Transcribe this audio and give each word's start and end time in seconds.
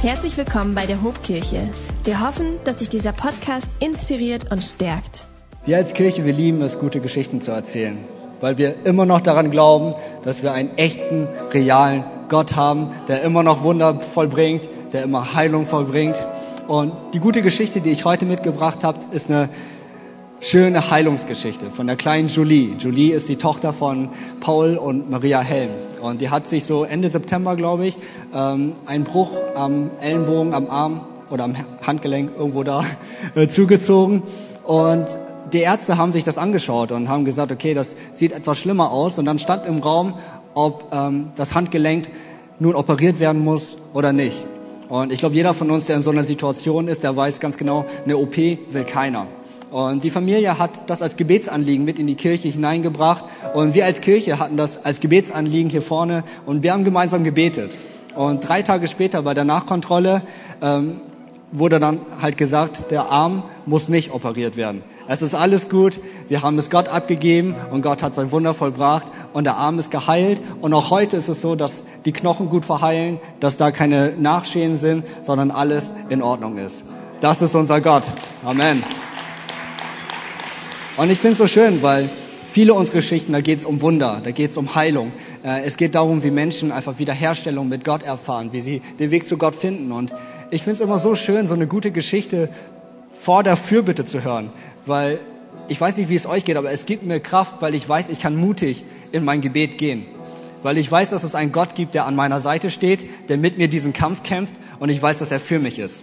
Herzlich 0.00 0.36
willkommen 0.36 0.76
bei 0.76 0.86
der 0.86 1.02
Hobkirche. 1.02 1.68
Wir 2.04 2.24
hoffen, 2.24 2.52
dass 2.64 2.76
dich 2.76 2.88
dieser 2.88 3.10
Podcast 3.10 3.72
inspiriert 3.80 4.52
und 4.52 4.62
stärkt. 4.62 5.26
Wir 5.66 5.76
als 5.78 5.92
Kirche, 5.92 6.24
wir 6.24 6.32
lieben 6.32 6.62
es, 6.62 6.78
gute 6.78 7.00
Geschichten 7.00 7.40
zu 7.40 7.50
erzählen, 7.50 7.98
weil 8.40 8.58
wir 8.58 8.76
immer 8.84 9.06
noch 9.06 9.20
daran 9.20 9.50
glauben, 9.50 9.94
dass 10.22 10.44
wir 10.44 10.52
einen 10.52 10.70
echten, 10.78 11.26
realen 11.52 12.04
Gott 12.28 12.54
haben, 12.54 12.92
der 13.08 13.22
immer 13.22 13.42
noch 13.42 13.64
Wunder 13.64 13.98
vollbringt, 13.98 14.68
der 14.92 15.02
immer 15.02 15.34
Heilung 15.34 15.66
vollbringt. 15.66 16.24
Und 16.68 16.92
die 17.12 17.18
gute 17.18 17.42
Geschichte, 17.42 17.80
die 17.80 17.90
ich 17.90 18.04
heute 18.04 18.24
mitgebracht 18.24 18.84
habe, 18.84 19.00
ist 19.10 19.28
eine 19.28 19.48
schöne 20.38 20.92
Heilungsgeschichte 20.92 21.72
von 21.72 21.88
der 21.88 21.96
kleinen 21.96 22.28
Julie. 22.28 22.76
Julie 22.78 23.16
ist 23.16 23.28
die 23.28 23.34
Tochter 23.36 23.72
von 23.72 24.10
Paul 24.38 24.76
und 24.76 25.10
Maria 25.10 25.40
Helm. 25.40 25.70
Und 26.00 26.20
die 26.20 26.30
hat 26.30 26.48
sich 26.48 26.64
so 26.64 26.84
Ende 26.84 27.10
September, 27.10 27.56
glaube 27.56 27.86
ich, 27.86 27.96
ähm, 28.34 28.72
einen 28.86 29.04
Bruch 29.04 29.30
am 29.54 29.90
Ellenbogen, 30.00 30.54
am 30.54 30.68
Arm 30.68 31.00
oder 31.30 31.44
am 31.44 31.56
Handgelenk 31.86 32.32
irgendwo 32.36 32.62
da 32.62 32.84
äh, 33.34 33.48
zugezogen. 33.48 34.22
Und 34.64 35.06
die 35.52 35.60
Ärzte 35.60 35.96
haben 35.96 36.12
sich 36.12 36.24
das 36.24 36.38
angeschaut 36.38 36.92
und 36.92 37.08
haben 37.08 37.24
gesagt, 37.24 37.52
okay, 37.52 37.74
das 37.74 37.96
sieht 38.12 38.32
etwas 38.32 38.58
schlimmer 38.58 38.90
aus. 38.90 39.18
Und 39.18 39.24
dann 39.24 39.38
stand 39.38 39.66
im 39.66 39.78
Raum, 39.78 40.14
ob 40.54 40.84
ähm, 40.92 41.28
das 41.36 41.54
Handgelenk 41.54 42.08
nun 42.58 42.74
operiert 42.74 43.20
werden 43.20 43.42
muss 43.42 43.76
oder 43.94 44.12
nicht. 44.12 44.44
Und 44.88 45.12
ich 45.12 45.18
glaube, 45.18 45.34
jeder 45.34 45.54
von 45.54 45.70
uns, 45.70 45.86
der 45.86 45.96
in 45.96 46.02
so 46.02 46.10
einer 46.10 46.24
Situation 46.24 46.88
ist, 46.88 47.02
der 47.02 47.14
weiß 47.14 47.40
ganz 47.40 47.56
genau, 47.56 47.84
eine 48.04 48.16
OP 48.16 48.36
will 48.36 48.84
keiner. 48.84 49.26
Und 49.70 50.02
die 50.02 50.10
Familie 50.10 50.58
hat 50.58 50.88
das 50.88 51.02
als 51.02 51.16
Gebetsanliegen 51.16 51.84
mit 51.84 51.98
in 51.98 52.06
die 52.06 52.14
Kirche 52.14 52.48
hineingebracht. 52.48 53.24
Und 53.54 53.74
wir 53.74 53.84
als 53.84 54.00
Kirche 54.00 54.38
hatten 54.38 54.56
das 54.56 54.84
als 54.84 55.00
Gebetsanliegen 55.00 55.70
hier 55.70 55.82
vorne. 55.82 56.24
Und 56.46 56.62
wir 56.62 56.72
haben 56.72 56.84
gemeinsam 56.84 57.24
gebetet. 57.24 57.70
Und 58.14 58.48
drei 58.48 58.62
Tage 58.62 58.88
später 58.88 59.22
bei 59.22 59.34
der 59.34 59.44
Nachkontrolle 59.44 60.22
ähm, 60.62 61.00
wurde 61.52 61.80
dann 61.80 62.00
halt 62.20 62.36
gesagt, 62.36 62.90
der 62.90 63.10
Arm 63.10 63.42
muss 63.66 63.88
nicht 63.88 64.12
operiert 64.12 64.56
werden. 64.56 64.82
Es 65.06 65.22
ist 65.22 65.34
alles 65.34 65.68
gut. 65.68 66.00
Wir 66.28 66.42
haben 66.42 66.58
es 66.58 66.68
Gott 66.68 66.88
abgegeben 66.88 67.54
und 67.70 67.82
Gott 67.82 68.02
hat 68.02 68.14
sein 68.14 68.30
Wunder 68.30 68.54
vollbracht 68.54 69.06
und 69.32 69.44
der 69.44 69.56
Arm 69.56 69.78
ist 69.78 69.90
geheilt. 69.90 70.42
Und 70.60 70.74
auch 70.74 70.90
heute 70.90 71.16
ist 71.16 71.28
es 71.28 71.40
so, 71.40 71.54
dass 71.54 71.84
die 72.04 72.12
Knochen 72.12 72.50
gut 72.50 72.64
verheilen, 72.64 73.18
dass 73.40 73.56
da 73.56 73.70
keine 73.70 74.12
Nachschäden 74.18 74.76
sind, 74.76 75.04
sondern 75.22 75.50
alles 75.50 75.92
in 76.08 76.22
Ordnung 76.22 76.58
ist. 76.58 76.84
Das 77.20 77.40
ist 77.40 77.54
unser 77.54 77.80
Gott. 77.80 78.04
Amen. 78.44 78.82
Und 80.98 81.12
ich 81.12 81.18
finde 81.18 81.32
es 81.34 81.38
so 81.38 81.46
schön, 81.46 81.80
weil 81.80 82.10
viele 82.50 82.74
unserer 82.74 82.96
Geschichten, 82.96 83.32
da 83.32 83.40
geht 83.40 83.60
es 83.60 83.64
um 83.64 83.80
Wunder, 83.82 84.20
da 84.24 84.32
geht 84.32 84.50
es 84.50 84.56
um 84.56 84.74
Heilung. 84.74 85.12
Äh, 85.44 85.62
es 85.64 85.76
geht 85.76 85.94
darum, 85.94 86.24
wie 86.24 86.32
Menschen 86.32 86.72
einfach 86.72 86.98
Wiederherstellung 86.98 87.68
mit 87.68 87.84
Gott 87.84 88.02
erfahren, 88.02 88.48
wie 88.50 88.60
sie 88.60 88.82
den 88.98 89.12
Weg 89.12 89.28
zu 89.28 89.38
Gott 89.38 89.54
finden. 89.54 89.92
Und 89.92 90.12
ich 90.50 90.64
finde 90.64 90.74
es 90.74 90.80
immer 90.80 90.98
so 90.98 91.14
schön, 91.14 91.46
so 91.46 91.54
eine 91.54 91.68
gute 91.68 91.92
Geschichte 91.92 92.48
vor 93.22 93.44
der 93.44 93.56
Fürbitte 93.56 94.06
zu 94.06 94.24
hören, 94.24 94.50
weil 94.86 95.20
ich 95.68 95.80
weiß 95.80 95.96
nicht, 95.98 96.08
wie 96.08 96.16
es 96.16 96.26
euch 96.26 96.44
geht, 96.44 96.56
aber 96.56 96.72
es 96.72 96.84
gibt 96.84 97.04
mir 97.04 97.20
Kraft, 97.20 97.60
weil 97.60 97.76
ich 97.76 97.88
weiß, 97.88 98.08
ich 98.08 98.20
kann 98.20 98.34
mutig 98.34 98.82
in 99.12 99.24
mein 99.24 99.40
Gebet 99.40 99.78
gehen. 99.78 100.04
Weil 100.64 100.78
ich 100.78 100.90
weiß, 100.90 101.10
dass 101.10 101.22
es 101.22 101.36
einen 101.36 101.52
Gott 101.52 101.76
gibt, 101.76 101.94
der 101.94 102.06
an 102.06 102.16
meiner 102.16 102.40
Seite 102.40 102.70
steht, 102.70 103.28
der 103.28 103.36
mit 103.36 103.56
mir 103.56 103.68
diesen 103.68 103.92
Kampf 103.92 104.24
kämpft 104.24 104.54
und 104.80 104.88
ich 104.88 105.00
weiß, 105.00 105.20
dass 105.20 105.30
er 105.30 105.38
für 105.38 105.60
mich 105.60 105.78
ist. 105.78 106.02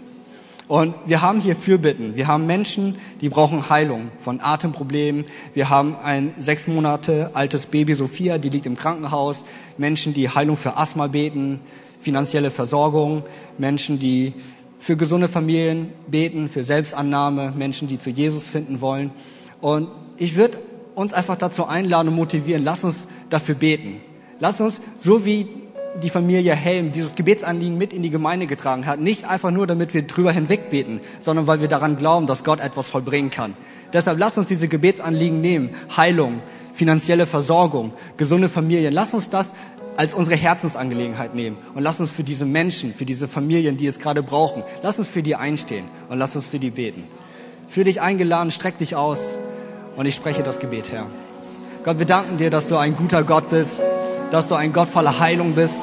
Und 0.68 0.96
wir 1.06 1.22
haben 1.22 1.42
hier 1.42 1.56
Fürbitten. 1.56 2.16
Wir 2.16 2.28
haben 2.28 2.48
Menschen, 2.48 2.96
die 3.22 3.30
brauchen 3.30 3.70
Heilung 3.70 4.10
von 4.24 4.42
Atemproblemen. 4.42 5.26
Wir 5.54 5.70
haben 5.70 5.96
ein 6.04 6.34
sechs 6.40 6.66
Monate 6.66 7.32
altes 7.36 7.68
Baby 7.68 7.94
Sophia, 7.94 8.40
die 8.40 8.50
liegt 8.50 8.66
im 8.66 8.76
Krankenhaus. 8.76 9.46
Menschen, 9.78 10.16
die 10.16 10.30
Heilung 10.30 10.58
für 10.58 10.76
Asthma 10.76 11.06
beten, 11.06 11.60
finanzielle 12.02 12.50
Versorgung. 12.50 13.24
Menschen, 13.60 14.00
die 14.00 14.34
für 14.80 14.98
gesunde 14.98 15.28
Familien 15.28 15.90
beten, 16.08 16.50
für 16.50 16.64
Selbstannahme. 16.64 17.54
Menschen, 17.56 17.88
die 17.88 18.00
zu 18.00 18.10
Jesus 18.10 18.48
finden 18.48 18.82
wollen. 18.82 19.12
Und 19.62 19.90
ich 20.18 20.36
würde 20.36 20.58
uns 20.96 21.14
einfach 21.14 21.36
dazu 21.36 21.68
einladen 21.68 22.08
und 22.08 22.16
motivieren. 22.16 22.64
Lass 22.64 22.84
uns 22.84 23.08
dafür 23.30 23.56
beten. 23.56 24.02
Lass 24.40 24.60
uns, 24.62 24.82
so 24.98 25.26
wie 25.26 25.46
die 26.02 26.10
Familie 26.10 26.54
Helm 26.54 26.92
dieses 26.92 27.16
Gebetsanliegen 27.16 27.78
mit 27.78 27.94
in 27.94 28.04
die 28.04 28.10
Gemeinde 28.10 28.48
getragen 28.48 28.86
hat. 28.86 29.00
Nicht 29.00 29.26
einfach 29.26 29.52
nur, 29.52 29.68
damit 29.68 29.94
wir 29.94 30.04
drüber 30.04 30.32
hinwegbeten, 30.32 31.00
sondern 31.20 31.48
weil 31.48 31.62
wir 31.62 31.68
daran 31.68 31.98
glauben, 31.98 32.28
dass 32.28 32.44
Gott 32.44 32.60
etwas 32.60 32.90
vollbringen 32.90 33.32
kann. 33.32 33.54
Deshalb 33.94 34.20
lasst 34.20 34.38
uns 34.38 34.48
diese 34.48 34.68
Gebetsanliegen 34.68 35.40
nehmen. 35.40 35.70
Heilung, 35.96 36.42
finanzielle 36.74 37.26
Versorgung, 37.26 37.94
gesunde 38.18 38.50
Familien. 38.50 38.94
Lasst 38.94 39.14
uns 39.14 39.30
das 39.30 39.54
als 39.96 40.14
unsere 40.14 40.36
Herzensangelegenheit 40.36 41.34
nehmen 41.34 41.58
und 41.74 41.84
lasst 41.84 42.02
uns 42.02 42.12
für 42.12 42.24
diese 42.24 42.46
Menschen, 42.46 42.94
für 42.94 43.06
diese 43.06 43.30
Familien, 43.30 43.78
die 43.78 43.88
es 43.88 44.00
gerade 44.00 44.22
brauchen, 44.22 44.64
lasst 44.84 45.00
uns 45.00 45.08
für 45.08 45.24
die 45.24 45.38
einstehen 45.38 45.86
und 46.10 46.18
lasst 46.18 46.36
uns 46.36 46.46
für 46.46 46.60
die 46.60 46.72
beten. 46.72 47.04
Für 47.70 47.86
dich 47.86 48.02
eingeladen, 48.02 48.52
streck 48.52 48.78
dich 48.78 48.98
aus 48.98 49.20
und 49.96 50.06
ich 50.06 50.16
spreche 50.16 50.44
das 50.44 50.60
Gebet 50.60 50.92
her. 50.92 51.06
Gott, 51.86 52.00
wir 52.00 52.06
danken 52.06 52.38
dir, 52.38 52.50
dass 52.50 52.68
du 52.68 52.76
ein 52.76 52.98
guter 52.98 53.24
Gott 53.24 53.50
bist 53.50 53.80
dass 54.32 54.48
du 54.48 54.56
ein 54.56 54.74
Gott 54.74 54.90
voller 54.90 55.20
Heilung 55.20 55.54
bist, 55.54 55.76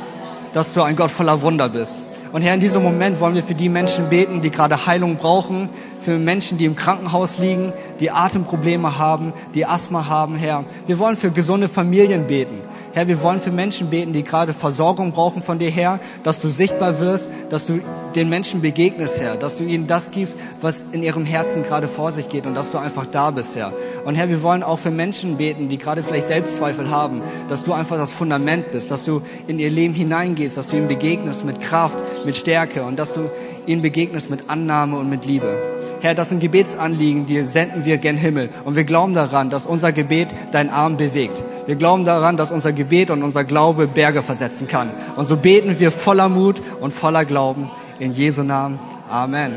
dass 0.54 0.72
du 0.72 0.82
ein 0.82 0.97
Gott 0.97 1.10
voller 1.10 1.42
Wunder 1.42 1.69
bist. 1.69 2.00
Und 2.32 2.42
Herr, 2.42 2.54
in 2.54 2.60
diesem 2.60 2.82
Moment 2.82 3.20
wollen 3.20 3.34
wir 3.34 3.42
für 3.42 3.54
die 3.54 3.69
Menschen 3.69 4.08
beten, 4.08 4.41
die 4.41 4.50
gerade 4.50 4.86
Heilung 4.86 5.16
brauchen, 5.16 5.69
für 6.04 6.19
Menschen, 6.19 6.58
die 6.58 6.64
im 6.64 6.76
Krankenhaus 6.76 7.38
liegen, 7.38 7.72
die 8.00 8.10
Atemprobleme 8.10 8.98
haben, 8.98 9.32
die 9.54 9.66
Asthma 9.66 10.08
haben, 10.08 10.36
Herr. 10.36 10.64
Wir 10.86 10.98
wollen 10.98 11.16
für 11.16 11.31
gesunde 11.31 11.69
Familien 11.69 12.26
beten. 12.26 12.60
Herr, 12.94 13.08
wir 13.08 13.22
wollen 13.22 13.41
für 13.41 13.52
Menschen 13.52 13.88
beten, 13.88 14.12
die 14.12 14.22
gerade 14.22 14.52
Versorgung 14.52 15.12
brauchen 15.12 15.42
von 15.42 15.58
dir, 15.58 15.70
Herr, 15.70 15.98
dass 16.25 16.41
du 16.41 16.50
sichtbar 16.50 17.00
wirst, 17.00 17.28
dass 17.48 17.66
du 17.66 17.81
den 18.14 18.28
Menschen 18.28 18.60
begegnest, 18.60 19.20
Herr, 19.20 19.36
dass 19.36 19.56
du 19.56 19.64
ihnen 19.64 19.86
das 19.86 20.10
gibst, 20.10 20.36
was 20.60 20.82
in 20.92 21.02
ihrem 21.02 21.25
Herzen 21.25 21.62
gerade 21.62 21.88
vor 21.88 22.12
sich 22.12 22.28
geht 22.28 22.44
und 22.44 22.54
dass 22.54 22.70
du 22.70 22.78
einfach 22.78 23.06
da 23.06 23.31
bist, 23.31 23.56
Herr. 23.56 23.72
Und 24.04 24.16
Herr, 24.16 24.28
wir 24.28 24.42
wollen 24.42 24.62
auch 24.62 24.78
für 24.78 24.90
Menschen 24.90 25.36
beten, 25.36 25.68
die 25.68 25.78
gerade 25.78 26.02
vielleicht 26.02 26.26
Selbstzweifel 26.26 26.90
haben, 26.90 27.20
dass 27.48 27.62
du 27.62 27.72
einfach 27.72 27.96
das 27.96 28.12
Fundament 28.12 28.72
bist, 28.72 28.90
dass 28.90 29.04
du 29.04 29.22
in 29.46 29.58
ihr 29.58 29.70
Leben 29.70 29.94
hineingehst, 29.94 30.56
dass 30.56 30.66
du 30.66 30.76
ihnen 30.76 30.88
begegnest 30.88 31.44
mit 31.44 31.60
Kraft, 31.60 31.96
mit 32.24 32.36
Stärke 32.36 32.82
und 32.82 32.98
dass 32.98 33.14
du 33.14 33.30
ihnen 33.66 33.82
begegnest 33.82 34.28
mit 34.28 34.50
Annahme 34.50 34.98
und 34.98 35.08
mit 35.08 35.24
Liebe. 35.24 35.56
Herr, 36.00 36.16
das 36.16 36.30
sind 36.30 36.40
Gebetsanliegen, 36.40 37.26
die 37.26 37.44
senden 37.44 37.84
wir 37.84 37.96
gen 37.98 38.16
Himmel. 38.16 38.50
Und 38.64 38.74
wir 38.74 38.82
glauben 38.82 39.14
daran, 39.14 39.50
dass 39.50 39.66
unser 39.66 39.92
Gebet 39.92 40.28
deinen 40.50 40.70
Arm 40.70 40.96
bewegt. 40.96 41.40
Wir 41.66 41.76
glauben 41.76 42.04
daran, 42.04 42.36
dass 42.36 42.50
unser 42.50 42.72
Gebet 42.72 43.10
und 43.10 43.22
unser 43.22 43.44
Glaube 43.44 43.86
Berge 43.86 44.22
versetzen 44.22 44.66
kann. 44.66 44.90
Und 45.14 45.26
so 45.26 45.36
beten 45.36 45.78
wir 45.78 45.92
voller 45.92 46.28
Mut 46.28 46.60
und 46.80 46.92
voller 46.92 47.24
Glauben 47.24 47.70
in 48.00 48.12
Jesu 48.12 48.42
Namen. 48.42 48.80
Amen. 49.08 49.52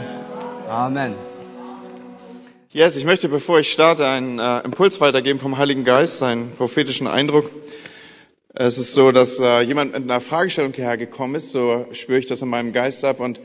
Amen. 0.70 1.25
Yes, 2.76 2.98
ich 2.98 3.06
möchte, 3.06 3.30
bevor 3.30 3.60
ich 3.60 3.72
starte, 3.72 4.06
einen 4.06 4.38
äh, 4.38 4.60
Impuls 4.66 5.00
weitergeben 5.00 5.40
vom 5.40 5.58
Heiligen 5.58 5.86
Geist, 5.86 6.18
seinen 6.18 6.52
prophetischen 6.52 7.08
Eindruck. 7.08 7.50
Es 8.54 8.78
ist 8.78 8.94
so, 8.94 9.14
dass 9.14 9.40
äh, 9.40 9.62
jemand 9.62 9.94
mit 9.94 10.04
einer 10.04 10.20
Fragestellung 10.20 10.74
hierher 10.74 10.98
gekommen 10.98 11.36
ist, 11.36 11.52
so 11.52 11.86
spüre 11.94 12.20
ich 12.20 12.26
das 12.26 12.42
in 12.42 12.50
meinem 12.50 12.74
Geist 12.74 13.06
ab 13.06 13.22
und 13.22 13.40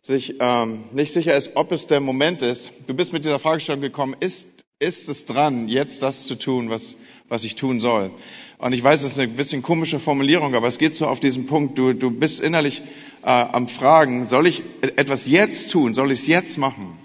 sich 0.00 0.36
ähm, 0.40 0.84
nicht 0.92 1.12
sicher 1.12 1.36
ist, 1.36 1.50
ob 1.56 1.72
es 1.72 1.88
der 1.88 2.00
Moment 2.00 2.40
ist. 2.40 2.72
Du 2.86 2.94
bist 2.94 3.12
mit 3.12 3.26
dieser 3.26 3.38
Fragestellung 3.38 3.82
gekommen, 3.82 4.16
ist, 4.18 4.46
ist 4.78 5.10
es 5.10 5.26
dran, 5.26 5.68
jetzt 5.68 6.00
das 6.00 6.24
zu 6.26 6.36
tun, 6.36 6.70
was 6.70 6.96
was 7.28 7.44
ich 7.44 7.56
tun 7.56 7.82
soll. 7.82 8.10
Und 8.56 8.72
ich 8.72 8.82
weiß, 8.82 9.02
es 9.02 9.12
ist 9.12 9.18
eine 9.18 9.28
bisschen 9.28 9.60
komische 9.60 9.98
Formulierung, 9.98 10.54
aber 10.54 10.68
es 10.68 10.78
geht 10.78 10.94
so 10.94 11.06
auf 11.06 11.20
diesen 11.20 11.46
Punkt, 11.46 11.78
du, 11.78 11.92
du 11.92 12.10
bist 12.10 12.40
innerlich 12.40 12.80
äh, 13.22 13.26
am 13.26 13.68
Fragen, 13.68 14.26
soll 14.28 14.46
ich 14.46 14.62
etwas 14.96 15.26
jetzt 15.26 15.70
tun, 15.70 15.92
soll 15.92 16.12
ich 16.12 16.20
es 16.20 16.26
jetzt 16.26 16.56
machen? 16.56 16.99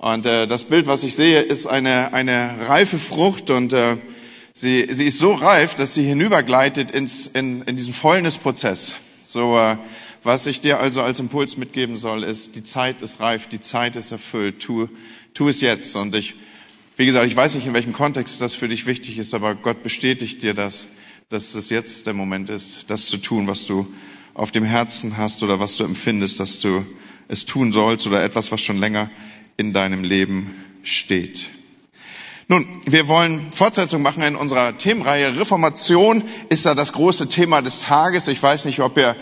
Und 0.00 0.26
äh, 0.26 0.46
das 0.46 0.64
Bild, 0.64 0.86
was 0.86 1.04
ich 1.04 1.14
sehe, 1.14 1.40
ist 1.40 1.66
eine, 1.66 2.12
eine 2.12 2.66
reife 2.66 2.98
Frucht 2.98 3.50
und 3.50 3.72
äh, 3.72 3.96
sie, 4.54 4.88
sie 4.90 5.04
ist 5.04 5.18
so 5.18 5.34
reif, 5.34 5.74
dass 5.74 5.94
sie 5.94 6.04
hinübergleitet 6.04 6.90
ins, 6.90 7.26
in, 7.26 7.62
in 7.62 7.76
diesen 7.76 7.92
Fäulnisprozess. 7.92 8.96
So, 9.22 9.58
äh, 9.58 9.76
was 10.22 10.46
ich 10.46 10.62
dir 10.62 10.80
also 10.80 11.02
als 11.02 11.20
Impuls 11.20 11.58
mitgeben 11.58 11.98
soll, 11.98 12.24
ist, 12.24 12.56
die 12.56 12.64
Zeit 12.64 13.02
ist 13.02 13.20
reif, 13.20 13.46
die 13.48 13.60
Zeit 13.60 13.94
ist 13.94 14.10
erfüllt, 14.10 14.60
tu, 14.60 14.88
tu 15.34 15.48
es 15.48 15.60
jetzt. 15.60 15.94
Und 15.94 16.14
ich 16.14 16.34
wie 17.00 17.06
gesagt, 17.06 17.26
ich 17.26 17.34
weiß 17.34 17.54
nicht, 17.54 17.66
in 17.66 17.72
welchem 17.72 17.94
Kontext 17.94 18.42
das 18.42 18.54
für 18.54 18.68
dich 18.68 18.84
wichtig 18.84 19.16
ist, 19.16 19.32
aber 19.32 19.54
Gott 19.54 19.82
bestätigt 19.82 20.42
dir 20.42 20.52
das, 20.52 20.86
dass 21.30 21.54
es 21.54 21.70
jetzt 21.70 22.06
der 22.06 22.12
Moment 22.12 22.50
ist, 22.50 22.90
das 22.90 23.06
zu 23.06 23.16
tun, 23.16 23.46
was 23.46 23.64
du 23.64 23.86
auf 24.34 24.50
dem 24.50 24.64
Herzen 24.64 25.16
hast 25.16 25.42
oder 25.42 25.60
was 25.60 25.76
du 25.76 25.84
empfindest, 25.84 26.40
dass 26.40 26.60
du 26.60 26.84
es 27.28 27.46
tun 27.46 27.72
sollst 27.72 28.06
oder 28.06 28.22
etwas, 28.22 28.52
was 28.52 28.60
schon 28.60 28.76
länger 28.76 29.08
in 29.60 29.74
deinem 29.74 30.02
Leben 30.02 30.64
steht. 30.82 31.50
Nun, 32.48 32.66
wir 32.86 33.06
wollen 33.06 33.52
Fortsetzung 33.52 34.02
machen 34.02 34.22
in 34.22 34.34
unserer 34.34 34.76
Themenreihe. 34.76 35.38
Reformation 35.38 36.24
ist 36.48 36.66
da 36.66 36.74
das 36.74 36.92
große 36.94 37.28
Thema 37.28 37.60
des 37.60 37.82
Tages. 37.82 38.26
Ich 38.26 38.42
weiß 38.42 38.64
nicht, 38.64 38.80
ob 38.80 38.96
ihr 38.96 39.14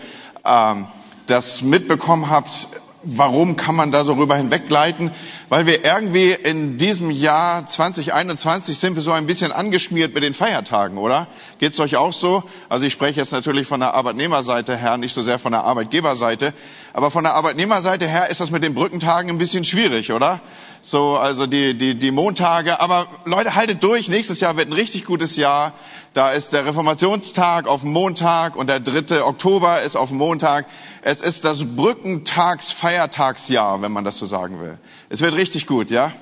ähm, 0.44 0.86
das 1.26 1.60
mitbekommen 1.60 2.30
habt. 2.30 2.68
Warum 3.10 3.56
kann 3.56 3.74
man 3.74 3.90
da 3.90 4.04
so 4.04 4.12
rüber 4.14 4.36
hinweggleiten? 4.36 5.10
weil 5.48 5.66
wir 5.66 5.84
irgendwie 5.84 6.32
in 6.32 6.76
diesem 6.76 7.10
Jahr 7.10 7.66
2021 7.66 8.78
sind 8.78 8.96
wir 8.96 9.02
so 9.02 9.12
ein 9.12 9.26
bisschen 9.26 9.50
angeschmiert 9.50 10.14
mit 10.14 10.22
den 10.22 10.34
Feiertagen, 10.34 10.98
oder? 10.98 11.26
Geht's 11.58 11.80
euch 11.80 11.96
auch 11.96 12.12
so? 12.12 12.42
Also 12.68 12.84
ich 12.84 12.92
spreche 12.92 13.20
jetzt 13.20 13.32
natürlich 13.32 13.66
von 13.66 13.80
der 13.80 13.94
Arbeitnehmerseite 13.94 14.76
her, 14.76 14.98
nicht 14.98 15.14
so 15.14 15.22
sehr 15.22 15.38
von 15.38 15.52
der 15.52 15.64
Arbeitgeberseite, 15.64 16.52
aber 16.92 17.10
von 17.10 17.24
der 17.24 17.34
Arbeitnehmerseite 17.34 18.06
her 18.06 18.28
ist 18.28 18.40
das 18.40 18.50
mit 18.50 18.62
den 18.62 18.74
Brückentagen 18.74 19.30
ein 19.30 19.38
bisschen 19.38 19.64
schwierig, 19.64 20.12
oder? 20.12 20.40
So, 20.80 21.16
also 21.16 21.46
die, 21.46 21.74
die, 21.74 21.94
die 21.94 22.10
Montage. 22.10 22.80
Aber 22.80 23.06
Leute, 23.24 23.54
haltet 23.54 23.82
durch. 23.82 24.08
Nächstes 24.08 24.40
Jahr 24.40 24.56
wird 24.56 24.68
ein 24.68 24.74
richtig 24.74 25.04
gutes 25.04 25.36
Jahr. 25.36 25.74
Da 26.14 26.32
ist 26.32 26.52
der 26.52 26.66
Reformationstag 26.66 27.66
auf 27.66 27.84
Montag 27.84 28.56
und 28.56 28.68
der 28.68 28.80
dritte 28.80 29.26
Oktober 29.26 29.82
ist 29.82 29.96
auf 29.96 30.10
Montag. 30.10 30.66
Es 31.02 31.20
ist 31.20 31.44
das 31.44 31.76
Brückentags-Feiertagsjahr, 31.76 33.82
wenn 33.82 33.92
man 33.92 34.04
das 34.04 34.16
so 34.16 34.26
sagen 34.26 34.60
will. 34.60 34.78
Es 35.10 35.20
wird 35.20 35.34
richtig 35.34 35.66
gut, 35.66 35.90
ja? 35.90 36.12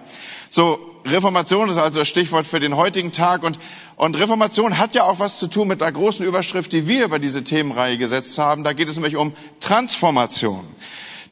So, 0.49 0.79
Reformation 1.07 1.69
ist 1.69 1.77
also 1.77 2.01
das 2.01 2.09
Stichwort 2.09 2.47
für 2.47 2.61
den 2.61 2.77
heutigen 2.77 3.13
Tag 3.13 3.43
und, 3.43 3.59
und 3.97 4.19
Reformation 4.19 4.79
hat 4.79 4.95
ja 4.95 5.05
auch 5.05 5.19
was 5.19 5.39
zu 5.39 5.47
tun 5.47 5.69
mit 5.69 5.81
der 5.81 5.93
großen 5.93 6.27
Überschrift, 6.27 6.73
die 6.73 6.89
wir 6.89 7.05
über 7.05 7.19
diese 7.19 7.45
Themenreihe 7.45 7.97
gesetzt 7.97 8.37
haben. 8.39 8.65
Da 8.65 8.73
geht 8.73 8.89
es 8.89 8.97
nämlich 8.97 9.17
um 9.17 9.33
Transformation. 9.61 10.65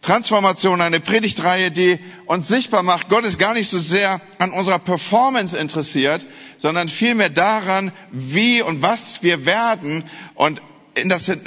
Transformation, 0.05 0.83
eine 0.83 1.01
Predigtreihe, 1.01 1.71
die 1.71 1.99
uns 2.27 2.47
sichtbar 2.47 2.83
macht, 2.83 3.09
Gott 3.09 3.25
ist 3.25 3.39
gar 3.39 3.55
nicht 3.55 3.71
so 3.71 3.79
sehr 3.79 4.21
an 4.37 4.53
unserer 4.53 4.79
Performance 4.79 5.57
interessiert, 5.57 6.27
sondern 6.59 6.91
vielmehr 6.91 7.31
daran, 7.31 7.91
wie 8.13 8.61
und 8.61 8.83
was 8.83 9.23
wir 9.23 9.47
werden 9.47 10.05
und 10.35 10.61
in 10.95 11.09
das, 11.09 11.29
er, 11.29 11.39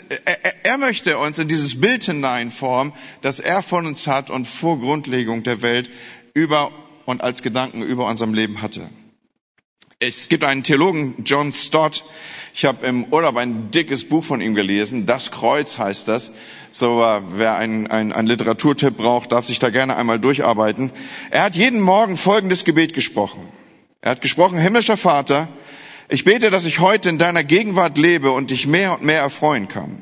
er 0.65 0.77
möchte 0.80 1.19
uns 1.19 1.38
in 1.38 1.48
dieses 1.48 1.80
Bild 1.80 2.04
hineinformen, 2.04 2.94
das 3.21 3.39
er 3.39 3.62
von 3.62 3.86
uns 3.86 4.07
hat 4.07 4.30
und 4.31 4.48
vor 4.48 4.80
Grundlegung 4.80 5.44
der 5.44 5.62
Welt 5.62 5.89
über 6.33 6.71
und 7.06 7.21
als 7.21 7.44
Gedanken 7.44 7.83
über 7.83 8.07
unserem 8.07 8.33
Leben 8.33 8.62
hatte. 8.63 8.89
Es 10.00 10.30
gibt 10.30 10.44
einen 10.44 10.63
Theologen, 10.63 11.24
John 11.24 11.54
Stott. 11.54 12.04
Ich 12.57 12.65
habe 12.65 12.88
im 12.88 13.06
Urlaub 13.13 13.38
ein 13.38 13.69
dickes 13.69 14.09
Buch 14.09 14.24
von 14.24 14.42
ihm 14.42 14.56
gelesen. 14.56 15.06
Das 15.06 15.30
Kreuz 15.30 15.77
heißt 15.77 16.07
das. 16.07 16.31
So, 16.71 17.04
äh, 17.04 17.21
wer 17.36 17.56
einen 17.56 17.86
ein, 17.86 18.25
Literaturtipp 18.25 18.98
braucht, 18.98 19.31
darf 19.31 19.45
sich 19.45 19.59
da 19.59 19.69
gerne 19.69 19.95
einmal 19.95 20.19
durcharbeiten. 20.19 20.92
Er 21.30 21.44
hat 21.44 21.56
jeden 21.56 21.80
Morgen 21.80 22.18
folgendes 22.18 22.65
Gebet 22.65 22.95
gesprochen. 22.95 23.48
Er 24.01 24.09
hat 24.09 24.21
gesprochen, 24.21 24.57
himmlischer 24.57 24.98
Vater, 24.98 25.48
ich 26.09 26.24
bete, 26.24 26.50
dass 26.50 26.65
ich 26.65 26.80
heute 26.80 27.09
in 27.09 27.19
deiner 27.19 27.44
Gegenwart 27.44 27.95
lebe 27.95 28.31
und 28.31 28.50
dich 28.50 28.65
mehr 28.65 28.94
und 28.94 29.04
mehr 29.04 29.19
erfreuen 29.19 29.68
kann. 29.68 30.01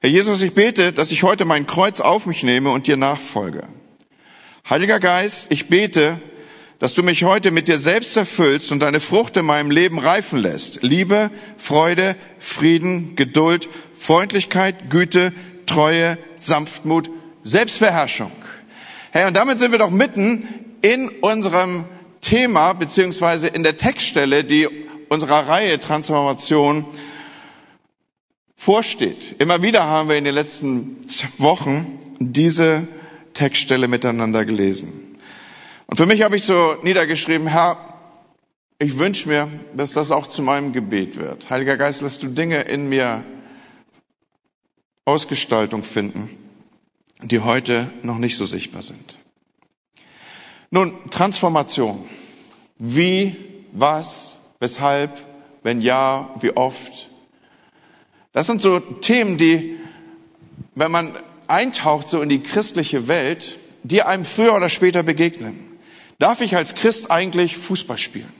Herr 0.00 0.08
Jesus, 0.08 0.40
ich 0.40 0.54
bete, 0.54 0.94
dass 0.94 1.12
ich 1.12 1.24
heute 1.24 1.44
mein 1.44 1.66
Kreuz 1.66 2.00
auf 2.00 2.24
mich 2.24 2.42
nehme 2.42 2.70
und 2.70 2.86
dir 2.86 2.96
nachfolge. 2.96 3.64
Heiliger 4.70 4.98
Geist, 4.98 5.48
ich 5.50 5.68
bete, 5.68 6.22
dass 6.78 6.94
du 6.94 7.02
mich 7.02 7.24
heute 7.24 7.50
mit 7.50 7.68
dir 7.68 7.78
selbst 7.78 8.16
erfüllst 8.16 8.72
und 8.72 8.80
deine 8.80 9.00
Frucht 9.00 9.36
in 9.36 9.44
meinem 9.44 9.70
Leben 9.70 9.98
reifen 9.98 10.38
lässt. 10.38 10.82
Liebe, 10.82 11.30
Freude, 11.56 12.16
Frieden, 12.38 13.16
Geduld, 13.16 13.68
Freundlichkeit, 13.98 14.90
Güte, 14.90 15.32
Treue, 15.66 16.18
Sanftmut, 16.36 17.10
Selbstbeherrschung. 17.42 18.32
Herr, 19.12 19.28
und 19.28 19.36
damit 19.36 19.58
sind 19.58 19.72
wir 19.72 19.78
doch 19.78 19.90
mitten 19.90 20.48
in 20.82 21.08
unserem 21.08 21.84
Thema 22.20 22.72
beziehungsweise 22.72 23.48
in 23.48 23.62
der 23.62 23.76
Textstelle, 23.76 24.44
die 24.44 24.68
unserer 25.08 25.46
Reihe 25.48 25.78
Transformation 25.78 26.84
vorsteht. 28.56 29.36
Immer 29.38 29.62
wieder 29.62 29.84
haben 29.84 30.08
wir 30.08 30.16
in 30.16 30.24
den 30.24 30.34
letzten 30.34 30.96
Wochen 31.38 31.98
diese 32.18 32.88
Textstelle 33.34 33.88
miteinander 33.88 34.44
gelesen. 34.44 35.13
Und 35.86 35.96
für 35.96 36.06
mich 36.06 36.22
habe 36.22 36.36
ich 36.36 36.44
so 36.44 36.76
niedergeschrieben, 36.82 37.46
Herr, 37.46 37.76
ich 38.78 38.98
wünsche 38.98 39.28
mir, 39.28 39.48
dass 39.76 39.92
das 39.92 40.10
auch 40.10 40.26
zu 40.26 40.42
meinem 40.42 40.72
Gebet 40.72 41.16
wird. 41.16 41.48
Heiliger 41.50 41.76
Geist, 41.76 42.00
lass 42.00 42.18
du 42.18 42.28
Dinge 42.28 42.62
in 42.62 42.88
mir 42.88 43.24
Ausgestaltung 45.04 45.84
finden, 45.84 46.30
die 47.22 47.40
heute 47.40 47.90
noch 48.02 48.18
nicht 48.18 48.36
so 48.36 48.46
sichtbar 48.46 48.82
sind. 48.82 49.18
Nun, 50.70 50.94
Transformation. 51.10 52.04
Wie, 52.78 53.36
was, 53.72 54.34
weshalb, 54.58 55.16
wenn 55.62 55.80
ja, 55.80 56.34
wie 56.40 56.56
oft? 56.56 57.10
Das 58.32 58.46
sind 58.46 58.60
so 58.60 58.80
Themen, 58.80 59.38
die, 59.38 59.78
wenn 60.74 60.90
man 60.90 61.14
eintaucht 61.46 62.08
so 62.08 62.20
in 62.22 62.28
die 62.28 62.42
christliche 62.42 63.06
Welt, 63.06 63.56
die 63.84 64.02
einem 64.02 64.24
früher 64.24 64.56
oder 64.56 64.68
später 64.68 65.02
begegnen. 65.02 65.73
Darf 66.18 66.40
ich 66.40 66.56
als 66.56 66.74
Christ 66.74 67.10
eigentlich 67.10 67.56
Fußball 67.56 67.98
spielen? 67.98 68.32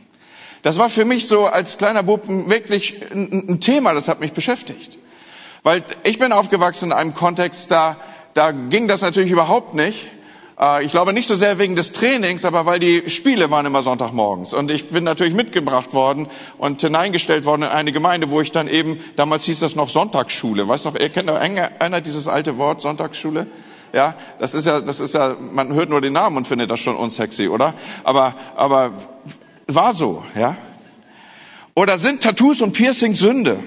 Das 0.63 0.79
war 0.79 0.89
für 0.89 1.05
mich 1.05 1.27
so 1.27 1.47
als 1.47 1.77
kleiner 1.77 2.03
Bub 2.03 2.23
wirklich 2.27 2.97
ein 3.13 3.61
Thema, 3.61 3.93
das 3.93 4.09
hat 4.09 4.21
mich 4.21 4.33
beschäftigt. 4.33 4.99
Weil 5.63 5.85
ich 6.05 6.19
bin 6.19 6.33
aufgewachsen 6.33 6.87
in 6.87 6.93
einem 6.93 7.15
Kontext, 7.15 7.71
da, 7.71 7.97
da 8.35 8.51
ging 8.51 8.89
das 8.89 9.01
natürlich 9.01 9.31
überhaupt 9.31 9.75
nicht. 9.75 9.99
Äh, 10.59 10.85
ich 10.85 10.93
glaube 10.93 11.13
nicht 11.13 11.29
so 11.29 11.35
sehr 11.35 11.59
wegen 11.59 11.77
des 11.77 11.93
Trainings, 11.93 12.45
aber 12.45 12.67
weil 12.67 12.79
die 12.79 13.09
Spiele 13.11 13.51
waren 13.51 13.67
immer 13.67 13.83
Sonntagmorgens. 13.83 14.53
Und 14.53 14.71
ich 14.71 14.91
bin 14.91 15.05
natürlich 15.05 15.35
mitgebracht 15.35 15.93
worden 15.93 16.29
und 16.59 16.81
hineingestellt 16.81 17.45
worden 17.45 17.63
in 17.63 17.69
eine 17.69 17.93
Gemeinde, 17.93 18.31
wo 18.31 18.41
ich 18.41 18.51
dann 18.51 18.69
eben, 18.69 19.01
damals 19.17 19.45
hieß 19.45 19.61
das 19.61 19.75
noch 19.75 19.89
Sonntagsschule. 19.89 20.69
Weißt 20.69 20.85
noch, 20.85 20.95
ihr 20.95 21.09
kennt 21.09 21.27
noch 21.27 21.37
einer 21.37 22.01
dieses 22.01 22.29
alte 22.29 22.57
Wort, 22.59 22.81
Sonntagsschule? 22.81 23.47
Ja, 23.95 24.15
das 24.41 24.55
ist 24.55 24.67
ja, 24.67 24.81
das 24.81 24.99
ist 24.99 25.15
ja, 25.15 25.37
man 25.53 25.73
hört 25.73 25.89
nur 25.89 26.01
den 26.01 26.15
Namen 26.15 26.37
und 26.37 26.49
findet 26.49 26.69
das 26.69 26.81
schon 26.81 26.97
unsexy, 26.97 27.47
oder? 27.47 27.75
Aber, 28.03 28.35
aber 28.57 28.93
war 29.69 29.95
so, 29.95 30.25
ja? 30.35 30.57
Oder 31.75 31.99
sind 31.99 32.21
Tattoos 32.21 32.61
und 32.61 32.73
Piercings 32.73 33.21
Sünde? 33.21 33.63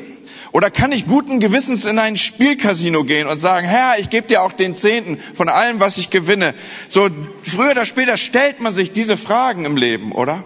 Oder 0.51 0.69
kann 0.69 0.91
ich 0.91 1.07
guten 1.07 1.39
Gewissens 1.39 1.85
in 1.85 1.97
ein 1.97 2.17
Spielcasino 2.17 3.05
gehen 3.05 3.27
und 3.27 3.39
sagen, 3.39 3.65
Herr, 3.67 3.99
ich 3.99 4.09
gebe 4.09 4.27
dir 4.27 4.43
auch 4.43 4.51
den 4.51 4.75
Zehnten 4.75 5.17
von 5.33 5.47
allem, 5.47 5.79
was 5.79 5.97
ich 5.97 6.09
gewinne? 6.09 6.53
So 6.89 7.09
früher 7.43 7.71
oder 7.71 7.85
später 7.85 8.17
stellt 8.17 8.59
man 8.59 8.73
sich 8.73 8.91
diese 8.91 9.15
Fragen 9.15 9.63
im 9.63 9.77
Leben, 9.77 10.11
oder? 10.11 10.43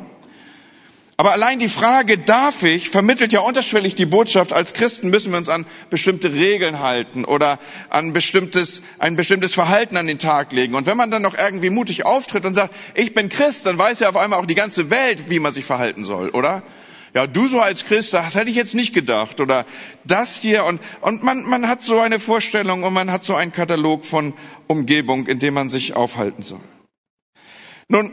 Aber 1.22 1.34
allein 1.34 1.60
die 1.60 1.68
Frage, 1.68 2.18
darf 2.18 2.64
ich, 2.64 2.90
vermittelt 2.90 3.32
ja 3.32 3.42
unterschwellig 3.42 3.94
die 3.94 4.08
Botschaft, 4.08 4.54
als 4.54 4.74
Christen 4.74 5.12
müssen 5.12 5.30
wir 5.30 5.38
uns 5.38 5.50
an 5.50 5.68
bestimmte 5.92 6.34
Regeln 6.34 6.80
halten 6.80 7.26
oder 7.26 7.60
an 7.92 8.12
bestimmtes, 8.12 8.82
ein 8.98 9.16
bestimmtes 9.16 9.54
Verhalten 9.54 9.98
an 9.98 10.08
den 10.08 10.18
Tag 10.18 10.52
legen. 10.52 10.74
Und 10.74 10.88
wenn 10.88 10.98
man 10.98 11.12
dann 11.12 11.22
noch 11.22 11.38
irgendwie 11.38 11.70
mutig 11.70 12.08
auftritt 12.08 12.44
und 12.44 12.56
sagt, 12.56 12.74
ich 12.96 13.14
bin 13.14 13.30
Christ, 13.30 13.68
dann 13.68 13.78
weiß 13.78 14.00
ja 14.00 14.10
auf 14.10 14.18
einmal 14.18 14.40
auch 14.40 14.48
die 14.48 14.56
ganze 14.56 14.90
Welt, 14.90 15.30
wie 15.30 15.38
man 15.38 15.54
sich 15.54 15.64
verhalten 15.64 16.06
soll, 16.06 16.30
oder? 16.30 16.64
Ja, 17.14 17.28
du 17.28 17.46
so 17.46 17.60
als 17.60 17.86
Christ, 17.86 18.16
das 18.16 18.34
hätte 18.34 18.50
ich 18.50 18.56
jetzt 18.56 18.74
nicht 18.74 18.96
gedacht. 18.96 19.42
Oder 19.42 19.68
das 20.04 20.38
hier. 20.38 20.66
Und, 20.66 20.82
und 21.02 21.22
man, 21.22 21.44
man 21.44 21.68
hat 21.68 21.84
so 21.84 22.00
eine 22.00 22.18
Vorstellung 22.18 22.82
und 22.82 22.94
man 22.96 23.12
hat 23.12 23.24
so 23.24 23.36
einen 23.36 23.54
Katalog 23.54 24.06
von 24.06 24.34
Umgebung, 24.66 25.28
in 25.28 25.38
dem 25.38 25.54
man 25.54 25.70
sich 25.70 25.96
aufhalten 25.96 26.42
soll. 26.42 26.62
Nun, 27.90 28.12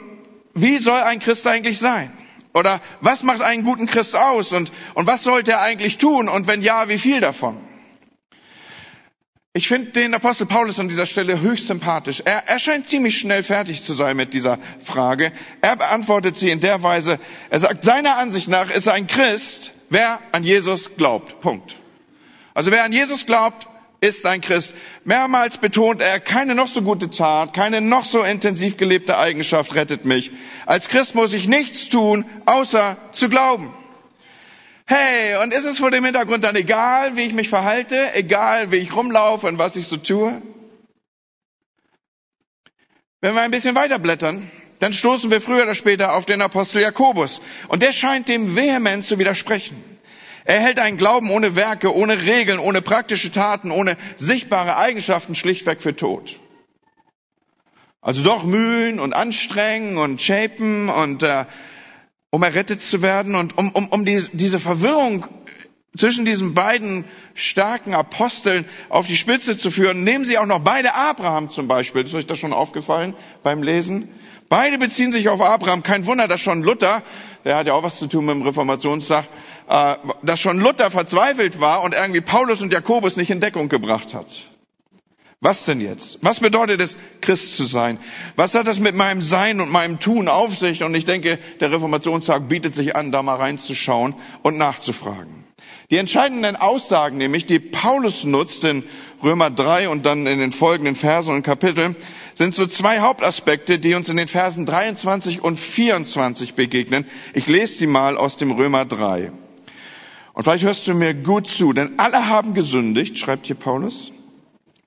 wie 0.52 0.76
soll 0.76 1.00
ein 1.00 1.20
Christ 1.20 1.46
eigentlich 1.46 1.78
sein? 1.78 2.12
Oder 2.58 2.80
was 3.00 3.22
macht 3.22 3.40
einen 3.40 3.62
guten 3.62 3.86
Christ 3.86 4.16
aus? 4.16 4.52
Und, 4.52 4.72
und 4.94 5.06
was 5.06 5.22
sollte 5.22 5.52
er 5.52 5.62
eigentlich 5.62 5.98
tun? 5.98 6.28
Und 6.28 6.48
wenn 6.48 6.60
ja, 6.60 6.88
wie 6.88 6.98
viel 6.98 7.20
davon? 7.20 7.56
Ich 9.54 9.68
finde 9.68 9.92
den 9.92 10.12
Apostel 10.12 10.46
Paulus 10.46 10.78
an 10.78 10.88
dieser 10.88 11.06
Stelle 11.06 11.40
höchst 11.40 11.68
sympathisch. 11.68 12.22
Er, 12.24 12.48
er 12.48 12.58
scheint 12.58 12.88
ziemlich 12.88 13.18
schnell 13.18 13.42
fertig 13.42 13.82
zu 13.82 13.92
sein 13.92 14.16
mit 14.16 14.34
dieser 14.34 14.58
Frage. 14.84 15.32
Er 15.60 15.76
beantwortet 15.76 16.36
sie 16.36 16.50
in 16.50 16.60
der 16.60 16.82
Weise, 16.82 17.18
er 17.48 17.60
sagt, 17.60 17.84
seiner 17.84 18.18
Ansicht 18.18 18.48
nach 18.48 18.70
ist 18.70 18.88
ein 18.88 19.06
Christ, 19.06 19.70
wer 19.88 20.18
an 20.32 20.42
Jesus 20.44 20.96
glaubt. 20.96 21.40
Punkt. 21.40 21.76
Also 22.54 22.72
wer 22.72 22.82
an 22.82 22.92
Jesus 22.92 23.24
glaubt, 23.24 23.67
ist 24.00 24.26
ein 24.26 24.40
Christ. 24.40 24.74
Mehrmals 25.04 25.56
betont 25.58 26.00
er, 26.00 26.20
keine 26.20 26.54
noch 26.54 26.68
so 26.68 26.82
gute 26.82 27.10
Tat, 27.10 27.54
keine 27.54 27.80
noch 27.80 28.04
so 28.04 28.22
intensiv 28.22 28.76
gelebte 28.76 29.18
Eigenschaft 29.18 29.74
rettet 29.74 30.04
mich. 30.04 30.30
Als 30.66 30.88
Christ 30.88 31.14
muss 31.14 31.34
ich 31.34 31.48
nichts 31.48 31.88
tun, 31.88 32.24
außer 32.46 32.96
zu 33.12 33.28
glauben. 33.28 33.72
Hey, 34.86 35.36
und 35.42 35.52
ist 35.52 35.64
es 35.64 35.78
vor 35.78 35.90
dem 35.90 36.04
Hintergrund 36.04 36.44
dann 36.44 36.56
egal, 36.56 37.16
wie 37.16 37.26
ich 37.26 37.34
mich 37.34 37.48
verhalte, 37.48 38.14
egal, 38.14 38.72
wie 38.72 38.76
ich 38.76 38.94
rumlaufe 38.94 39.46
und 39.46 39.58
was 39.58 39.76
ich 39.76 39.86
so 39.86 39.96
tue? 39.96 40.40
Wenn 43.20 43.34
wir 43.34 43.42
ein 43.42 43.50
bisschen 43.50 43.74
weiterblättern, 43.74 44.48
dann 44.78 44.92
stoßen 44.92 45.30
wir 45.30 45.40
früher 45.40 45.64
oder 45.64 45.74
später 45.74 46.14
auf 46.14 46.24
den 46.24 46.40
Apostel 46.40 46.80
Jakobus. 46.80 47.40
Und 47.66 47.82
der 47.82 47.92
scheint 47.92 48.28
dem 48.28 48.54
vehement 48.54 49.04
zu 49.04 49.18
widersprechen. 49.18 49.76
Er 50.48 50.60
hält 50.60 50.80
einen 50.80 50.96
Glauben 50.96 51.30
ohne 51.30 51.56
Werke, 51.56 51.94
ohne 51.94 52.22
Regeln, 52.22 52.58
ohne 52.58 52.80
praktische 52.80 53.30
Taten, 53.30 53.70
ohne 53.70 53.98
sichtbare 54.16 54.78
Eigenschaften 54.78 55.34
schlichtweg 55.34 55.82
für 55.82 55.94
tot. 55.94 56.40
Also 58.00 58.22
doch 58.22 58.44
mühen 58.44 58.98
und 58.98 59.12
anstrengen 59.12 59.98
und 59.98 60.22
shapen 60.22 60.88
und 60.88 61.22
äh, 61.22 61.44
um 62.30 62.42
errettet 62.42 62.80
zu 62.80 63.02
werden 63.02 63.34
und 63.34 63.58
um, 63.58 63.70
um, 63.72 63.88
um 63.88 64.06
die, 64.06 64.24
diese 64.32 64.58
Verwirrung 64.58 65.26
zwischen 65.94 66.24
diesen 66.24 66.54
beiden 66.54 67.04
starken 67.34 67.92
Aposteln 67.92 68.64
auf 68.88 69.06
die 69.06 69.18
Spitze 69.18 69.58
zu 69.58 69.70
führen, 69.70 70.02
nehmen 70.02 70.24
sie 70.24 70.38
auch 70.38 70.46
noch 70.46 70.60
beide 70.60 70.94
Abraham 70.94 71.50
zum 71.50 71.68
Beispiel. 71.68 72.06
Ist 72.06 72.14
euch 72.14 72.26
das 72.26 72.38
schon 72.38 72.54
aufgefallen 72.54 73.14
beim 73.42 73.62
Lesen? 73.62 74.08
Beide 74.48 74.78
beziehen 74.78 75.12
sich 75.12 75.28
auf 75.28 75.42
Abraham. 75.42 75.82
Kein 75.82 76.06
Wunder, 76.06 76.26
dass 76.26 76.40
schon 76.40 76.62
Luther, 76.62 77.02
der 77.44 77.56
hat 77.56 77.66
ja 77.66 77.74
auch 77.74 77.82
was 77.82 77.98
zu 77.98 78.06
tun 78.06 78.24
mit 78.24 78.36
dem 78.36 78.42
Reformationstag, 78.42 79.26
dass 79.68 80.40
schon 80.40 80.58
Luther 80.58 80.90
verzweifelt 80.90 81.60
war 81.60 81.82
und 81.82 81.94
irgendwie 81.94 82.20
Paulus 82.20 82.62
und 82.62 82.72
Jakobus 82.72 83.16
nicht 83.16 83.30
in 83.30 83.40
Deckung 83.40 83.68
gebracht 83.68 84.14
hat. 84.14 84.26
Was 85.40 85.66
denn 85.66 85.80
jetzt? 85.80 86.18
Was 86.22 86.40
bedeutet 86.40 86.80
es, 86.80 86.96
Christ 87.20 87.56
zu 87.56 87.64
sein? 87.64 87.98
Was 88.34 88.54
hat 88.54 88.66
das 88.66 88.80
mit 88.80 88.96
meinem 88.96 89.22
Sein 89.22 89.60
und 89.60 89.70
meinem 89.70 90.00
Tun 90.00 90.26
auf 90.26 90.56
sich? 90.58 90.82
Und 90.82 90.94
ich 90.96 91.04
denke, 91.04 91.38
der 91.60 91.70
Reformationstag 91.70 92.48
bietet 92.48 92.74
sich 92.74 92.96
an, 92.96 93.12
da 93.12 93.22
mal 93.22 93.36
reinzuschauen 93.36 94.14
und 94.42 94.56
nachzufragen. 94.56 95.44
Die 95.90 95.96
entscheidenden 95.96 96.56
Aussagen 96.56 97.18
nämlich, 97.18 97.46
die 97.46 97.60
Paulus 97.60 98.24
nutzt 98.24 98.64
in 98.64 98.82
Römer 99.22 99.50
3 99.50 99.88
und 99.90 100.04
dann 100.04 100.26
in 100.26 100.40
den 100.40 100.52
folgenden 100.52 100.96
Versen 100.96 101.34
und 101.34 101.44
Kapiteln, 101.44 101.94
sind 102.34 102.54
so 102.54 102.66
zwei 102.66 103.00
Hauptaspekte, 103.00 103.78
die 103.78 103.94
uns 103.94 104.08
in 104.08 104.16
den 104.16 104.28
Versen 104.28 104.66
23 104.66 105.42
und 105.42 105.58
24 105.58 106.54
begegnen. 106.54 107.06
Ich 107.32 107.46
lese 107.46 107.78
die 107.78 107.86
mal 107.86 108.16
aus 108.16 108.36
dem 108.36 108.50
Römer 108.50 108.84
3. 108.84 109.30
Und 110.38 110.44
vielleicht 110.44 110.62
hörst 110.62 110.86
du 110.86 110.94
mir 110.94 111.14
gut 111.14 111.48
zu, 111.48 111.72
denn 111.72 111.98
alle 111.98 112.28
haben 112.28 112.54
gesündigt, 112.54 113.18
schreibt 113.18 113.48
hier 113.48 113.56
Paulus 113.56 114.12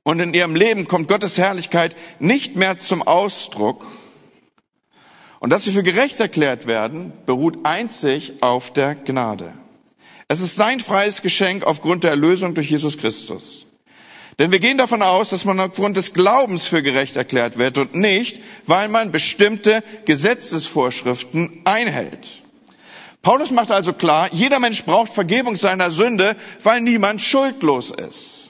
und 0.04 0.22
in 0.22 0.34
ihrem 0.34 0.56
Leben 0.56 0.88
kommt 0.88 1.10
Gottes 1.10 1.38
Herrlichkeit 1.38 1.94
nicht 2.20 2.56
mehr 2.56 2.78
zum 2.78 3.02
Ausdruck. 3.02 3.86
Und 5.42 5.50
dass 5.50 5.66
sie 5.66 5.74
für 5.74 5.84
gerecht 5.84 6.22
erklärt 6.22 6.68
werden, 6.68 7.12
beruht 7.26 7.58
einzig 7.64 8.36
auf 8.40 8.72
der 8.72 8.96
Gnade. 8.96 9.52
Es 10.30 10.40
ist 10.40 10.56
sein 10.56 10.80
freies 10.80 11.22
Geschenk 11.22 11.66
aufgrund 11.66 12.06
der 12.06 12.12
Erlösung 12.12 12.54
durch 12.54 12.70
Jesus 12.70 12.98
Christus. 12.98 13.66
Denn 14.40 14.54
wir 14.54 14.60
gehen 14.60 14.78
davon 14.78 15.02
aus, 15.02 15.32
dass 15.32 15.44
man 15.44 15.60
aufgrund 15.60 15.98
des 15.98 16.14
Glaubens 16.14 16.66
für 16.66 16.82
gerecht 16.82 17.18
erklärt 17.18 17.58
wird 17.58 17.78
und 17.78 17.94
nicht, 17.94 18.42
weil 18.68 18.88
man 18.88 19.12
bestimmte 19.12 19.84
Gesetzesvorschriften 20.06 21.60
einhält. 21.66 22.41
Paulus 23.22 23.52
macht 23.52 23.72
also 23.72 23.94
klar, 23.94 24.30
jeder 24.32 24.60
Mensch 24.60 24.84
braucht 24.84 25.14
Vergebung 25.14 25.56
seiner 25.56 25.92
Sünde, 25.92 26.36
weil 26.64 26.82
niemand 26.82 27.22
schuldlos 27.22 27.92
ist. 27.92 28.50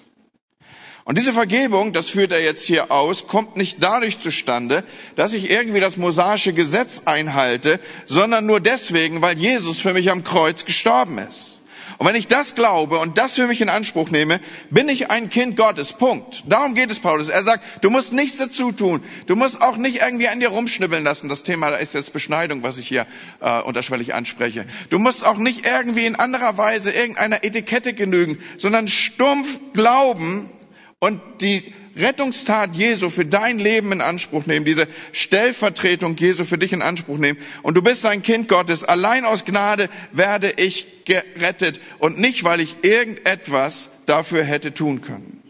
Und 1.03 1.17
diese 1.17 1.33
Vergebung, 1.33 1.93
das 1.93 2.09
führt 2.09 2.31
er 2.31 2.41
jetzt 2.41 2.63
hier 2.63 2.91
aus, 2.91 3.27
kommt 3.27 3.57
nicht 3.57 3.77
dadurch 3.81 4.19
zustande, 4.19 4.83
dass 5.15 5.33
ich 5.33 5.49
irgendwie 5.49 5.79
das 5.79 5.97
mosaische 5.97 6.53
Gesetz 6.53 7.01
einhalte, 7.05 7.79
sondern 8.05 8.45
nur 8.45 8.59
deswegen, 8.59 9.21
weil 9.21 9.37
Jesus 9.37 9.79
für 9.79 9.93
mich 9.93 10.11
am 10.11 10.23
Kreuz 10.23 10.63
gestorben 10.63 11.17
ist. 11.17 11.60
Und 12.01 12.07
wenn 12.07 12.15
ich 12.15 12.27
das 12.27 12.55
glaube 12.55 12.97
und 12.97 13.19
das 13.19 13.33
für 13.33 13.45
mich 13.45 13.61
in 13.61 13.69
Anspruch 13.69 14.09
nehme, 14.09 14.39
bin 14.71 14.89
ich 14.89 15.11
ein 15.11 15.29
Kind 15.29 15.55
Gottes. 15.55 15.93
Punkt. 15.93 16.43
Darum 16.47 16.73
geht 16.73 16.89
es 16.89 16.99
Paulus. 16.99 17.29
Er 17.29 17.43
sagt, 17.43 17.63
du 17.83 17.91
musst 17.91 18.11
nichts 18.11 18.37
dazu 18.37 18.71
tun. 18.71 19.03
Du 19.27 19.35
musst 19.35 19.61
auch 19.61 19.77
nicht 19.77 20.01
irgendwie 20.01 20.27
an 20.27 20.39
dir 20.39 20.49
rumschnibbeln 20.49 21.03
lassen. 21.03 21.29
Das 21.29 21.43
Thema 21.43 21.69
ist 21.69 21.93
jetzt 21.93 22.11
Beschneidung, 22.11 22.63
was 22.63 22.79
ich 22.79 22.87
hier 22.87 23.05
äh, 23.39 23.61
unterschwellig 23.61 24.15
anspreche. 24.15 24.65
Du 24.89 24.97
musst 24.97 25.23
auch 25.23 25.37
nicht 25.37 25.67
irgendwie 25.67 26.07
in 26.07 26.15
anderer 26.15 26.57
Weise 26.57 26.91
irgendeiner 26.91 27.43
Etikette 27.43 27.93
genügen, 27.93 28.39
sondern 28.57 28.87
stumpf 28.87 29.59
glauben 29.73 30.49
und 30.97 31.21
die 31.39 31.71
Rettungstat 31.95 32.75
Jesu 32.75 33.09
für 33.09 33.25
dein 33.25 33.59
Leben 33.59 33.91
in 33.91 34.01
Anspruch 34.01 34.45
nehmen, 34.45 34.65
diese 34.65 34.87
Stellvertretung 35.11 36.15
Jesu 36.17 36.45
für 36.45 36.57
dich 36.57 36.73
in 36.73 36.81
Anspruch 36.81 37.17
nehmen. 37.17 37.39
Und 37.63 37.75
du 37.75 37.81
bist 37.81 38.05
ein 38.05 38.23
Kind 38.23 38.47
Gottes. 38.47 38.83
Allein 38.83 39.25
aus 39.25 39.45
Gnade 39.45 39.89
werde 40.11 40.53
ich 40.57 41.05
gerettet 41.05 41.79
und 41.99 42.19
nicht, 42.19 42.43
weil 42.43 42.59
ich 42.59 42.77
irgendetwas 42.83 43.89
dafür 44.05 44.43
hätte 44.43 44.73
tun 44.73 45.01
können. 45.01 45.41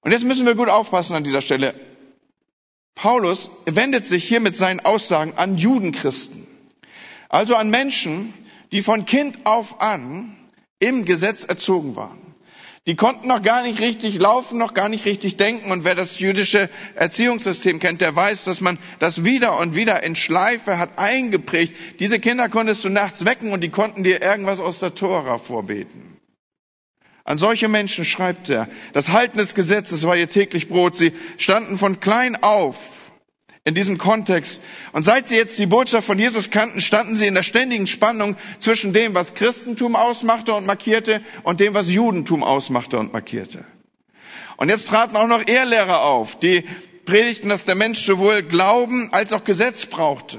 Und 0.00 0.12
jetzt 0.12 0.24
müssen 0.24 0.46
wir 0.46 0.54
gut 0.54 0.70
aufpassen 0.70 1.14
an 1.14 1.24
dieser 1.24 1.42
Stelle. 1.42 1.74
Paulus 2.94 3.50
wendet 3.66 4.04
sich 4.04 4.24
hier 4.24 4.40
mit 4.40 4.56
seinen 4.56 4.80
Aussagen 4.80 5.34
an 5.36 5.56
Judenchristen. 5.56 6.46
Also 7.28 7.54
an 7.54 7.70
Menschen, 7.70 8.32
die 8.72 8.82
von 8.82 9.06
Kind 9.06 9.38
auf 9.44 9.80
an 9.80 10.36
im 10.78 11.04
Gesetz 11.04 11.44
erzogen 11.44 11.96
waren. 11.96 12.29
Die 12.86 12.96
konnten 12.96 13.28
noch 13.28 13.42
gar 13.42 13.62
nicht 13.62 13.80
richtig 13.80 14.18
laufen, 14.18 14.58
noch 14.58 14.72
gar 14.72 14.88
nicht 14.88 15.04
richtig 15.04 15.36
denken. 15.36 15.70
Und 15.70 15.84
wer 15.84 15.94
das 15.94 16.18
jüdische 16.18 16.70
Erziehungssystem 16.94 17.78
kennt, 17.78 18.00
der 18.00 18.16
weiß, 18.16 18.44
dass 18.44 18.60
man 18.60 18.78
das 18.98 19.24
wieder 19.24 19.58
und 19.58 19.74
wieder 19.74 20.02
in 20.02 20.16
Schleife 20.16 20.78
hat 20.78 20.98
eingeprägt. 20.98 21.74
Diese 22.00 22.18
Kinder 22.18 22.48
konntest 22.48 22.84
du 22.84 22.88
nachts 22.88 23.24
wecken 23.24 23.52
und 23.52 23.60
die 23.60 23.68
konnten 23.68 24.02
dir 24.02 24.22
irgendwas 24.22 24.60
aus 24.60 24.78
der 24.78 24.94
Tora 24.94 25.38
vorbeten. 25.38 26.20
An 27.24 27.36
solche 27.36 27.68
Menschen 27.68 28.04
schreibt 28.06 28.48
er, 28.48 28.66
das 28.94 29.10
Halten 29.10 29.38
des 29.38 29.54
Gesetzes 29.54 30.02
war 30.04 30.16
ihr 30.16 30.28
täglich 30.28 30.68
Brot. 30.68 30.96
Sie 30.96 31.12
standen 31.36 31.78
von 31.78 32.00
klein 32.00 32.42
auf 32.42 32.99
in 33.64 33.74
diesem 33.74 33.98
Kontext. 33.98 34.62
Und 34.92 35.04
seit 35.04 35.28
sie 35.28 35.36
jetzt 35.36 35.58
die 35.58 35.66
Botschaft 35.66 36.06
von 36.06 36.18
Jesus 36.18 36.50
kannten, 36.50 36.80
standen 36.80 37.14
sie 37.14 37.26
in 37.26 37.34
der 37.34 37.42
ständigen 37.42 37.86
Spannung 37.86 38.36
zwischen 38.58 38.92
dem, 38.92 39.14
was 39.14 39.34
Christentum 39.34 39.96
ausmachte 39.96 40.54
und 40.54 40.66
markierte, 40.66 41.20
und 41.42 41.60
dem, 41.60 41.74
was 41.74 41.90
Judentum 41.90 42.42
ausmachte 42.42 42.98
und 42.98 43.12
markierte. 43.12 43.64
Und 44.56 44.68
jetzt 44.68 44.88
traten 44.88 45.16
auch 45.16 45.28
noch 45.28 45.46
Ehrlehrer 45.46 46.02
auf, 46.02 46.38
die 46.38 46.64
predigten, 47.04 47.48
dass 47.48 47.64
der 47.64 47.74
Mensch 47.74 48.04
sowohl 48.04 48.42
Glauben 48.42 49.08
als 49.12 49.32
auch 49.32 49.44
Gesetz 49.44 49.86
brauchte 49.86 50.38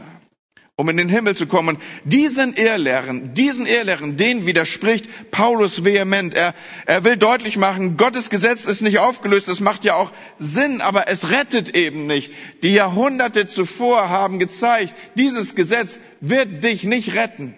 um 0.82 0.90
in 0.90 0.98
den 0.98 1.10
Himmel 1.10 1.36
zu 1.36 1.46
kommen. 1.46 1.78
Diesen 2.06 2.56
Ehrlehren, 2.56 3.36
diesen 3.36 3.68
Ehrlehren, 3.68 4.18
denen 4.18 4.48
widerspricht 4.48 5.06
Paulus 5.30 5.86
vehement. 5.86 6.34
Er, 6.34 6.56
er 6.88 7.04
will 7.04 7.18
deutlich 7.18 7.56
machen, 7.56 7.98
Gottes 7.98 8.32
Gesetz 8.32 8.66
ist 8.66 8.82
nicht 8.82 8.98
aufgelöst, 8.98 9.48
es 9.48 9.60
macht 9.60 9.84
ja 9.84 9.94
auch 9.94 10.12
Sinn, 10.40 10.82
aber 10.82 11.08
es 11.08 11.30
rettet 11.30 11.76
eben 11.76 12.08
nicht. 12.08 12.34
Die 12.64 12.74
Jahrhunderte 12.74 13.46
zuvor 13.46 14.10
haben 14.10 14.40
gezeigt, 14.40 14.96
dieses 15.16 15.54
Gesetz 15.54 16.00
wird 16.20 16.64
dich 16.64 16.84
nicht 16.84 17.14
retten. 17.14 17.54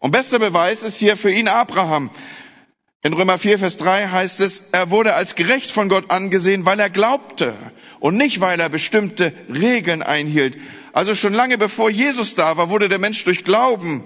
Und 0.00 0.10
bester 0.10 0.40
Beweis 0.40 0.82
ist 0.82 0.96
hier 0.96 1.16
für 1.16 1.30
ihn 1.30 1.46
Abraham. 1.46 2.10
In 3.04 3.12
Römer 3.12 3.38
4, 3.38 3.60
Vers 3.60 3.76
3 3.76 4.08
heißt 4.08 4.40
es, 4.40 4.64
er 4.72 4.90
wurde 4.90 5.14
als 5.14 5.36
gerecht 5.36 5.70
von 5.70 5.88
Gott 5.88 6.10
angesehen, 6.10 6.64
weil 6.64 6.80
er 6.80 6.90
glaubte 6.90 7.54
und 8.00 8.16
nicht, 8.16 8.40
weil 8.40 8.58
er 8.58 8.68
bestimmte 8.68 9.32
Regeln 9.48 10.02
einhielt. 10.02 10.56
Also 10.96 11.14
schon 11.14 11.34
lange 11.34 11.58
bevor 11.58 11.90
Jesus 11.90 12.36
da 12.36 12.56
war, 12.56 12.70
wurde 12.70 12.88
der 12.88 12.98
Mensch 12.98 13.22
durch 13.22 13.44
Glauben 13.44 14.02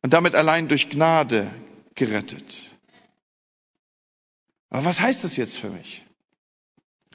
und 0.00 0.14
damit 0.14 0.34
allein 0.34 0.68
durch 0.68 0.88
Gnade 0.88 1.50
gerettet. 1.94 2.62
Aber 4.70 4.86
was 4.86 5.00
heißt 5.00 5.22
das 5.22 5.36
jetzt 5.36 5.58
für 5.58 5.68
mich? 5.68 6.02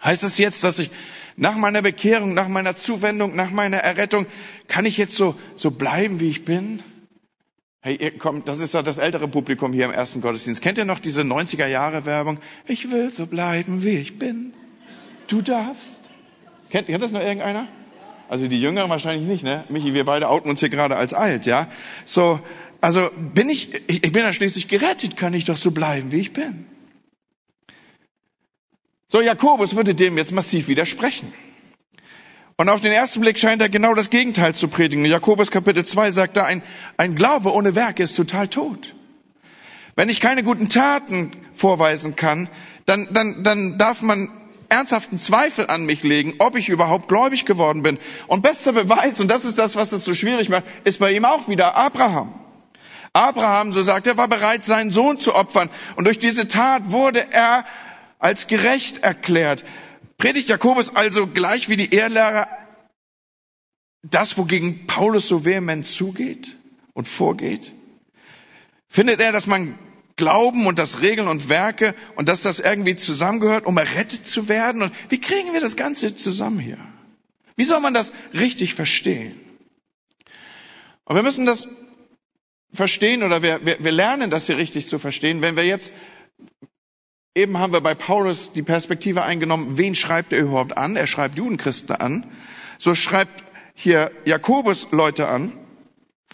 Heißt 0.03 0.21
das 0.21 0.37
jetzt, 0.37 0.63
dass 0.63 0.77
ich 0.77 0.91
nach 1.35 1.55
meiner 1.55 1.81
Bekehrung, 1.81 2.35
nach 2.35 2.49
meiner 2.49 2.75
Zuwendung, 2.75 3.35
nach 3.35 3.49
meiner 3.49 3.77
Errettung, 3.77 4.27
kann 4.67 4.85
ich 4.85 4.97
jetzt 4.97 5.15
so, 5.15 5.33
so 5.55 5.71
bleiben, 5.71 6.19
wie 6.19 6.29
ich 6.29 6.45
bin? 6.45 6.83
Hey, 7.81 7.95
ihr 7.95 8.15
kommt, 8.15 8.47
das 8.47 8.59
ist 8.59 8.75
ja 8.75 8.83
das 8.83 8.99
ältere 8.99 9.27
Publikum 9.27 9.73
hier 9.73 9.85
im 9.85 9.91
ersten 9.91 10.21
Gottesdienst. 10.21 10.61
Kennt 10.61 10.77
ihr 10.77 10.85
noch 10.85 10.99
diese 10.99 11.21
90er 11.21 11.65
Jahre 11.65 12.05
Werbung? 12.05 12.37
Ich 12.67 12.91
will 12.91 13.09
so 13.09 13.25
bleiben, 13.25 13.83
wie 13.83 13.97
ich 13.97 14.19
bin. 14.19 14.53
Du 15.25 15.41
darfst. 15.41 15.92
Kennt, 16.73 16.87
kennt 16.87 17.03
das 17.03 17.11
noch 17.11 17.21
irgendeiner? 17.21 17.67
Also 18.27 18.47
die 18.47 18.59
Jüngeren 18.59 18.89
wahrscheinlich 18.89 19.27
nicht, 19.27 19.43
ne? 19.43 19.63
Michi, 19.69 19.93
wir 19.93 20.05
beide 20.05 20.27
outen 20.27 20.49
uns 20.49 20.59
hier 20.59 20.69
gerade 20.69 20.95
als 20.95 21.13
alt, 21.13 21.45
ja? 21.45 21.67
So, 22.03 22.39
also 22.81 23.11
bin 23.15 23.47
ich, 23.47 23.75
ich, 23.85 24.03
ich 24.03 24.11
bin 24.11 24.23
ja 24.23 24.33
schließlich 24.33 24.69
gerettet, 24.69 25.15
kann 25.15 25.35
ich 25.35 25.45
doch 25.45 25.55
so 25.55 25.69
bleiben, 25.69 26.11
wie 26.11 26.19
ich 26.19 26.33
bin. 26.33 26.65
So, 29.07 29.21
Jakobus 29.21 29.75
würde 29.75 29.93
dem 29.93 30.17
jetzt 30.17 30.31
massiv 30.31 30.67
widersprechen. 30.67 31.31
Und 32.57 32.69
auf 32.69 32.81
den 32.81 32.91
ersten 32.91 33.21
Blick 33.21 33.37
scheint 33.37 33.61
er 33.61 33.69
genau 33.69 33.93
das 33.93 34.09
Gegenteil 34.09 34.55
zu 34.55 34.67
predigen. 34.67 35.05
Jakobus 35.05 35.51
Kapitel 35.51 35.85
2 35.85 36.11
sagt 36.11 36.37
da, 36.37 36.45
ein, 36.45 36.63
ein 36.97 37.13
Glaube 37.13 37.53
ohne 37.53 37.75
Werke 37.75 38.01
ist 38.01 38.15
total 38.15 38.47
tot. 38.47 38.95
Wenn 39.95 40.09
ich 40.09 40.19
keine 40.19 40.41
guten 40.41 40.69
Taten 40.69 41.33
vorweisen 41.53 42.15
kann, 42.15 42.49
dann, 42.87 43.09
dann, 43.11 43.43
dann 43.43 43.77
darf 43.77 44.01
man 44.01 44.27
ernsthaften 44.73 45.19
Zweifel 45.19 45.67
an 45.67 45.85
mich 45.85 46.03
legen, 46.03 46.33
ob 46.39 46.55
ich 46.55 46.69
überhaupt 46.69 47.07
gläubig 47.07 47.45
geworden 47.45 47.83
bin. 47.83 47.99
Und 48.27 48.41
bester 48.41 48.73
Beweis, 48.73 49.19
und 49.19 49.29
das 49.29 49.45
ist 49.45 49.57
das, 49.57 49.75
was 49.75 49.91
es 49.91 50.03
so 50.03 50.13
schwierig 50.13 50.49
macht, 50.49 50.63
ist 50.83 50.99
bei 50.99 51.11
ihm 51.13 51.25
auch 51.25 51.47
wieder 51.47 51.75
Abraham. 51.75 52.33
Abraham, 53.13 53.71
so 53.71 53.83
sagt 53.83 54.07
er, 54.07 54.17
war 54.17 54.27
bereit, 54.27 54.63
seinen 54.63 54.89
Sohn 54.89 55.19
zu 55.19 55.35
opfern. 55.35 55.69
Und 55.95 56.05
durch 56.05 56.17
diese 56.17 56.47
Tat 56.47 56.91
wurde 56.91 57.25
er 57.31 57.63
als 58.17 58.47
gerecht 58.47 59.03
erklärt. 59.03 59.63
Predigt 60.17 60.49
Jakobus 60.49 60.95
also 60.95 61.27
gleich 61.27 61.69
wie 61.69 61.75
die 61.75 61.93
Ehrlehrer 61.93 62.47
das, 64.01 64.37
wogegen 64.37 64.85
Paulus 64.87 65.27
so 65.27 65.45
vehement 65.45 65.85
zugeht 65.85 66.57
und 66.93 67.07
vorgeht? 67.07 67.73
Findet 68.89 69.21
er, 69.21 69.31
dass 69.31 69.47
man 69.47 69.77
Glauben 70.15 70.67
und 70.67 70.77
das 70.77 71.01
Regeln 71.01 71.27
und 71.27 71.50
Werke 71.50 71.96
und 72.15 72.29
dass 72.29 72.43
das 72.43 72.60
irgendwie 72.60 72.96
zusammengehört, 72.96 73.65
um 73.65 73.77
errettet 73.77 74.25
zu 74.25 74.48
werden. 74.48 74.84
Und 74.84 74.93
wie 75.10 75.20
kriegen 75.20 75.53
wir 75.53 75.62
das 75.62 75.75
Ganze 75.75 76.15
zusammen 76.15 76.60
hier? 76.60 76.77
Wie 77.55 77.63
soll 77.63 77.79
man 77.79 77.93
das 77.93 78.13
richtig 78.34 78.75
verstehen? 78.75 79.39
Und 81.05 81.15
wir 81.15 81.24
müssen 81.24 81.46
das 81.46 81.67
verstehen 82.74 83.24
oder 83.24 83.41
wir, 83.41 83.65
wir, 83.65 83.84
wir 83.84 83.91
lernen 83.91 84.29
das 84.29 84.48
hier 84.48 84.58
richtig 84.58 84.88
zu 84.88 84.98
verstehen, 85.00 85.41
wenn 85.41 85.55
wir 85.55 85.65
jetzt, 85.65 85.93
eben 87.36 87.58
haben 87.58 87.74
wir 87.74 87.82
bei 87.82 87.93
Paulus 87.93 88.51
die 88.53 88.63
Perspektive 88.63 89.24
eingenommen, 89.24 89.77
wen 89.77 89.96
schreibt 89.96 90.34
er 90.34 90.39
überhaupt 90.39 90.77
an? 90.77 90.96
Er 90.96 91.08
schreibt 91.08 91.38
Judenchristen 91.38 91.96
an. 91.96 92.25
So 92.79 92.96
schreibt 92.96 93.43
hier 93.75 94.12
Jakobus 94.25 94.88
Leute 94.91 95.27
an, 95.27 95.53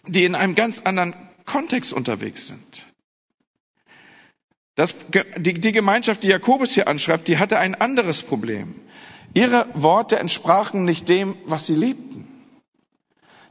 die 0.07 0.23
in 0.23 0.35
einem 0.35 0.55
ganz 0.55 0.81
anderen 0.81 1.13
Kontext 1.45 1.93
unterwegs 1.93 2.47
sind. 2.47 2.88
Das, 4.79 4.95
die, 5.35 5.55
die 5.59 5.73
Gemeinschaft, 5.73 6.23
die 6.23 6.29
Jakobus 6.29 6.71
hier 6.71 6.87
anschreibt, 6.87 7.27
die 7.27 7.37
hatte 7.37 7.59
ein 7.59 7.75
anderes 7.75 8.23
Problem. 8.23 8.75
Ihre 9.33 9.65
Worte 9.73 10.17
entsprachen 10.17 10.85
nicht 10.85 11.09
dem, 11.09 11.35
was 11.45 11.65
sie 11.65 11.75
liebten. 11.75 12.25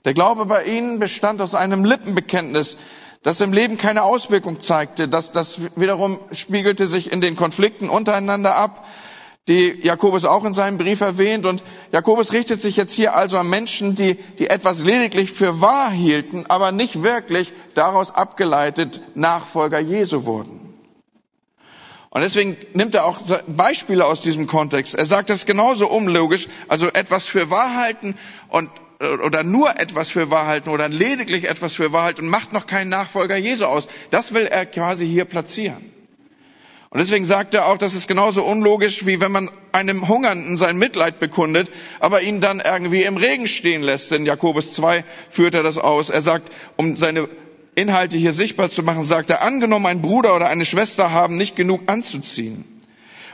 Der 0.06 0.14
Glaube 0.14 0.46
bei 0.46 0.64
ihnen 0.64 0.98
bestand 0.98 1.42
aus 1.42 1.54
einem 1.54 1.84
Lippenbekenntnis, 1.84 2.78
das 3.22 3.42
im 3.42 3.52
Leben 3.52 3.76
keine 3.76 4.04
Auswirkung 4.04 4.60
zeigte. 4.60 5.06
Das, 5.06 5.30
das 5.30 5.58
wiederum 5.76 6.18
spiegelte 6.32 6.86
sich 6.86 7.12
in 7.12 7.20
den 7.20 7.36
Konflikten 7.36 7.90
untereinander 7.90 8.54
ab, 8.54 8.86
die 9.48 9.80
Jakobus 9.82 10.24
auch 10.24 10.46
in 10.46 10.54
seinem 10.54 10.78
Brief 10.78 11.02
erwähnt. 11.02 11.44
Und 11.44 11.62
Jakobus 11.92 12.32
richtet 12.32 12.62
sich 12.62 12.76
jetzt 12.76 12.92
hier 12.92 13.14
also 13.14 13.36
an 13.36 13.50
Menschen, 13.50 13.94
die, 13.94 14.14
die 14.14 14.48
etwas 14.48 14.80
lediglich 14.80 15.30
für 15.30 15.60
wahr 15.60 15.90
hielten, 15.90 16.46
aber 16.48 16.72
nicht 16.72 17.02
wirklich 17.02 17.52
daraus 17.74 18.14
abgeleitet 18.14 19.02
Nachfolger 19.14 19.78
Jesu 19.78 20.24
wurden. 20.24 20.57
Und 22.10 22.22
deswegen 22.22 22.56
nimmt 22.74 22.94
er 22.94 23.04
auch 23.04 23.20
Beispiele 23.46 24.06
aus 24.06 24.20
diesem 24.20 24.46
Kontext. 24.46 24.94
Er 24.94 25.04
sagt 25.04 25.30
das 25.30 25.46
genauso 25.46 25.88
unlogisch, 25.88 26.48
also 26.66 26.88
etwas 26.88 27.26
für 27.26 27.50
wahr 27.50 27.76
halten 27.76 28.14
und 28.48 28.70
oder 29.00 29.44
nur 29.44 29.78
etwas 29.78 30.10
für 30.10 30.30
wahr 30.30 30.46
halten 30.46 30.70
oder 30.70 30.88
lediglich 30.88 31.48
etwas 31.48 31.74
für 31.74 31.92
wahr 31.92 32.04
halten 32.04 32.22
und 32.22 32.28
macht 32.28 32.52
noch 32.52 32.66
keinen 32.66 32.88
Nachfolger 32.88 33.36
Jesu 33.36 33.64
aus. 33.64 33.88
Das 34.10 34.34
will 34.34 34.46
er 34.46 34.66
quasi 34.66 35.06
hier 35.06 35.24
platzieren. 35.24 35.92
Und 36.90 37.00
deswegen 37.00 37.26
sagt 37.26 37.54
er 37.54 37.66
auch, 37.66 37.76
das 37.76 37.94
ist 37.94 38.08
genauso 38.08 38.42
unlogisch, 38.42 39.04
wie 39.04 39.20
wenn 39.20 39.30
man 39.30 39.50
einem 39.72 40.08
Hungernden 40.08 40.56
sein 40.56 40.78
Mitleid 40.78 41.20
bekundet, 41.20 41.70
aber 42.00 42.22
ihn 42.22 42.40
dann 42.40 42.60
irgendwie 42.60 43.02
im 43.02 43.18
Regen 43.18 43.46
stehen 43.46 43.82
lässt. 43.82 44.10
Denn 44.10 44.24
Jakobus 44.24 44.72
2 44.72 45.04
führt 45.28 45.54
er 45.54 45.62
das 45.62 45.76
aus. 45.76 46.08
Er 46.08 46.22
sagt, 46.22 46.50
um 46.76 46.96
seine 46.96 47.28
Inhalte 47.78 48.16
hier 48.16 48.32
sichtbar 48.32 48.70
zu 48.70 48.82
machen, 48.82 49.04
sagt 49.04 49.30
er, 49.30 49.42
angenommen, 49.42 49.86
ein 49.86 50.02
Bruder 50.02 50.34
oder 50.34 50.48
eine 50.48 50.64
Schwester 50.64 51.12
haben 51.12 51.36
nicht 51.36 51.56
genug 51.56 51.82
anzuziehen. 51.86 52.64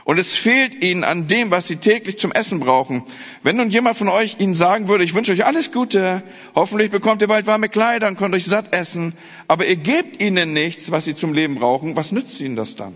Und 0.05 0.19
es 0.19 0.33
fehlt 0.33 0.83
ihnen 0.83 1.03
an 1.03 1.27
dem, 1.27 1.49
was 1.49 1.67
sie 1.67 1.77
täglich 1.77 2.19
zum 2.19 2.31
Essen 2.31 2.59
brauchen. 2.59 3.03
Wenn 3.41 3.55
nun 3.55 3.71
jemand 3.71 3.97
von 3.97 4.07
euch 4.07 4.35
ihnen 4.37 4.53
sagen 4.53 4.87
würde, 4.87 5.03
ich 5.03 5.15
wünsche 5.15 5.31
euch 5.31 5.45
alles 5.45 5.71
Gute, 5.71 6.21
hoffentlich 6.53 6.91
bekommt 6.91 7.23
ihr 7.23 7.27
bald 7.27 7.47
warme 7.47 7.69
Kleider 7.69 8.07
und 8.07 8.17
könnt 8.17 8.35
euch 8.35 8.45
satt 8.45 8.71
essen, 8.75 9.13
aber 9.47 9.65
ihr 9.65 9.77
gebt 9.77 10.21
ihnen 10.21 10.53
nichts, 10.53 10.91
was 10.91 11.05
sie 11.05 11.15
zum 11.15 11.33
Leben 11.33 11.55
brauchen, 11.55 11.95
was 11.95 12.11
nützt 12.11 12.39
ihnen 12.39 12.55
das 12.55 12.75
dann? 12.75 12.93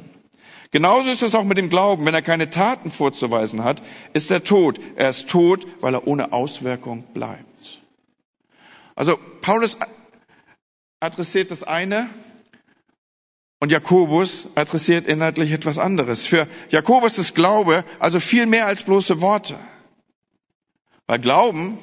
Genauso 0.69 1.09
ist 1.09 1.23
es 1.23 1.33
auch 1.33 1.45
mit 1.45 1.57
dem 1.57 1.69
Glauben. 1.69 2.05
Wenn 2.05 2.13
er 2.13 2.21
keine 2.21 2.51
Taten 2.51 2.91
vorzuweisen 2.91 3.63
hat, 3.63 3.81
ist 4.13 4.29
er 4.29 4.43
tot. 4.43 4.79
Er 4.95 5.09
ist 5.09 5.27
tot, 5.27 5.65
weil 5.81 5.95
er 5.95 6.05
ohne 6.07 6.31
Auswirkung 6.31 7.05
bleibt. 7.15 7.81
Also 8.95 9.17
Paulus 9.41 9.77
adressiert 10.99 11.51
das 11.51 11.63
eine 11.63 12.09
und 13.59 13.71
Jakobus 13.71 14.47
adressiert 14.55 15.07
inhaltlich 15.07 15.51
etwas 15.51 15.77
anderes. 15.77 16.25
Für 16.25 16.47
Jakobus 16.69 17.17
ist 17.17 17.35
Glaube 17.35 17.83
also 17.99 18.19
viel 18.19 18.45
mehr 18.45 18.65
als 18.65 18.83
bloße 18.83 19.21
Worte. 19.21 19.55
Weil 21.07 21.19
Glauben, 21.19 21.77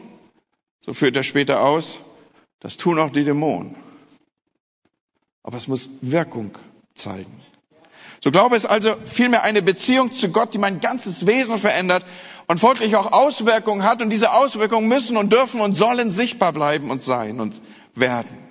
so 0.80 0.92
führt 0.92 1.16
er 1.16 1.24
später 1.24 1.60
aus, 1.60 1.98
das 2.60 2.76
tun 2.76 2.98
auch 2.98 3.10
die 3.10 3.24
Dämonen. 3.24 3.74
Aber 5.42 5.56
es 5.56 5.68
muss 5.68 5.90
Wirkung 6.00 6.56
zeigen. 6.94 7.42
So 8.22 8.30
Glaube 8.30 8.56
ist 8.56 8.66
also 8.66 8.96
vielmehr 9.04 9.42
eine 9.42 9.62
Beziehung 9.62 10.10
zu 10.10 10.30
Gott, 10.30 10.54
die 10.54 10.58
mein 10.58 10.80
ganzes 10.80 11.26
Wesen 11.26 11.58
verändert 11.58 12.04
und 12.46 12.58
folglich 12.58 12.96
auch 12.96 13.12
Auswirkungen 13.12 13.84
hat. 13.84 14.00
Und 14.00 14.10
diese 14.10 14.32
Auswirkungen 14.32 14.88
müssen 14.88 15.16
und 15.16 15.32
dürfen 15.32 15.60
und 15.60 15.74
sollen 15.74 16.10
sichtbar 16.10 16.52
bleiben 16.52 16.90
und 16.90 17.02
sein 17.02 17.40
und 17.40 17.60
werden. 17.94 18.45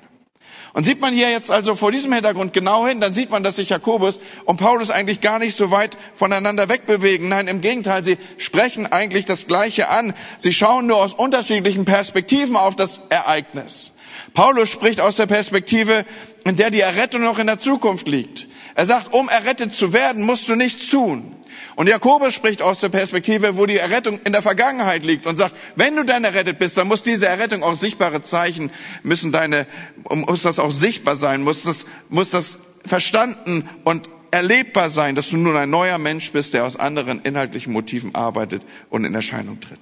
Und 0.76 0.84
sieht 0.84 1.00
man 1.00 1.14
hier 1.14 1.30
jetzt 1.30 1.52
also 1.52 1.74
vor 1.74 1.94
diesem 1.94 2.12
Hintergrund 2.12 2.52
genau 2.52 2.86
hin, 2.86 3.00
dann 3.00 3.14
sieht 3.14 3.30
man, 3.30 3.44
dass 3.44 3.56
sich 3.56 3.70
Jakobus 3.70 4.20
und 4.44 4.58
Paulus 4.58 4.90
eigentlich 4.90 5.22
gar 5.22 5.40
nicht 5.40 5.56
so 5.56 5.72
weit 5.72 5.96
voneinander 6.14 6.68
wegbewegen. 6.68 7.30
Nein, 7.30 7.48
im 7.48 7.62
Gegenteil, 7.62 8.04
sie 8.04 8.18
sprechen 8.38 8.86
eigentlich 8.86 9.24
das 9.24 9.48
Gleiche 9.48 9.88
an. 9.88 10.14
Sie 10.38 10.52
schauen 10.52 10.88
nur 10.88 10.98
aus 10.98 11.14
unterschiedlichen 11.14 11.86
Perspektiven 11.86 12.58
auf 12.58 12.76
das 12.76 13.00
Ereignis. 13.08 13.94
Paulus 14.34 14.70
spricht 14.70 15.00
aus 15.00 15.16
der 15.16 15.28
Perspektive, 15.28 16.04
in 16.44 16.58
der 16.58 16.72
die 16.72 16.82
Errettung 16.82 17.22
noch 17.22 17.40
in 17.40 17.48
der 17.48 17.58
Zukunft 17.58 18.10
liegt. 18.10 18.50
Er 18.76 18.86
sagt, 18.86 19.14
um 19.14 19.30
errettet 19.30 19.72
zu 19.72 19.94
werden, 19.94 20.24
musst 20.24 20.50
du 20.50 20.56
nichts 20.56 20.90
tun. 20.90 21.35
Und 21.76 21.88
Jakobus 21.88 22.34
spricht 22.34 22.62
aus 22.62 22.80
der 22.80 22.90
Perspektive, 22.90 23.58
wo 23.58 23.66
die 23.66 23.78
Errettung 23.78 24.20
in 24.24 24.32
der 24.32 24.42
Vergangenheit 24.42 25.04
liegt 25.04 25.28
und 25.28 25.38
sagt, 25.38 25.56
wenn 25.76 25.96
du 25.96 26.04
dann 26.04 26.24
errettet 26.24 26.58
bist, 26.58 26.78
dann 26.78 26.88
muss 26.88 27.04
diese 27.04 27.28
Errettung 27.28 27.64
auch 27.64 27.76
sichtbare 27.76 28.22
Zeichen, 28.22 28.72
müssen 29.04 29.34
deine, 29.34 29.68
muss 30.10 30.44
das 30.44 30.58
auch 30.58 30.72
sichtbar 30.72 31.18
sein, 31.18 31.42
muss 31.42 31.64
das, 31.64 31.86
muss 32.08 32.30
das 32.30 32.60
verstanden 32.86 33.70
und 33.84 34.10
erlebbar 34.32 34.90
sein, 34.90 35.16
dass 35.16 35.30
du 35.30 35.38
nun 35.38 35.58
ein 35.58 35.70
neuer 35.70 35.98
Mensch 35.98 36.32
bist, 36.32 36.54
der 36.54 36.66
aus 36.66 36.78
anderen 36.78 37.22
inhaltlichen 37.22 37.74
Motiven 37.74 38.16
arbeitet 38.16 38.64
und 38.90 39.04
in 39.04 39.14
Erscheinung 39.14 39.60
tritt. 39.60 39.80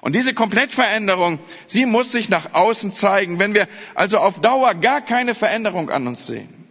Und 0.00 0.14
diese 0.14 0.34
Komplettveränderung, 0.34 1.40
sie 1.66 1.86
muss 1.86 2.12
sich 2.12 2.28
nach 2.28 2.52
außen 2.52 2.92
zeigen. 2.92 3.40
Wenn 3.40 3.54
wir 3.54 3.66
also 3.94 4.18
auf 4.18 4.40
Dauer 4.40 4.74
gar 4.74 5.00
keine 5.00 5.34
Veränderung 5.34 5.90
an 5.90 6.06
uns 6.06 6.26
sehen, 6.26 6.65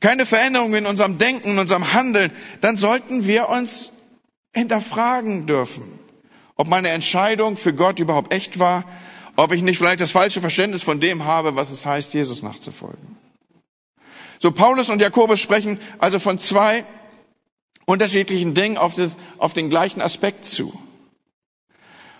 keine 0.00 0.26
Veränderung 0.26 0.74
in 0.74 0.86
unserem 0.86 1.18
Denken, 1.18 1.50
in 1.50 1.58
unserem 1.58 1.92
Handeln, 1.92 2.30
dann 2.60 2.76
sollten 2.76 3.26
wir 3.26 3.48
uns 3.48 3.90
hinterfragen 4.54 5.46
dürfen, 5.46 5.84
ob 6.56 6.68
meine 6.68 6.88
Entscheidung 6.88 7.56
für 7.56 7.72
Gott 7.72 7.98
überhaupt 7.98 8.32
echt 8.32 8.58
war, 8.58 8.84
ob 9.36 9.52
ich 9.52 9.62
nicht 9.62 9.78
vielleicht 9.78 10.00
das 10.00 10.10
falsche 10.10 10.40
Verständnis 10.40 10.82
von 10.82 11.00
dem 11.00 11.24
habe, 11.24 11.56
was 11.56 11.70
es 11.70 11.86
heißt, 11.86 12.12
Jesus 12.14 12.42
nachzufolgen. 12.42 13.16
So, 14.40 14.52
Paulus 14.52 14.88
und 14.88 15.02
Jakobus 15.02 15.40
sprechen 15.40 15.80
also 15.98 16.18
von 16.18 16.38
zwei 16.38 16.84
unterschiedlichen 17.86 18.54
Dingen 18.54 18.76
auf, 18.76 18.94
das, 18.94 19.16
auf 19.38 19.52
den 19.52 19.70
gleichen 19.70 20.00
Aspekt 20.00 20.44
zu. 20.44 20.78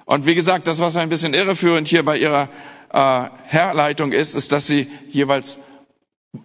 Und 0.05 0.27
wie 0.27 0.35
gesagt, 0.35 0.67
das, 0.67 0.79
was 0.79 0.97
ein 0.97 1.11
bisschen 1.11 1.35
irreführend 1.35 1.87
hier 1.87 2.05
bei 2.05 2.17
ihrer 2.17 2.49
äh, 2.93 3.29
Herleitung 3.45 4.13
ist, 4.13 4.35
ist, 4.35 4.53
dass 4.53 4.67
sie 4.67 4.91
jeweils 5.11 5.59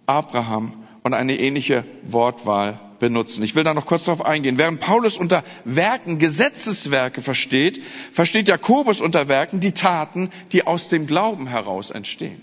Abraham 0.06 0.83
und 1.04 1.12
eine 1.12 1.38
ähnliche 1.38 1.84
Wortwahl 2.02 2.80
benutzen. 2.98 3.44
Ich 3.44 3.54
will 3.54 3.62
da 3.62 3.74
noch 3.74 3.84
kurz 3.84 4.04
darauf 4.04 4.24
eingehen. 4.24 4.56
Während 4.56 4.80
Paulus 4.80 5.18
unter 5.18 5.44
Werken 5.64 6.18
Gesetzeswerke 6.18 7.20
versteht, 7.20 7.82
versteht 8.10 8.48
Jakobus 8.48 9.02
unter 9.02 9.28
Werken 9.28 9.60
die 9.60 9.72
Taten, 9.72 10.30
die 10.52 10.66
aus 10.66 10.88
dem 10.88 11.06
Glauben 11.06 11.46
heraus 11.46 11.90
entstehen. 11.90 12.40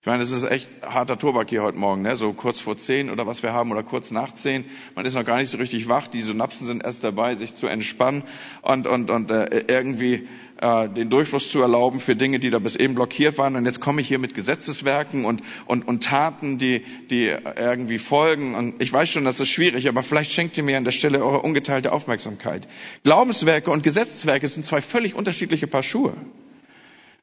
Ich 0.00 0.06
meine, 0.06 0.22
es 0.22 0.30
ist 0.30 0.50
echt 0.50 0.70
harter 0.80 1.18
Tobak 1.18 1.50
hier 1.50 1.62
heute 1.62 1.76
Morgen, 1.76 2.00
ne? 2.00 2.16
so 2.16 2.32
kurz 2.32 2.58
vor 2.58 2.78
zehn 2.78 3.10
oder 3.10 3.26
was 3.26 3.42
wir 3.42 3.52
haben 3.52 3.70
oder 3.70 3.82
kurz 3.82 4.10
nach 4.10 4.32
zehn. 4.32 4.64
Man 4.94 5.04
ist 5.04 5.12
noch 5.12 5.26
gar 5.26 5.36
nicht 5.36 5.50
so 5.50 5.58
richtig 5.58 5.90
wach. 5.90 6.08
Die 6.08 6.22
Synapsen 6.22 6.66
sind 6.66 6.82
erst 6.82 7.04
dabei, 7.04 7.36
sich 7.36 7.54
zu 7.54 7.66
entspannen 7.66 8.22
und 8.62 8.86
und 8.86 9.10
und 9.10 9.30
äh, 9.30 9.64
irgendwie 9.68 10.26
äh, 10.60 10.88
den 10.88 11.08
Durchfluss 11.08 11.50
zu 11.50 11.62
erlauben 11.62 12.00
für 12.00 12.16
Dinge, 12.16 12.38
die 12.38 12.50
da 12.50 12.58
bis 12.58 12.76
eben 12.76 12.94
blockiert 12.94 13.38
waren. 13.38 13.56
Und 13.56 13.64
jetzt 13.64 13.80
komme 13.80 14.00
ich 14.00 14.08
hier 14.08 14.18
mit 14.18 14.34
Gesetzeswerken 14.34 15.24
und, 15.24 15.42
und, 15.66 15.88
und 15.88 16.04
Taten, 16.04 16.58
die, 16.58 16.84
die 17.10 17.34
irgendwie 17.56 17.98
folgen. 17.98 18.54
Und 18.54 18.82
ich 18.82 18.92
weiß 18.92 19.08
schon, 19.08 19.24
das 19.24 19.40
ist 19.40 19.48
schwierig, 19.48 19.88
aber 19.88 20.02
vielleicht 20.02 20.32
schenkt 20.32 20.56
ihr 20.58 20.62
mir 20.62 20.76
an 20.76 20.84
der 20.84 20.92
Stelle 20.92 21.24
eure 21.24 21.40
ungeteilte 21.40 21.92
Aufmerksamkeit. 21.92 22.68
Glaubenswerke 23.04 23.70
und 23.70 23.82
Gesetzeswerke 23.82 24.48
sind 24.48 24.66
zwei 24.66 24.82
völlig 24.82 25.14
unterschiedliche 25.14 25.66
Paar 25.66 25.82
Schuhe. 25.82 26.14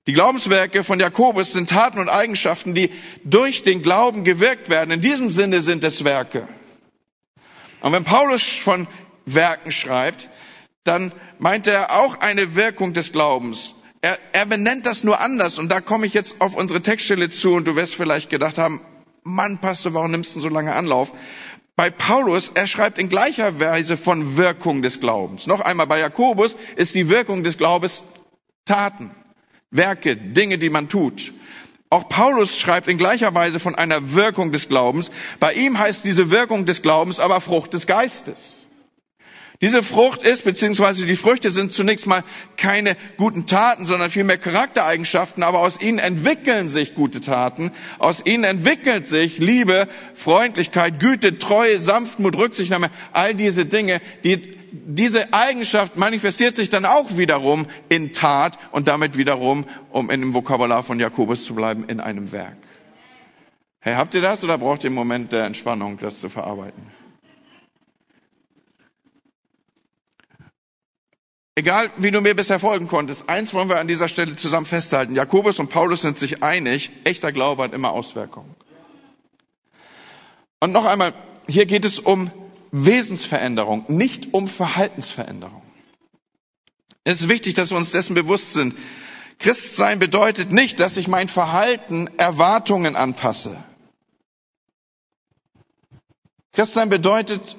Die 0.07 0.13
Glaubenswerke 0.13 0.83
von 0.83 0.99
Jakobus 0.99 1.51
sind 1.51 1.69
Taten 1.69 1.99
und 1.99 2.09
Eigenschaften, 2.09 2.73
die 2.73 2.89
durch 3.23 3.63
den 3.63 3.81
Glauben 3.81 4.23
gewirkt 4.23 4.69
werden. 4.69 4.91
In 4.91 5.01
diesem 5.01 5.29
Sinne 5.29 5.61
sind 5.61 5.83
es 5.83 6.05
Werke. 6.05 6.47
Und 7.81 7.91
wenn 7.91 8.05
Paulus 8.05 8.43
von 8.43 8.87
Werken 9.25 9.71
schreibt, 9.71 10.29
dann 10.85 11.11
meint 11.39 11.67
er 11.67 11.99
auch 11.99 12.19
eine 12.19 12.55
Wirkung 12.55 12.93
des 12.93 13.11
Glaubens. 13.11 13.73
Er, 14.01 14.17
er 14.31 14.45
benennt 14.45 14.85
das 14.85 15.03
nur 15.03 15.21
anders 15.21 15.57
und 15.57 15.71
da 15.71 15.81
komme 15.81 16.05
ich 16.05 16.13
jetzt 16.13 16.39
auf 16.39 16.55
unsere 16.55 16.81
Textstelle 16.81 17.29
zu 17.29 17.53
und 17.53 17.67
du 17.67 17.75
wirst 17.75 17.95
vielleicht 17.95 18.29
gedacht 18.29 18.57
haben, 18.57 18.81
Mann, 19.23 19.57
Pastor, 19.57 19.93
warum 19.93 20.11
nimmst 20.11 20.35
du 20.35 20.39
so 20.39 20.49
lange 20.49 20.73
Anlauf? 20.73 21.11
Bei 21.75 21.89
Paulus, 21.89 22.51
er 22.53 22.65
schreibt 22.65 22.97
in 22.97 23.09
gleicher 23.09 23.59
Weise 23.59 23.97
von 23.97 24.37
Wirkung 24.37 24.81
des 24.81 24.99
Glaubens. 24.99 25.45
Noch 25.45 25.59
einmal, 25.59 25.85
bei 25.85 25.99
Jakobus 25.99 26.55
ist 26.75 26.95
die 26.95 27.09
Wirkung 27.09 27.43
des 27.43 27.57
Glaubens 27.57 28.03
Taten, 28.65 29.11
Werke, 29.69 30.15
Dinge, 30.15 30.57
die 30.57 30.69
man 30.69 30.89
tut. 30.89 31.33
Auch 31.89 32.09
Paulus 32.09 32.57
schreibt 32.57 32.87
in 32.87 32.97
gleicher 32.97 33.33
Weise 33.33 33.59
von 33.59 33.75
einer 33.75 34.13
Wirkung 34.13 34.51
des 34.51 34.67
Glaubens. 34.67 35.11
Bei 35.39 35.53
ihm 35.53 35.77
heißt 35.77 36.03
diese 36.03 36.31
Wirkung 36.31 36.65
des 36.65 36.81
Glaubens 36.81 37.19
aber 37.19 37.39
Frucht 37.41 37.73
des 37.73 37.87
Geistes. 37.87 38.66
Diese 39.61 39.81
Frucht 39.81 40.21
ist, 40.21 40.43
beziehungsweise 40.43 41.07
die 41.07 41.15
Früchte 41.15 41.49
sind 41.49 41.71
zunächst 41.71 42.05
mal 42.05 42.23
keine 42.57 42.95
guten 43.17 43.47
Taten, 43.47 43.87
sondern 43.87 44.11
vielmehr 44.11 44.37
Charaktereigenschaften, 44.37 45.41
aber 45.41 45.59
aus 45.59 45.81
ihnen 45.81 45.97
entwickeln 45.97 46.69
sich 46.69 46.93
gute 46.93 47.21
Taten, 47.21 47.71
aus 47.97 48.23
ihnen 48.23 48.43
entwickelt 48.43 49.07
sich 49.07 49.39
Liebe, 49.39 49.87
Freundlichkeit, 50.13 50.99
Güte, 50.99 51.39
Treue, 51.39 51.79
Sanftmut, 51.79 52.37
Rücksichtnahme, 52.37 52.91
all 53.13 53.33
diese 53.33 53.65
Dinge, 53.65 53.99
die, 54.23 54.55
diese 54.71 55.33
Eigenschaft 55.33 55.97
manifestiert 55.97 56.55
sich 56.55 56.69
dann 56.69 56.85
auch 56.85 57.17
wiederum 57.17 57.65
in 57.89 58.13
Tat 58.13 58.59
und 58.71 58.87
damit 58.87 59.17
wiederum, 59.17 59.65
um 59.89 60.11
in 60.11 60.21
dem 60.21 60.33
Vokabular 60.35 60.83
von 60.83 60.99
Jakobus 60.99 61.45
zu 61.45 61.55
bleiben, 61.55 61.85
in 61.87 61.99
einem 61.99 62.31
Werk. 62.31 62.57
Hey, 63.79 63.95
habt 63.95 64.13
ihr 64.13 64.21
das 64.21 64.43
oder 64.43 64.59
braucht 64.59 64.83
ihr 64.83 64.89
einen 64.89 64.95
Moment 64.95 65.31
der 65.31 65.45
Entspannung, 65.45 65.97
das 65.97 66.19
zu 66.19 66.29
verarbeiten? 66.29 66.96
Egal, 71.57 71.89
wie 71.97 72.11
du 72.11 72.21
mir 72.21 72.35
bisher 72.35 72.59
folgen 72.59 72.87
konntest, 72.87 73.29
eins 73.29 73.51
wollen 73.51 73.67
wir 73.67 73.79
an 73.79 73.87
dieser 73.87 74.07
Stelle 74.07 74.35
zusammen 74.35 74.67
festhalten. 74.67 75.15
Jakobus 75.15 75.57
und 75.57 75.71
Paulus 75.71 76.03
sind 76.03 76.19
sich 76.19 76.43
einig, 76.43 76.91
echter 77.03 77.31
Glaube 77.31 77.63
hat 77.63 77.73
immer 77.73 77.93
Auswirkungen. 77.93 78.55
Und 80.59 80.71
noch 80.71 80.85
einmal, 80.85 81.15
hier 81.47 81.65
geht 81.65 81.83
es 81.83 81.97
um 81.97 82.29
Wesensveränderung, 82.69 83.85
nicht 83.87 84.35
um 84.35 84.47
Verhaltensveränderung. 84.47 85.63
Es 87.03 87.21
ist 87.21 87.27
wichtig, 87.27 87.55
dass 87.55 87.71
wir 87.71 87.77
uns 87.77 87.89
dessen 87.89 88.13
bewusst 88.13 88.53
sind. 88.53 88.75
Christsein 89.39 89.97
bedeutet 89.97 90.51
nicht, 90.51 90.79
dass 90.79 90.95
ich 90.95 91.07
mein 91.07 91.27
Verhalten 91.27 92.07
Erwartungen 92.17 92.95
anpasse. 92.95 93.57
Christsein 96.51 96.89
bedeutet 96.89 97.57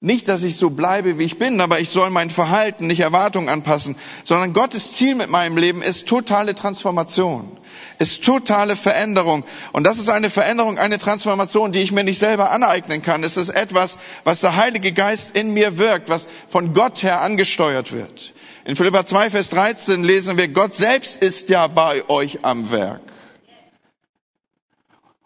nicht, 0.00 0.28
dass 0.28 0.42
ich 0.42 0.56
so 0.56 0.70
bleibe, 0.70 1.18
wie 1.18 1.24
ich 1.24 1.38
bin, 1.38 1.60
aber 1.60 1.80
ich 1.80 1.88
soll 1.88 2.10
mein 2.10 2.28
Verhalten 2.28 2.86
nicht 2.86 3.00
Erwartungen 3.00 3.48
anpassen, 3.48 3.96
sondern 4.24 4.52
Gottes 4.52 4.92
Ziel 4.92 5.14
mit 5.14 5.30
meinem 5.30 5.56
Leben 5.56 5.80
ist 5.82 6.06
totale 6.06 6.54
Transformation, 6.54 7.56
ist 7.98 8.22
totale 8.22 8.76
Veränderung. 8.76 9.44
Und 9.72 9.84
das 9.84 9.98
ist 9.98 10.10
eine 10.10 10.28
Veränderung, 10.28 10.78
eine 10.78 10.98
Transformation, 10.98 11.72
die 11.72 11.80
ich 11.80 11.92
mir 11.92 12.04
nicht 12.04 12.18
selber 12.18 12.50
aneignen 12.50 13.02
kann. 13.02 13.24
Es 13.24 13.38
ist 13.38 13.48
etwas, 13.48 13.96
was 14.22 14.40
der 14.40 14.56
Heilige 14.56 14.92
Geist 14.92 15.30
in 15.34 15.54
mir 15.54 15.78
wirkt, 15.78 16.10
was 16.10 16.28
von 16.48 16.74
Gott 16.74 17.02
her 17.02 17.22
angesteuert 17.22 17.92
wird. 17.92 18.34
In 18.66 18.76
Philippa 18.76 19.06
2, 19.06 19.30
Vers 19.30 19.48
13 19.48 20.04
lesen 20.04 20.36
wir, 20.36 20.48
Gott 20.48 20.74
selbst 20.74 21.22
ist 21.22 21.48
ja 21.48 21.68
bei 21.68 22.06
euch 22.10 22.44
am 22.44 22.70
Werk. 22.70 23.00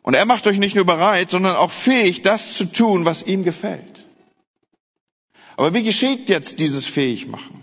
Und 0.03 0.15
er 0.15 0.27
macht 0.27 0.47
euch 0.47 0.59
nicht 0.59 0.77
nur 0.77 0.87
bereit, 0.87 1.31
sondern 1.31 1.57
auch 1.57 1.71
fähig, 1.71 2.23
das 2.23 2.55
zu 2.55 2.67
tun, 2.67 3.05
was 3.05 3.23
ihm 3.23 3.43
gefällt. 3.43 4.00
Aber 5.61 5.75
wie 5.75 5.83
geschieht 5.83 6.31
jetzt 6.31 6.59
dieses 6.59 6.87
Fähigmachen? 6.87 7.61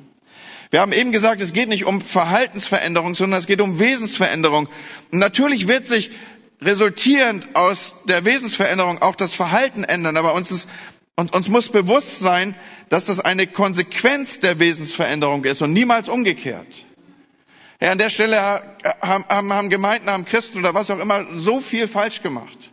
Wir 0.70 0.82
haben 0.82 0.92
eben 0.92 1.12
gesagt, 1.12 1.42
es 1.42 1.52
geht 1.52 1.68
nicht 1.68 1.86
um 1.86 2.00
Verhaltensveränderung, 2.00 3.16
sondern 3.16 3.40
es 3.40 3.48
geht 3.48 3.60
um 3.60 3.80
Wesensveränderung. 3.80 4.70
Und 5.12 5.18
natürlich 5.18 5.68
wird 5.68 5.88
sich 5.88 6.12
resultierend 6.62 7.56
aus 7.56 7.96
der 8.08 8.24
Wesensveränderung 8.24 9.02
auch 9.02 9.16
das 9.16 9.34
Verhalten 9.34 9.84
ändern, 9.84 10.16
aber 10.16 10.36
uns, 10.36 10.52
ist, 10.52 10.70
und 11.16 11.34
uns 11.34 11.50
muss 11.50 11.70
bewusst 11.70 12.20
sein, 12.20 12.54
dass 12.90 13.06
das 13.06 13.20
eine 13.20 13.48
Konsequenz 13.48 14.42
der 14.42 14.60
Wesensveränderung 14.60 15.44
ist 15.46 15.64
und 15.64 15.74
niemals 15.74 16.08
umgekehrt. 16.08 16.86
Ja, 17.82 17.94
an 17.94 17.98
der 17.98 18.12
Stelle 18.12 18.40
haben, 19.02 19.26
haben, 19.28 19.52
haben 19.52 19.70
Gemeinden, 19.72 20.12
haben 20.12 20.26
Christen 20.26 20.60
oder 20.60 20.76
was 20.76 20.92
auch 20.92 21.00
immer 21.00 21.26
so 21.36 21.62
viel 21.62 21.88
falsch 21.88 22.22
gemacht. 22.22 22.70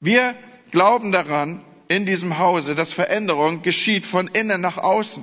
Wir 0.00 0.34
glauben 0.72 1.12
daran, 1.12 1.62
in 1.88 2.06
diesem 2.06 2.38
Hause, 2.38 2.74
dass 2.74 2.92
Veränderung 2.92 3.62
geschieht 3.62 4.06
von 4.06 4.28
innen 4.28 4.60
nach 4.60 4.78
außen. 4.78 5.22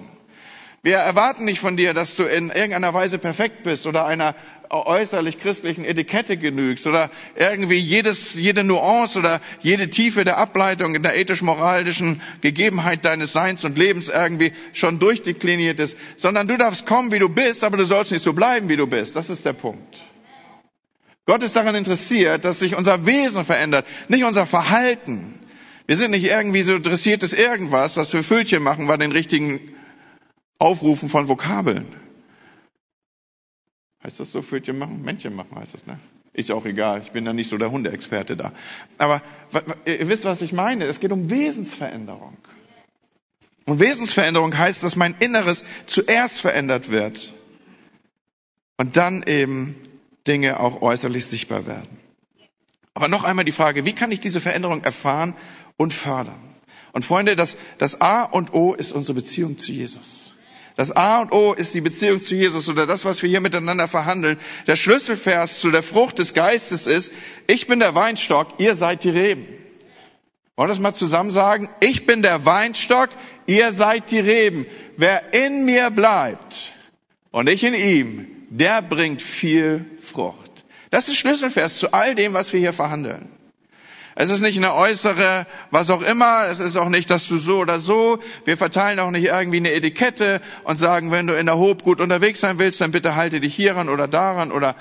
Wir 0.82 0.98
erwarten 0.98 1.46
nicht 1.46 1.60
von 1.60 1.78
dir, 1.78 1.94
dass 1.94 2.16
du 2.16 2.24
in 2.24 2.50
irgendeiner 2.50 2.94
Weise 2.94 3.18
perfekt 3.18 3.64
bist 3.64 3.88
oder 3.88 4.06
einer 4.06 4.36
äußerlich 4.70 5.40
christlichen 5.40 5.86
Etikette 5.86 6.36
genügst 6.36 6.88
oder 6.88 7.10
irgendwie 7.36 7.78
jedes, 7.78 8.34
jede 8.34 8.64
Nuance 8.64 9.20
oder 9.20 9.40
jede 9.62 9.90
Tiefe 9.90 10.26
der 10.26 10.38
Ableitung 10.38 10.96
in 10.96 11.04
der 11.04 11.16
ethisch-moralischen 11.16 12.22
Gegebenheit 12.42 13.06
deines 13.06 13.34
Seins 13.34 13.64
und 13.64 13.78
Lebens 13.78 14.10
irgendwie 14.10 14.52
schon 14.74 15.00
durchdekliniert 15.00 15.80
ist, 15.80 15.96
sondern 16.18 16.48
du 16.48 16.58
darfst 16.58 16.86
kommen, 16.86 17.12
wie 17.12 17.20
du 17.20 17.30
bist, 17.30 17.64
aber 17.64 17.78
du 17.78 17.86
sollst 17.86 18.12
nicht 18.12 18.24
so 18.24 18.34
bleiben, 18.34 18.68
wie 18.68 18.78
du 18.78 18.88
bist. 18.88 19.16
Das 19.16 19.30
ist 19.30 19.46
der 19.46 19.54
Punkt. 19.54 20.02
Gott 21.26 21.44
ist 21.44 21.56
daran 21.56 21.76
interessiert, 21.76 22.44
dass 22.44 22.60
sich 22.60 22.76
unser 22.76 23.06
Wesen 23.06 23.46
verändert, 23.46 23.86
nicht 24.10 24.26
unser 24.26 24.46
Verhalten. 24.46 25.40
Wir 25.86 25.98
sind 25.98 26.12
nicht 26.12 26.26
irgendwie 26.26 26.62
so 26.62 26.76
interessiertes 26.76 27.34
irgendwas, 27.34 27.96
dass 27.96 28.14
wir 28.14 28.24
Füllchen 28.24 28.64
machen 28.64 28.88
bei 28.88 28.98
den 28.98 29.12
richtigen 29.12 29.60
Aufrufen 30.60 31.10
von 31.10 31.28
Vokabeln. 31.28 31.86
Heißt 34.04 34.20
das 34.20 34.32
so, 34.32 34.42
Füllchen 34.42 34.78
machen? 34.78 35.02
Männchen 35.02 35.36
machen 35.36 35.58
heißt 35.58 35.74
das, 35.74 35.86
ne? 35.86 36.00
Ist 36.34 36.52
auch 36.52 36.66
egal, 36.66 37.02
ich 37.02 37.12
bin 37.12 37.26
da 37.26 37.34
nicht 37.34 37.50
so 37.50 37.58
der 37.58 37.70
Hundeexperte 37.70 38.36
da. 38.36 38.54
Aber 38.98 39.22
ihr 39.86 40.08
wisst, 40.08 40.26
was 40.26 40.42
ich 40.42 40.52
meine. 40.52 40.86
Es 40.86 41.00
geht 41.00 41.12
um 41.12 41.30
Wesensveränderung. 41.30 42.36
Und 43.66 43.80
Wesensveränderung 43.80 44.58
heißt, 44.58 44.84
dass 44.84 44.96
mein 44.96 45.16
Inneres 45.20 45.64
zuerst 45.86 46.42
verändert 46.42 46.90
wird 46.90 47.34
und 48.78 48.98
dann 48.98 49.24
eben 49.24 49.76
Dinge 50.28 50.60
auch 50.60 50.82
äußerlich 50.82 51.26
sichtbar 51.26 51.68
werden. 51.68 52.00
Aber 52.96 53.08
noch 53.08 53.24
einmal 53.24 53.46
die 53.46 53.52
Frage, 53.52 53.86
wie 53.86 53.94
kann 53.94 54.12
ich 54.12 54.20
diese 54.20 54.42
Veränderung 54.42 54.84
erfahren 54.84 55.36
und 55.78 55.94
fördern. 55.94 56.40
Und 56.92 57.06
Freunde, 57.06 57.36
das, 57.36 57.58
das 57.80 58.02
A 58.02 58.24
und 58.24 58.54
O 58.54 58.74
ist 58.74 58.92
unsere 58.92 59.16
Beziehung 59.16 59.58
zu 59.58 59.72
Jesus. 59.72 60.32
Das 60.76 60.92
A 60.92 61.22
und 61.22 61.32
O 61.32 61.54
ist 61.54 61.74
die 61.74 61.82
Beziehung 61.82 62.22
zu 62.22 62.36
Jesus 62.36 62.68
oder 62.68 62.86
das, 62.88 63.06
was 63.06 63.22
wir 63.22 63.30
hier 63.30 63.42
miteinander 63.42 63.88
verhandeln. 63.88 64.38
Der 64.66 64.76
Schlüsselvers 64.76 65.60
zu 65.60 65.70
der 65.70 65.84
Frucht 65.84 66.20
des 66.20 66.34
Geistes 66.34 66.88
ist, 66.88 67.12
ich 67.48 67.68
bin 67.68 67.80
der 67.80 67.94
Weinstock, 67.94 68.48
ihr 68.60 68.76
seid 68.76 69.04
die 69.04 69.10
Reben. 69.10 69.46
Wollen 70.56 70.70
wir 70.70 70.74
das 70.74 70.80
mal 70.80 70.94
zusammen 70.94 71.32
sagen? 71.32 71.70
Ich 71.80 72.06
bin 72.06 72.22
der 72.22 72.46
Weinstock, 72.46 73.10
ihr 73.48 73.72
seid 73.72 74.10
die 74.12 74.20
Reben. 74.20 74.66
Wer 74.98 75.34
in 75.34 75.66
mir 75.66 75.90
bleibt 75.90 76.74
und 77.32 77.50
ich 77.50 77.64
in 77.64 77.74
ihm, 77.74 78.28
der 78.50 78.82
bringt 78.84 79.22
viel 79.22 79.86
Frucht. 80.02 80.66
Das 80.92 81.08
ist 81.08 81.18
Schlüsselvers 81.18 81.78
zu 81.78 81.92
all 81.92 82.14
dem, 82.14 82.34
was 82.34 82.54
wir 82.54 82.60
hier 82.60 82.74
verhandeln. 82.74 83.33
Es 84.16 84.30
ist 84.30 84.42
nicht 84.42 84.58
eine 84.58 84.76
äußere, 84.76 85.46
was 85.72 85.90
auch 85.90 86.02
immer. 86.02 86.48
Es 86.50 86.60
ist 86.60 86.78
auch 86.78 86.90
nicht, 86.90 87.10
dass 87.10 87.28
du 87.28 87.38
so 87.38 87.58
oder 87.58 87.80
so. 87.80 88.20
Wir 88.46 88.58
verteilen 88.58 89.00
auch 89.00 89.12
nicht 89.12 89.26
irgendwie 89.26 89.58
eine 89.58 89.72
Etikette 89.72 90.42
und 90.64 90.78
sagen, 90.78 91.12
wenn 91.12 91.28
du 91.28 91.38
in 91.38 91.48
der 91.48 91.58
Hob 91.58 91.84
gut 91.84 92.00
unterwegs 92.00 92.40
sein 92.40 92.60
willst, 92.60 92.82
dann 92.82 92.92
bitte 92.92 93.16
halte 93.16 93.40
dich 93.40 93.56
hieran 93.56 93.90
oder 93.90 94.08
daran 94.08 94.52
oder 94.52 94.76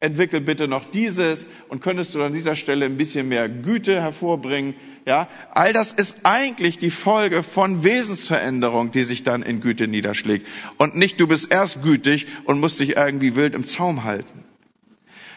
entwickel 0.00 0.40
bitte 0.40 0.66
noch 0.66 0.90
dieses 0.90 1.46
und 1.68 1.80
könntest 1.80 2.14
du 2.14 2.22
an 2.22 2.32
dieser 2.32 2.56
Stelle 2.56 2.86
ein 2.86 2.96
bisschen 2.96 3.28
mehr 3.28 3.48
Güte 3.48 4.00
hervorbringen. 4.00 4.74
Ja, 5.04 5.28
all 5.52 5.72
das 5.72 5.92
ist 5.92 6.18
eigentlich 6.24 6.78
die 6.78 6.90
Folge 6.90 7.42
von 7.42 7.82
Wesensveränderung, 7.82 8.92
die 8.92 9.02
sich 9.02 9.24
dann 9.24 9.42
in 9.42 9.60
Güte 9.60 9.88
niederschlägt. 9.88 10.46
Und 10.78 10.96
nicht 10.96 11.20
du 11.20 11.26
bist 11.26 11.52
erst 11.52 11.82
gütig 11.82 12.26
und 12.44 12.60
musst 12.60 12.80
dich 12.80 12.96
irgendwie 12.96 13.34
wild 13.34 13.54
im 13.54 13.66
Zaum 13.66 14.04
halten. 14.04 14.41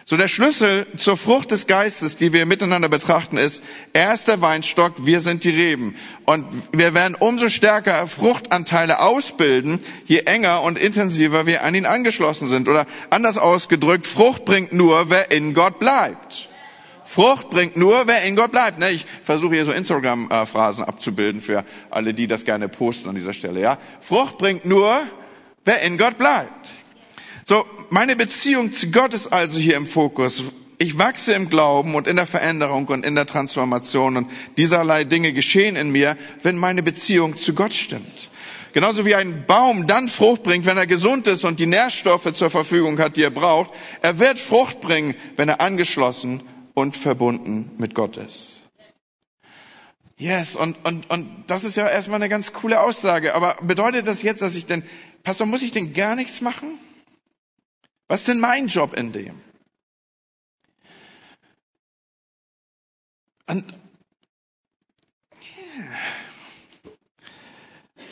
So 0.08 0.18
der 0.18 0.28
Schlüssel 0.28 0.86
zur 0.98 1.18
Frucht 1.18 1.50
des 1.50 1.66
Geistes, 1.66 2.16
die 2.16 2.32
wir 2.32 2.46
miteinander 2.46 2.90
betrachten, 2.90 3.38
ist, 3.38 3.64
er 3.92 4.14
ist 4.14 4.28
der 4.28 4.40
Weinstock, 4.40 4.94
wir 5.04 5.20
sind 5.20 5.44
die 5.44 5.50
Reben. 5.50 5.96
Und 6.26 6.46
wir 6.72 6.94
werden 6.94 7.16
umso 7.18 7.50
stärker 7.50 8.06
Fruchtanteile 8.06 9.00
ausbilden, 9.00 9.80
je 10.06 10.20
enger 10.20 10.62
und 10.62 10.78
intensiver 10.78 11.48
wir 11.48 11.64
an 11.64 11.74
ihn 11.74 11.88
angeschlossen 11.88 12.48
sind. 12.48 12.70
Oder 12.70 12.86
anders 13.10 13.40
ausgedrückt, 13.40 14.06
Frucht 14.06 14.46
bringt 14.46 14.74
nur, 14.74 15.10
wer 15.10 15.32
in 15.32 15.56
Gott 15.56 15.80
bleibt. 15.80 16.50
Frucht 17.04 17.50
bringt 17.50 17.76
nur, 17.76 18.06
wer 18.06 18.22
in 18.26 18.36
Gott 18.36 18.52
bleibt. 18.52 18.78
Ne, 18.78 18.92
ich 18.92 19.08
versuche 19.24 19.56
hier 19.56 19.66
so 19.66 19.72
Instagram-Phrasen 19.72 20.84
abzubilden 20.84 21.42
für 21.42 21.66
alle, 21.90 22.14
die 22.14 22.28
das 22.28 22.46
gerne 22.46 22.70
posten 22.70 23.10
an 23.10 23.16
dieser 23.16 23.34
Stelle. 23.34 23.60
Ja, 23.60 23.80
Frucht 24.02 24.38
bringt 24.38 24.66
nur, 24.66 25.02
wer 25.64 25.82
in 25.82 25.98
Gott 25.98 26.20
bleibt. 26.20 26.70
So, 27.48 27.64
meine 27.90 28.16
Beziehung 28.16 28.72
zu 28.72 28.92
Gott 28.92 29.14
ist 29.14 29.28
also 29.28 29.60
hier 29.60 29.76
im 29.76 29.88
Fokus. 29.88 30.44
Ich 30.78 30.98
wachse 30.98 31.34
im 31.34 31.50
Glauben 31.50 31.96
und 31.96 32.08
in 32.08 32.18
der 32.18 32.28
Veränderung 32.28 32.86
und 32.88 33.06
in 33.06 33.16
der 33.16 33.26
Transformation 33.26 34.18
und 34.18 34.32
dieserlei 34.58 35.06
Dinge 35.06 35.32
geschehen 35.32 35.76
in 35.76 35.92
mir, 35.92 36.18
wenn 36.44 36.58
meine 36.58 36.84
Beziehung 36.84 37.38
zu 37.38 37.54
Gott 37.54 37.74
stimmt. 37.74 38.30
Genauso 38.74 39.06
wie 39.06 39.16
ein 39.16 39.46
Baum 39.46 39.88
dann 39.88 40.10
Frucht 40.10 40.44
bringt, 40.44 40.66
wenn 40.66 40.78
er 40.78 40.86
gesund 40.86 41.28
ist 41.28 41.46
und 41.46 41.62
die 41.62 41.66
Nährstoffe 41.66 42.34
zur 42.34 42.50
Verfügung 42.50 43.00
hat, 43.00 43.16
die 43.16 43.24
er 43.24 43.30
braucht. 43.30 43.72
Er 44.02 44.20
wird 44.20 44.38
Frucht 44.38 44.82
bringen, 44.82 45.16
wenn 45.38 45.48
er 45.48 45.62
angeschlossen 45.62 46.44
und 46.74 46.98
verbunden 46.98 47.72
mit 47.78 47.96
Gott 47.96 48.18
ist. 48.18 48.52
Yes, 50.18 50.58
und, 50.58 50.78
und, 50.86 51.10
und 51.10 51.26
das 51.48 51.64
ist 51.64 51.78
ja 51.78 51.88
erstmal 51.90 52.22
eine 52.22 52.30
ganz 52.30 52.52
coole 52.52 52.82
Aussage. 52.82 53.34
Aber 53.34 53.56
bedeutet 53.62 54.08
das 54.08 54.22
jetzt, 54.24 54.42
dass 54.42 54.56
ich 54.56 54.66
denn, 54.66 54.84
Pastor, 55.24 55.48
muss 55.48 55.62
ich 55.62 55.72
denn 55.72 55.94
gar 55.94 56.18
nichts 56.18 56.42
machen? 56.42 56.78
Was 58.08 58.22
ist 58.22 58.28
denn 58.28 58.40
mein 58.40 58.68
Job 58.68 58.94
in 58.94 59.12
dem? 59.12 59.42
Und 63.48 63.64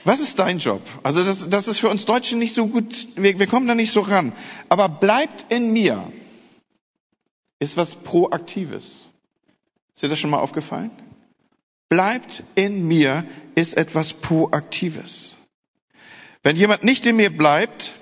Was 0.06 0.20
ist 0.20 0.38
dein 0.40 0.60
Job? 0.60 0.82
Also 1.02 1.24
das, 1.24 1.50
das 1.50 1.68
ist 1.68 1.80
für 1.80 1.88
uns 1.88 2.06
Deutsche 2.06 2.36
nicht 2.36 2.54
so 2.54 2.68
gut, 2.68 3.08
wir, 3.16 3.40
wir 3.40 3.48
kommen 3.48 3.68
da 3.68 3.76
nicht 3.76 3.94
so 3.94 4.02
ran. 4.02 4.34
Aber 4.68 4.90
bleibt 4.90 5.52
in 5.52 5.72
mir 5.72 6.12
ist 7.60 7.78
was 7.78 7.96
Proaktives. 7.96 9.08
Ist 9.96 10.04
dir 10.04 10.10
das 10.10 10.20
schon 10.20 10.30
mal 10.30 10.40
aufgefallen? 10.40 10.92
Bleibt 11.88 12.44
in 12.56 12.88
mir 12.88 13.26
ist 13.56 13.78
etwas 13.78 14.14
Proaktives. 14.14 15.32
Wenn 16.42 16.58
jemand 16.58 16.84
nicht 16.84 17.06
in 17.06 17.16
mir 17.16 17.30
bleibt, 17.30 17.94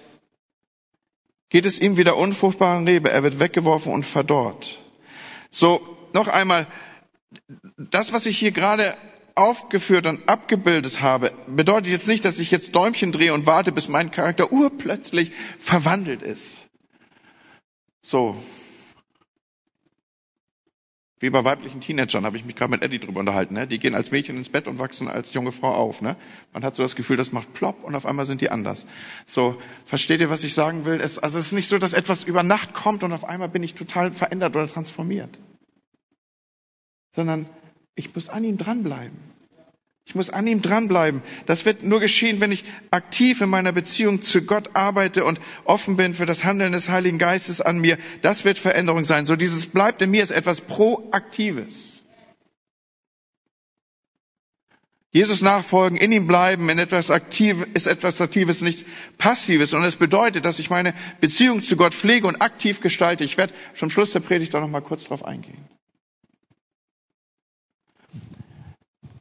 geht 1.52 1.66
es 1.66 1.80
ihm 1.80 1.98
wieder 1.98 2.18
unfruchtbaren 2.18 2.88
Rebe. 2.88 3.12
Er 3.12 3.22
wird 3.22 3.40
weggeworfen 3.40 3.94
und 3.94 4.06
verdorrt. 4.06 4.80
So, 5.52 5.98
noch 6.14 6.28
einmal, 6.28 6.66
das, 7.78 8.14
was 8.14 8.26
ich 8.26 8.40
hier 8.40 8.52
gerade 8.52 8.96
aufgeführt 9.36 10.08
und 10.08 10.28
abgebildet 10.28 11.02
habe, 11.02 11.32
bedeutet 11.48 11.92
jetzt 11.92 12.08
nicht, 12.08 12.26
dass 12.26 12.40
ich 12.40 12.52
jetzt 12.52 12.74
Däumchen 12.74 13.12
drehe 13.12 13.34
und 13.34 13.46
warte, 13.46 13.72
bis 13.72 13.88
mein 13.88 14.12
Charakter 14.12 14.52
urplötzlich 14.52 15.32
verwandelt 15.60 16.24
ist. 16.24 16.68
So. 18.02 18.36
Wie 21.22 21.30
bei 21.30 21.44
weiblichen 21.44 21.82
Teenagern 21.82 22.26
habe 22.26 22.36
ich 22.36 22.46
mich 22.46 22.56
gerade 22.56 22.72
mit 22.72 22.82
Eddie 22.82 22.98
drüber 22.98 23.20
unterhalten. 23.20 23.54
Ne? 23.54 23.68
Die 23.68 23.78
gehen 23.78 23.94
als 23.94 24.10
Mädchen 24.10 24.38
ins 24.38 24.50
Bett 24.50 24.68
und 24.68 24.80
wachsen 24.80 25.08
als 25.08 25.32
junge 25.34 25.52
Frau 25.52 25.72
auf. 25.72 26.02
Ne? 26.02 26.16
Man 26.52 26.64
hat 26.64 26.76
so 26.76 26.82
das 26.82 26.96
Gefühl, 26.96 27.16
das 27.16 27.32
macht 27.32 27.54
plopp 27.54 27.84
und 27.84 27.94
auf 27.94 28.08
einmal 28.08 28.26
sind 28.26 28.42
die 28.42 28.50
anders. 28.50 28.88
So, 29.28 29.62
versteht 29.86 30.20
ihr, 30.20 30.32
was 30.32 30.44
ich 30.44 30.56
sagen 30.56 30.86
will? 30.86 31.00
Es, 31.00 31.20
also 31.20 31.38
es 31.38 31.46
ist 31.46 31.52
nicht 31.52 31.68
so, 31.68 31.78
dass 31.78 31.94
etwas 31.94 32.24
über 32.24 32.42
Nacht 32.42 32.74
kommt 32.74 33.04
und 33.04 33.14
auf 33.14 33.24
einmal 33.24 33.50
bin 33.50 33.62
ich 33.62 33.76
total 33.76 34.12
verändert 34.12 34.56
oder 34.56 34.66
transformiert. 34.66 35.40
Sondern 37.16 37.48
ich 37.94 38.16
muss 38.16 38.30
an 38.30 38.44
ihm 38.44 38.58
dranbleiben. 38.58 39.31
Ich 40.06 40.16
muss 40.16 40.30
an 40.30 40.48
ihm 40.48 40.62
dranbleiben. 40.62 41.22
Das 41.46 41.64
wird 41.64 41.84
nur 41.84 42.00
geschehen, 42.00 42.42
wenn 42.42 42.52
ich 42.52 42.66
aktiv 42.90 43.40
in 43.42 43.50
meiner 43.50 43.72
Beziehung 43.72 44.22
zu 44.22 44.42
Gott 44.42 44.72
arbeite 44.74 45.24
und 45.24 45.40
offen 45.64 45.96
bin 45.96 46.14
für 46.14 46.26
das 46.26 46.44
Handeln 46.44 46.74
des 46.74 46.90
Heiligen 46.90 47.18
Geistes 47.18 47.62
an 47.62 47.80
mir. 47.80 47.98
Das 48.22 48.44
wird 48.44 48.58
Veränderung 48.58 49.06
sein. 49.06 49.26
So 49.26 49.36
dieses 49.36 49.68
bleibt 49.68 50.02
in 50.02 50.12
mir 50.12 50.24
ist 50.24 50.32
etwas 50.32 50.62
Proaktives. 50.62 51.92
Jesus 55.14 55.42
nachfolgen, 55.42 55.98
in 55.98 56.14
ihm 56.14 56.26
bleiben, 56.26 56.70
in 56.70 56.80
etwas 56.80 57.12
Aktives, 57.12 57.68
ist 57.74 57.86
etwas 57.86 58.22
Aktives, 58.22 58.62
nichts 58.62 58.86
Passives. 59.18 59.74
Und 59.74 59.84
es 59.84 59.98
bedeutet, 59.98 60.46
dass 60.46 60.58
ich 60.58 60.70
meine 60.70 60.94
Beziehung 61.20 61.62
zu 61.62 61.76
Gott 61.76 61.94
pflege 61.94 62.28
und 62.28 62.42
aktiv 62.42 62.80
gestalte. 62.80 63.26
Ich 63.26 63.38
werde 63.38 63.54
zum 63.76 63.90
Schluss 63.90 64.12
der 64.12 64.22
Predigt 64.22 64.54
da 64.54 64.62
noch 64.62 64.70
mal 64.70 64.82
kurz 64.82 65.04
drauf 65.04 65.26
eingehen. 65.26 65.71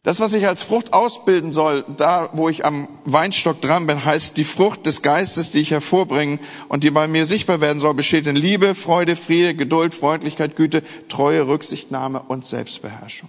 Das, 0.02 0.18
was 0.18 0.32
ich 0.32 0.46
als 0.46 0.62
Frucht 0.62 0.94
ausbilden 0.94 1.52
soll, 1.52 1.84
da 1.96 2.30
wo 2.32 2.48
ich 2.48 2.64
am 2.64 2.88
Weinstock 3.04 3.60
dran 3.60 3.86
bin, 3.86 4.02
heißt 4.02 4.34
die 4.38 4.44
Frucht 4.44 4.86
des 4.86 5.02
Geistes, 5.02 5.50
die 5.50 5.60
ich 5.60 5.72
hervorbringen 5.72 6.40
und 6.68 6.84
die 6.84 6.90
bei 6.90 7.06
mir 7.06 7.26
sichtbar 7.26 7.60
werden 7.60 7.80
soll, 7.80 7.92
besteht 7.92 8.26
in 8.26 8.34
Liebe, 8.34 8.74
Freude, 8.74 9.14
Friede, 9.14 9.54
Geduld, 9.54 9.92
Freundlichkeit, 9.92 10.56
Güte, 10.56 10.82
Treue, 11.10 11.46
Rücksichtnahme 11.46 12.22
und 12.22 12.46
Selbstbeherrschung. 12.46 13.28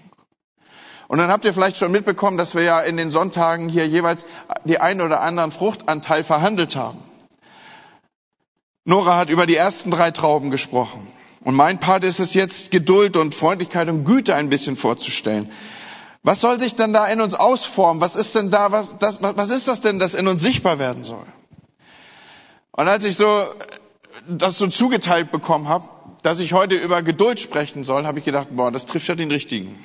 Und 1.09 1.17
dann 1.17 1.29
habt 1.29 1.43
ihr 1.43 1.53
vielleicht 1.53 1.75
schon 1.75 1.91
mitbekommen, 1.91 2.37
dass 2.37 2.55
wir 2.55 2.63
ja 2.63 2.79
in 2.79 2.95
den 2.95 3.11
Sonntagen 3.11 3.67
hier 3.67 3.85
jeweils 3.85 4.25
die 4.63 4.79
einen 4.79 5.01
oder 5.01 5.19
anderen 5.19 5.51
Fruchtanteil 5.51 6.23
verhandelt 6.23 6.77
haben. 6.77 6.99
Nora 8.85 9.17
hat 9.17 9.29
über 9.29 9.45
die 9.45 9.55
ersten 9.55 9.91
drei 9.91 10.11
Trauben 10.11 10.51
gesprochen. 10.51 11.05
Und 11.41 11.55
mein 11.55 11.81
Part 11.81 12.05
ist 12.05 12.19
es 12.19 12.33
jetzt, 12.33 12.71
Geduld 12.71 13.17
und 13.17 13.35
Freundlichkeit 13.35 13.89
und 13.89 14.05
Güte 14.05 14.35
ein 14.35 14.49
bisschen 14.49 14.77
vorzustellen. 14.77 15.51
Was 16.23 16.39
soll 16.39 16.59
sich 16.59 16.75
denn 16.75 16.93
da 16.93 17.07
in 17.07 17.19
uns 17.19 17.33
ausformen? 17.33 18.01
Was 18.01 18.15
ist 18.15 18.35
denn 18.35 18.51
da, 18.51 18.71
was, 18.71 18.97
das, 18.99 19.19
was 19.21 19.49
ist 19.49 19.67
das 19.67 19.81
denn, 19.81 19.97
das 19.97 20.13
in 20.13 20.27
uns 20.27 20.41
sichtbar 20.41 20.77
werden 20.77 21.03
soll? 21.03 21.25
Und 22.71 22.87
als 22.87 23.05
ich 23.05 23.15
so 23.15 23.45
das 24.27 24.57
so 24.57 24.67
zugeteilt 24.67 25.31
bekommen 25.31 25.67
habe, 25.67 25.89
dass 26.21 26.39
ich 26.39 26.53
heute 26.53 26.75
über 26.75 27.01
Geduld 27.01 27.39
sprechen 27.39 27.83
soll, 27.83 28.05
habe 28.05 28.19
ich 28.19 28.25
gedacht, 28.25 28.49
boah, 28.51 28.71
das 28.71 28.85
trifft 28.85 29.07
ja 29.07 29.15
den 29.15 29.31
Richtigen. 29.31 29.83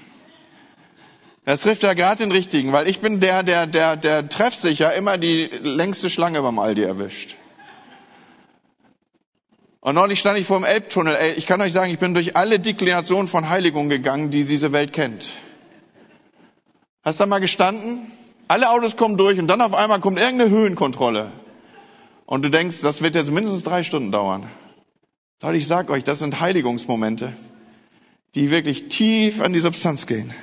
Das 1.47 1.61
trifft 1.61 1.83
ja 1.83 1.95
gerade 1.95 2.19
den 2.19 2.33
Richtigen, 2.33 2.73
weil 2.73 2.89
ich 2.89 3.01
bin 3.01 3.21
der, 3.21 3.43
der, 3.43 3.67
der, 3.67 3.97
der 3.97 4.29
treffsicher 4.29 4.95
immer 4.95 5.17
die 5.17 5.47
längste 5.63 6.11
Schlange 6.11 6.43
beim 6.43 6.59
Aldi 6.59 6.83
erwischt. 6.83 7.37
Und 9.81 9.95
neulich 9.95 10.19
stand 10.19 10.39
ich 10.39 10.47
vor 10.47 10.59
dem 10.59 10.65
Elbtunnel. 10.65 11.15
Ey, 11.15 11.33
ich 11.35 11.47
kann 11.47 11.61
euch 11.61 11.73
sagen, 11.73 11.93
ich 11.93 12.01
bin 12.01 12.13
durch 12.13 12.37
alle 12.37 12.59
Deklinationen 12.59 13.29
von 13.29 13.49
Heiligung 13.49 13.89
gegangen, 13.89 14.33
die 14.33 14.45
diese 14.45 14.73
Welt 14.73 14.93
kennt. 14.93 15.31
Hast 17.07 17.21
du 17.21 17.23
da 17.23 17.29
mal 17.29 17.39
gestanden? 17.39 18.01
Alle 18.49 18.69
Autos 18.69 18.97
kommen 18.97 19.17
durch 19.17 19.39
und 19.39 19.47
dann 19.47 19.61
auf 19.61 19.75
einmal 19.75 20.01
kommt 20.01 20.19
irgendeine 20.19 20.51
Höhenkontrolle. 20.51 21.31
Und 22.25 22.45
du 22.45 22.51
denkst, 22.51 22.79
das 22.83 23.01
wird 23.01 23.15
jetzt 23.15 23.31
mindestens 23.31 23.63
drei 23.63 23.85
Stunden 23.85 24.11
dauern. 24.11 24.51
Leute, 25.41 25.57
ich 25.57 25.69
sag 25.69 25.89
euch, 25.89 26.03
das 26.03 26.19
sind 26.19 26.41
Heiligungsmomente, 26.41 27.33
die 28.35 28.51
wirklich 28.51 28.89
tief 28.89 29.41
an 29.41 29.53
die 29.53 29.61
Substanz 29.61 30.09
gehen. 30.09 30.35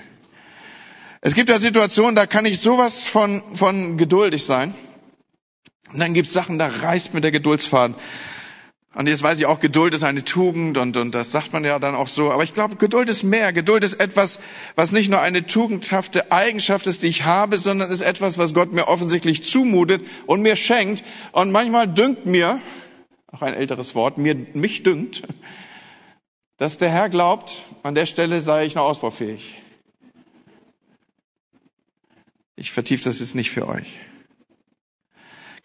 Es 1.19 1.35
gibt 1.35 1.49
ja 1.49 1.59
Situationen, 1.59 2.15
da 2.15 2.27
kann 2.27 2.45
ich 2.45 2.61
sowas 2.61 3.03
von, 3.03 3.43
von 3.55 3.97
geduldig 3.97 4.45
sein. 4.45 4.73
Und 5.91 5.99
dann 5.99 6.13
gibt 6.13 6.27
es 6.27 6.33
Sachen, 6.33 6.59
da 6.59 6.67
reißt 6.67 7.13
mir 7.13 7.19
der 7.19 7.31
Geduldsfaden. 7.31 7.97
Und 8.95 9.07
jetzt 9.07 9.23
weiß 9.23 9.39
ich 9.39 9.47
auch, 9.47 9.59
Geduld 9.59 9.95
ist 9.95 10.03
eine 10.03 10.23
Tugend 10.23 10.77
und, 10.77 10.95
und 10.97 11.15
das 11.15 11.31
sagt 11.31 11.51
man 11.51 11.63
ja 11.63 11.79
dann 11.79 11.95
auch 11.95 12.07
so. 12.07 12.31
Aber 12.31 12.43
ich 12.43 12.53
glaube, 12.53 12.75
Geduld 12.75 13.09
ist 13.09 13.23
mehr. 13.23 13.51
Geduld 13.51 13.83
ist 13.83 13.95
etwas, 13.95 14.39
was 14.75 14.91
nicht 14.91 15.09
nur 15.09 15.19
eine 15.19 15.47
tugendhafte 15.47 16.31
Eigenschaft 16.31 16.85
ist, 16.85 17.01
die 17.01 17.07
ich 17.07 17.25
habe, 17.25 17.57
sondern 17.57 17.89
ist 17.89 18.01
etwas, 18.01 18.37
was 18.37 18.53
Gott 18.53 18.71
mir 18.71 18.87
offensichtlich 18.87 19.43
zumutet 19.43 20.05
und 20.27 20.43
mir 20.43 20.55
schenkt. 20.55 21.03
Und 21.31 21.51
manchmal 21.51 21.87
dünkt 21.87 22.27
mir, 22.27 22.59
auch 23.31 23.41
ein 23.41 23.55
älteres 23.55 23.95
Wort, 23.95 24.19
mir, 24.19 24.35
mich 24.53 24.83
dünkt, 24.83 25.23
dass 26.57 26.77
der 26.77 26.91
Herr 26.91 27.09
glaubt, 27.09 27.51
an 27.81 27.95
der 27.95 28.05
Stelle 28.05 28.43
sei 28.43 28.65
ich 28.65 28.75
noch 28.75 28.83
ausbaufähig. 28.83 29.55
Ich 32.55 32.71
vertiefe 32.71 33.03
das 33.03 33.19
jetzt 33.19 33.33
nicht 33.33 33.49
für 33.49 33.67
euch. 33.67 33.87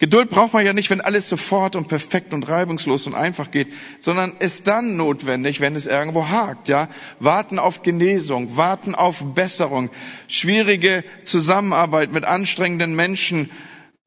Geduld 0.00 0.30
braucht 0.30 0.52
man 0.52 0.64
ja 0.64 0.72
nicht, 0.72 0.90
wenn 0.90 1.00
alles 1.00 1.28
sofort 1.28 1.74
und 1.74 1.88
perfekt 1.88 2.32
und 2.32 2.48
reibungslos 2.48 3.08
und 3.08 3.16
einfach 3.16 3.50
geht, 3.50 3.72
sondern 3.98 4.32
ist 4.38 4.68
dann 4.68 4.96
notwendig, 4.96 5.58
wenn 5.58 5.74
es 5.74 5.86
irgendwo 5.86 6.28
hakt, 6.28 6.68
ja. 6.68 6.88
Warten 7.18 7.58
auf 7.58 7.82
Genesung, 7.82 8.56
warten 8.56 8.94
auf 8.94 9.34
Besserung, 9.34 9.90
schwierige 10.28 11.02
Zusammenarbeit 11.24 12.12
mit 12.12 12.24
anstrengenden 12.24 12.94
Menschen, 12.94 13.50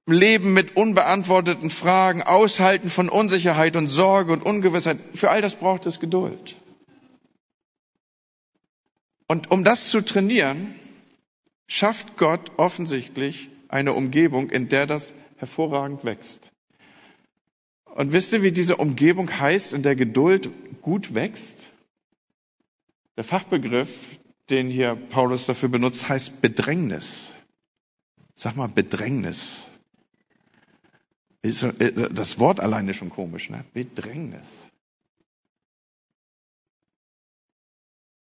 Leben 0.08 0.54
mit 0.54 0.78
unbeantworteten 0.78 1.70
Fragen, 1.70 2.24
Aushalten 2.24 2.90
von 2.90 3.10
Unsicherheit 3.10 3.76
und 3.76 3.90
Sorge 3.90 4.32
und 4.32 4.44
Ungewissheit. 4.44 4.98
Für 5.14 5.30
all 5.30 5.42
das 5.42 5.56
braucht 5.56 5.86
es 5.86 6.00
Geduld. 6.00 6.56
Und 9.28 9.52
um 9.52 9.66
das 9.66 9.90
zu 9.90 10.02
trainieren, 10.02 10.74
schafft 11.68 12.18
Gott 12.18 12.52
offensichtlich 12.56 13.50
eine 13.68 13.94
Umgebung, 13.94 14.50
in 14.50 14.70
der 14.70 14.88
das 14.88 15.14
hervorragend 15.42 16.06
wächst. 16.06 16.52
Und 17.96 18.14
wisst 18.14 18.32
ihr, 18.32 18.42
wie 18.42 18.54
diese 18.54 18.78
Umgebung 18.78 19.30
heißt, 19.30 19.74
in 19.74 19.84
der 19.84 19.98
Geduld 19.98 20.50
gut 20.82 21.14
wächst? 21.14 21.68
Der 23.18 23.26
Fachbegriff, 23.26 23.90
den 24.50 24.70
hier 24.70 24.96
Paulus 24.96 25.46
dafür 25.46 25.68
benutzt, 25.68 26.08
heißt 26.08 26.42
Bedrängnis. 26.42 27.32
Sag 28.36 28.56
mal 28.56 28.68
Bedrängnis. 28.68 29.58
Äh, 31.44 32.10
das 32.12 32.40
Wort 32.40 32.60
alleine 32.60 32.94
schon 32.94 33.10
komisch, 33.10 33.50
ne? 33.50 33.66
Bedrängnis. 33.74 34.48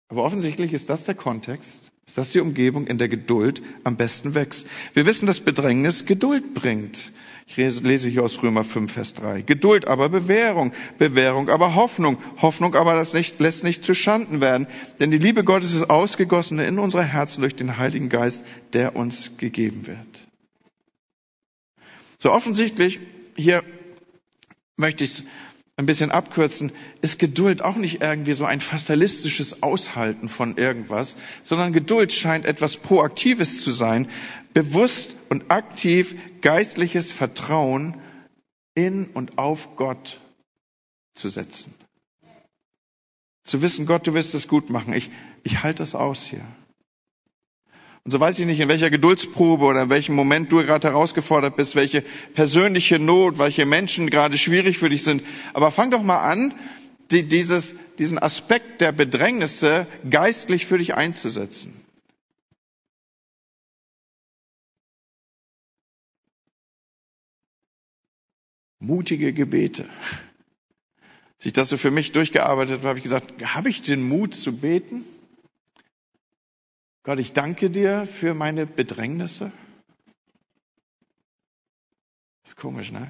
Aber 0.09 0.23
offensichtlich 0.23 0.73
ist 0.73 0.89
das 0.89 1.03
der 1.05 1.15
Kontext, 1.15 1.91
ist 2.07 2.17
das 2.17 2.31
die 2.31 2.39
Umgebung, 2.39 2.87
in 2.87 2.97
der 2.97 3.09
Geduld 3.09 3.61
am 3.83 3.97
besten 3.97 4.33
wächst. 4.33 4.65
Wir 4.93 5.05
wissen, 5.05 5.27
dass 5.27 5.41
Bedrängnis 5.41 6.05
Geduld 6.05 6.53
bringt. 6.53 7.11
Ich 7.45 7.55
lese 7.55 8.09
hier 8.09 8.23
aus 8.23 8.41
Römer 8.43 8.63
5, 8.63 8.91
Vers 8.91 9.13
3. 9.15 9.41
Geduld 9.41 9.87
aber 9.87 10.09
Bewährung, 10.09 10.73
Bewährung 10.97 11.49
aber 11.49 11.75
Hoffnung, 11.75 12.17
Hoffnung 12.41 12.75
aber 12.75 12.95
das 12.95 13.13
nicht, 13.13 13.39
lässt 13.39 13.63
nicht 13.63 13.83
zu 13.85 13.93
Schanden 13.93 14.41
werden. 14.41 14.67
Denn 14.99 15.11
die 15.11 15.17
Liebe 15.17 15.43
Gottes 15.43 15.73
ist 15.73 15.89
ausgegossen 15.89 16.59
in 16.59 16.79
unsere 16.79 17.03
Herzen 17.03 17.41
durch 17.41 17.55
den 17.55 17.77
Heiligen 17.77 18.09
Geist, 18.09 18.43
der 18.73 18.95
uns 18.95 19.37
gegeben 19.37 19.87
wird. 19.87 20.27
So 22.19 22.31
offensichtlich, 22.31 22.99
hier 23.35 23.63
möchte 24.75 25.03
ich 25.03 25.23
ein 25.77 25.85
bisschen 25.85 26.09
abkürzen, 26.09 26.71
ist 27.01 27.19
Geduld 27.19 27.61
auch 27.61 27.77
nicht 27.77 28.01
irgendwie 28.01 28.33
so 28.33 28.45
ein 28.45 28.61
fatalistisches 28.61 29.61
Aushalten 29.61 30.27
von 30.27 30.57
irgendwas, 30.57 31.15
sondern 31.43 31.71
Geduld 31.71 32.11
scheint 32.11 32.45
etwas 32.45 32.77
Proaktives 32.77 33.61
zu 33.61 33.71
sein, 33.71 34.09
bewusst 34.53 35.15
und 35.29 35.51
aktiv 35.51 36.15
geistliches 36.41 37.11
Vertrauen 37.11 37.95
in 38.73 39.07
und 39.07 39.37
auf 39.37 39.75
Gott 39.75 40.19
zu 41.13 41.29
setzen. 41.29 41.75
Zu 43.43 43.61
wissen, 43.61 43.85
Gott, 43.85 44.07
du 44.07 44.15
wirst 44.15 44.33
es 44.33 44.47
gut 44.47 44.71
machen. 44.71 44.93
Ich, 44.93 45.11
ich 45.43 45.63
halte 45.63 45.83
das 45.83 45.93
aus 45.93 46.23
hier. 46.23 46.45
Und 48.07 48.11
so 48.11 48.21
weiß 48.21 48.39
ich 48.39 48.45
nicht, 48.45 48.61
in 48.61 48.69
welcher 48.69 48.89
Geduldsprobe 48.89 49.65
oder 49.65 49.81
in 49.81 49.89
welchem 49.89 50.15
Moment 50.15 50.49
du 50.49 50.63
gerade 50.63 50.87
herausgefordert 50.87 51.57
bist, 51.57 51.75
welche 51.75 52.05
persönliche 52.33 52.99
Not, 52.99 53.37
welche 53.37 53.65
Menschen 53.65 54.09
gerade 54.09 54.37
schwierig 54.37 54.77
für 54.77 54.87
dich 54.87 55.03
sind. 55.03 55.21
Aber 55.53 55.73
fang 55.73 55.91
doch 55.91 56.01
mal 56.01 56.19
an, 56.19 56.53
die, 57.11 57.23
dieses, 57.23 57.73
diesen 57.99 58.17
Aspekt 58.17 58.79
der 58.79 58.93
Bedrängnisse 58.93 59.87
geistlich 60.09 60.65
für 60.65 60.77
dich 60.77 60.95
einzusetzen. 60.95 61.83
Mutige 68.79 69.33
Gebete. 69.33 69.83
Als 71.35 71.45
ich 71.45 71.51
das 71.51 71.67
so 71.67 71.75
für 71.75 71.91
mich 71.91 72.13
durchgearbeitet 72.13 72.77
habe, 72.77 72.87
habe 72.87 72.99
ich 72.99 73.03
gesagt, 73.03 73.33
habe 73.53 73.67
ich 73.67 73.81
den 73.81 74.07
Mut 74.07 74.33
zu 74.33 74.55
beten? 74.55 75.03
Gott, 77.07 77.21
ich 77.21 77.31
danke 77.31 77.69
dir 77.69 78.05
für 78.05 78.33
meine 78.33 78.65
Bedrängnisse. 78.65 79.53
Das 82.43 82.51
ist 82.51 82.57
komisch, 82.57 82.91
ne? 82.91 83.09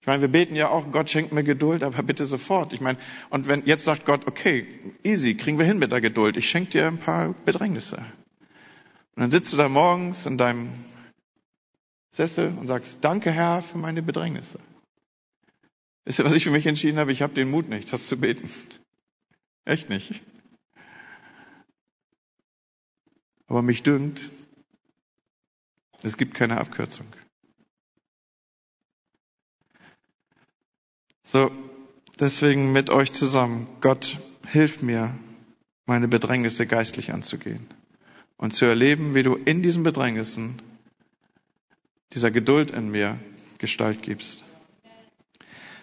Ich 0.00 0.06
meine, 0.06 0.20
wir 0.22 0.28
beten 0.28 0.54
ja 0.54 0.68
auch, 0.68 0.92
Gott 0.92 1.10
schenkt 1.10 1.32
mir 1.32 1.42
Geduld, 1.42 1.82
aber 1.82 2.00
bitte 2.04 2.26
sofort. 2.26 2.72
Ich 2.72 2.80
meine, 2.80 2.96
und 3.28 3.48
wenn 3.48 3.66
jetzt 3.66 3.82
sagt 3.82 4.06
Gott, 4.06 4.28
okay, 4.28 4.68
easy, 5.02 5.34
kriegen 5.34 5.58
wir 5.58 5.66
hin 5.66 5.80
mit 5.80 5.90
der 5.90 6.00
Geduld. 6.00 6.36
Ich 6.36 6.48
schenke 6.48 6.70
dir 6.70 6.86
ein 6.86 6.98
paar 6.98 7.34
Bedrängnisse. 7.44 7.96
Und 7.96 8.06
dann 9.16 9.32
sitzt 9.32 9.52
du 9.52 9.56
da 9.56 9.68
morgens 9.68 10.26
in 10.26 10.38
deinem 10.38 10.70
Sessel 12.12 12.56
und 12.56 12.68
sagst, 12.68 12.98
danke 13.00 13.32
Herr 13.32 13.62
für 13.62 13.78
meine 13.78 14.00
Bedrängnisse. 14.00 14.60
Wisst 16.04 16.20
ihr, 16.20 16.24
was 16.24 16.34
ich 16.34 16.44
für 16.44 16.52
mich 16.52 16.66
entschieden 16.66 16.98
habe? 16.98 17.10
Ich 17.10 17.20
habe 17.20 17.34
den 17.34 17.50
Mut 17.50 17.68
nicht, 17.68 17.92
das 17.92 18.06
zu 18.06 18.16
beten. 18.16 18.48
Echt 19.64 19.88
nicht. 19.88 20.22
Aber 23.46 23.62
mich 23.62 23.82
dünkt, 23.82 24.30
es 26.02 26.16
gibt 26.16 26.34
keine 26.34 26.58
Abkürzung. 26.58 27.06
So, 31.22 31.50
deswegen 32.18 32.72
mit 32.72 32.90
euch 32.90 33.12
zusammen. 33.12 33.66
Gott, 33.80 34.18
hilf 34.48 34.82
mir, 34.82 35.18
meine 35.86 36.08
Bedrängnisse 36.08 36.66
geistlich 36.66 37.12
anzugehen 37.12 37.66
und 38.36 38.52
zu 38.52 38.64
erleben, 38.64 39.14
wie 39.14 39.22
du 39.22 39.36
in 39.36 39.62
diesen 39.62 39.82
Bedrängnissen 39.82 40.60
dieser 42.12 42.30
Geduld 42.30 42.70
in 42.70 42.90
mir 42.90 43.18
Gestalt 43.58 44.02
gibst. 44.02 44.44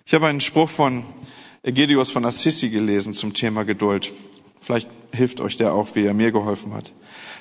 Ich 0.05 0.13
habe 0.13 0.27
einen 0.27 0.41
Spruch 0.41 0.69
von 0.69 1.03
Egidius 1.69 2.09
von 2.09 2.25
Assisi 2.25 2.69
gelesen 2.69 3.13
zum 3.13 3.35
Thema 3.35 3.63
Geduld. 3.63 4.11
Vielleicht 4.59 4.89
hilft 5.13 5.39
euch 5.39 5.55
der 5.55 5.73
auch, 5.73 5.93
wie 5.93 6.03
er 6.03 6.15
mir 6.15 6.31
geholfen 6.31 6.73
hat. 6.73 6.91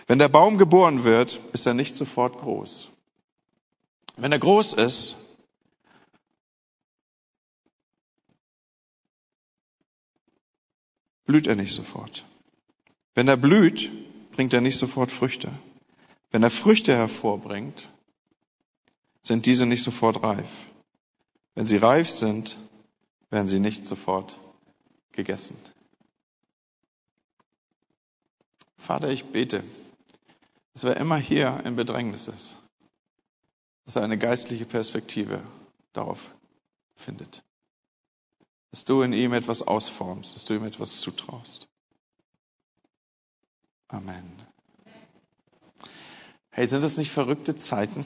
Wenn 0.07 0.19
der 0.19 0.29
Baum 0.29 0.59
geboren 0.59 1.05
wird, 1.05 1.41
ist 1.55 1.67
er 1.67 1.73
nicht 1.73 1.97
sofort 1.97 2.39
groß. 2.39 2.91
Wenn 4.19 4.31
er 4.31 4.39
groß 4.39 4.75
ist, 4.75 5.17
blüht 11.25 11.47
er 11.47 11.57
nicht 11.57 11.73
sofort. 11.73 12.27
Wenn 13.15 13.29
er 13.29 13.39
blüht, 13.39 13.91
bringt 14.33 14.53
er 14.53 14.61
nicht 14.61 14.77
sofort 14.77 15.11
Früchte. 15.11 15.51
Wenn 16.31 16.43
er 16.43 16.51
Früchte 16.51 16.95
hervorbringt, 16.95 17.89
sind 19.23 19.47
diese 19.47 19.65
nicht 19.65 19.83
sofort 19.83 20.23
reif. 20.23 20.51
Wenn 21.55 21.65
sie 21.65 21.79
reif 21.79 22.11
sind, 22.11 22.59
werden 23.31 23.49
sie 23.49 23.61
nicht 23.61 23.87
sofort 23.87 24.39
gegessen. 25.13 25.57
Vater, 28.77 29.11
ich 29.11 29.27
bete, 29.27 29.63
dass 30.73 30.85
wer 30.85 30.97
immer 30.97 31.17
hier 31.17 31.61
in 31.65 31.77
Bedrängnis 31.77 32.29
ist, 32.29 32.57
dass 33.85 33.97
er 33.97 34.03
eine 34.03 34.19
geistliche 34.19 34.65
Perspektive 34.65 35.43
darauf 35.93 36.35
findet. 36.95 37.43
Dass 38.71 38.85
du 38.85 39.03
in 39.03 39.13
ihm 39.13 39.33
etwas 39.33 39.63
ausformst, 39.63 40.35
dass 40.35 40.45
du 40.45 40.55
ihm 40.55 40.65
etwas 40.65 41.01
zutraust. 41.01 41.69
Amen. 43.89 44.31
Hey, 46.51 46.67
sind 46.67 46.83
das 46.83 46.97
nicht 46.97 47.11
verrückte 47.11 47.57
Zeiten? 47.57 48.05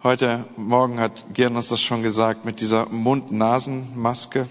Heute 0.00 0.46
Morgen 0.56 1.00
hat 1.00 1.34
Gern 1.34 1.56
uns 1.56 1.70
das 1.70 1.80
schon 1.80 2.04
gesagt 2.04 2.44
mit 2.44 2.60
dieser 2.60 2.88
Mund-Nasen-Maske. 2.88 4.48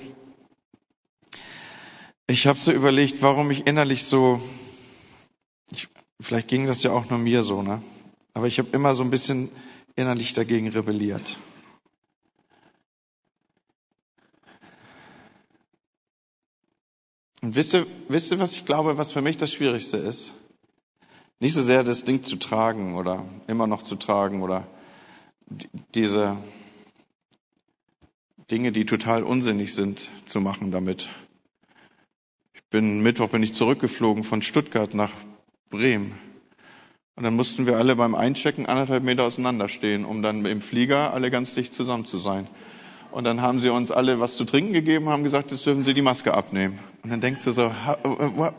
Ich 2.27 2.47
habe 2.47 2.59
so 2.59 2.73
überlegt, 2.73 3.21
warum 3.21 3.49
ich 3.49 3.65
innerlich 3.65 4.03
so, 4.03 4.41
ich, 5.71 5.87
vielleicht 6.19 6.49
ging 6.49 6.67
das 6.67 6.83
ja 6.83 6.91
auch 6.91 7.09
nur 7.09 7.17
mir 7.17 7.43
so, 7.43 7.61
ne? 7.61 7.81
Aber 8.33 8.47
ich 8.47 8.59
habe 8.59 8.67
immer 8.73 8.93
so 8.93 9.03
ein 9.03 9.09
bisschen 9.09 9.47
innerlich 9.95 10.33
dagegen 10.33 10.67
rebelliert. 10.67 11.37
Und 17.41 17.55
wisst 17.55 17.73
ihr, 17.73 17.87
wisst 18.09 18.31
ihr, 18.31 18.39
was 18.39 18.51
ich 18.51 18.65
glaube, 18.65 18.97
was 18.97 19.13
für 19.13 19.21
mich 19.21 19.37
das 19.37 19.53
Schwierigste 19.53 19.95
ist? 19.95 20.33
Nicht 21.39 21.53
so 21.53 21.63
sehr 21.63 21.85
das 21.85 22.03
Ding 22.03 22.21
zu 22.21 22.35
tragen 22.35 22.95
oder 22.95 23.23
immer 23.47 23.65
noch 23.65 23.81
zu 23.81 23.95
tragen 23.95 24.41
oder 24.41 24.67
diese 25.95 26.37
Dinge, 28.51 28.71
die 28.71 28.85
total 28.85 29.23
unsinnig 29.23 29.73
sind, 29.73 30.09
zu 30.25 30.41
machen 30.41 30.71
damit. 30.71 31.09
Ich 32.53 32.63
bin 32.69 33.01
Mittwoch 33.01 33.29
bin 33.29 33.43
ich 33.43 33.53
zurückgeflogen 33.53 34.23
von 34.23 34.41
Stuttgart 34.41 34.93
nach 34.93 35.11
Bremen. 35.69 36.15
Und 37.15 37.23
dann 37.23 37.35
mussten 37.35 37.65
wir 37.65 37.77
alle 37.77 37.95
beim 37.95 38.13
Einchecken 38.13 38.67
anderthalb 38.67 39.03
Meter 39.03 39.23
auseinanderstehen, 39.23 40.05
um 40.05 40.21
dann 40.21 40.45
im 40.45 40.61
Flieger 40.61 41.13
alle 41.13 41.31
ganz 41.31 41.55
dicht 41.55 41.73
zusammen 41.73 42.05
zu 42.05 42.17
sein. 42.17 42.47
Und 43.11 43.23
dann 43.23 43.41
haben 43.41 43.59
sie 43.59 43.69
uns 43.69 43.89
alle 43.89 44.19
was 44.19 44.35
zu 44.35 44.45
trinken 44.45 44.73
gegeben, 44.73 45.09
haben 45.09 45.23
gesagt, 45.23 45.51
jetzt 45.51 45.65
dürfen 45.65 45.83
sie 45.83 45.93
die 45.93 46.01
Maske 46.01 46.33
abnehmen. 46.33 46.77
Und 47.03 47.09
dann 47.09 47.21
denkst 47.21 47.43
du 47.45 47.53
so, 47.53 47.71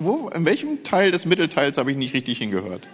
wo, 0.01 0.29
in 0.31 0.44
welchem 0.44 0.83
Teil 0.83 1.11
des 1.12 1.27
Mittelteils 1.27 1.79
habe 1.79 1.92
ich 1.92 1.96
nicht 1.96 2.14
richtig 2.14 2.38
hingehört? 2.38 2.88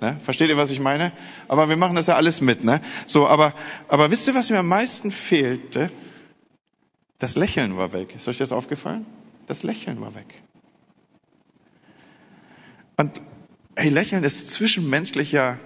Ne? 0.00 0.16
Versteht 0.20 0.48
ihr, 0.48 0.56
was 0.56 0.70
ich 0.70 0.80
meine? 0.80 1.12
Aber 1.48 1.68
wir 1.68 1.76
machen 1.76 1.96
das 1.96 2.06
ja 2.06 2.14
alles 2.14 2.40
mit. 2.40 2.64
Ne? 2.64 2.80
So, 3.06 3.26
aber, 3.26 3.52
aber 3.88 4.10
wisst 4.10 4.26
ihr, 4.28 4.34
was 4.34 4.50
mir 4.50 4.58
am 4.58 4.68
meisten 4.68 5.10
fehlte? 5.10 5.90
Das 7.18 7.34
Lächeln 7.34 7.76
war 7.76 7.92
weg. 7.92 8.14
Ist 8.14 8.28
euch 8.28 8.38
das 8.38 8.52
aufgefallen? 8.52 9.04
Das 9.46 9.62
Lächeln 9.62 10.00
war 10.00 10.14
weg. 10.14 10.42
Und 12.96 13.20
hey, 13.74 13.90
Lächeln 13.90 14.22
ist 14.22 14.50
zwischenmenschlicher 14.50 15.58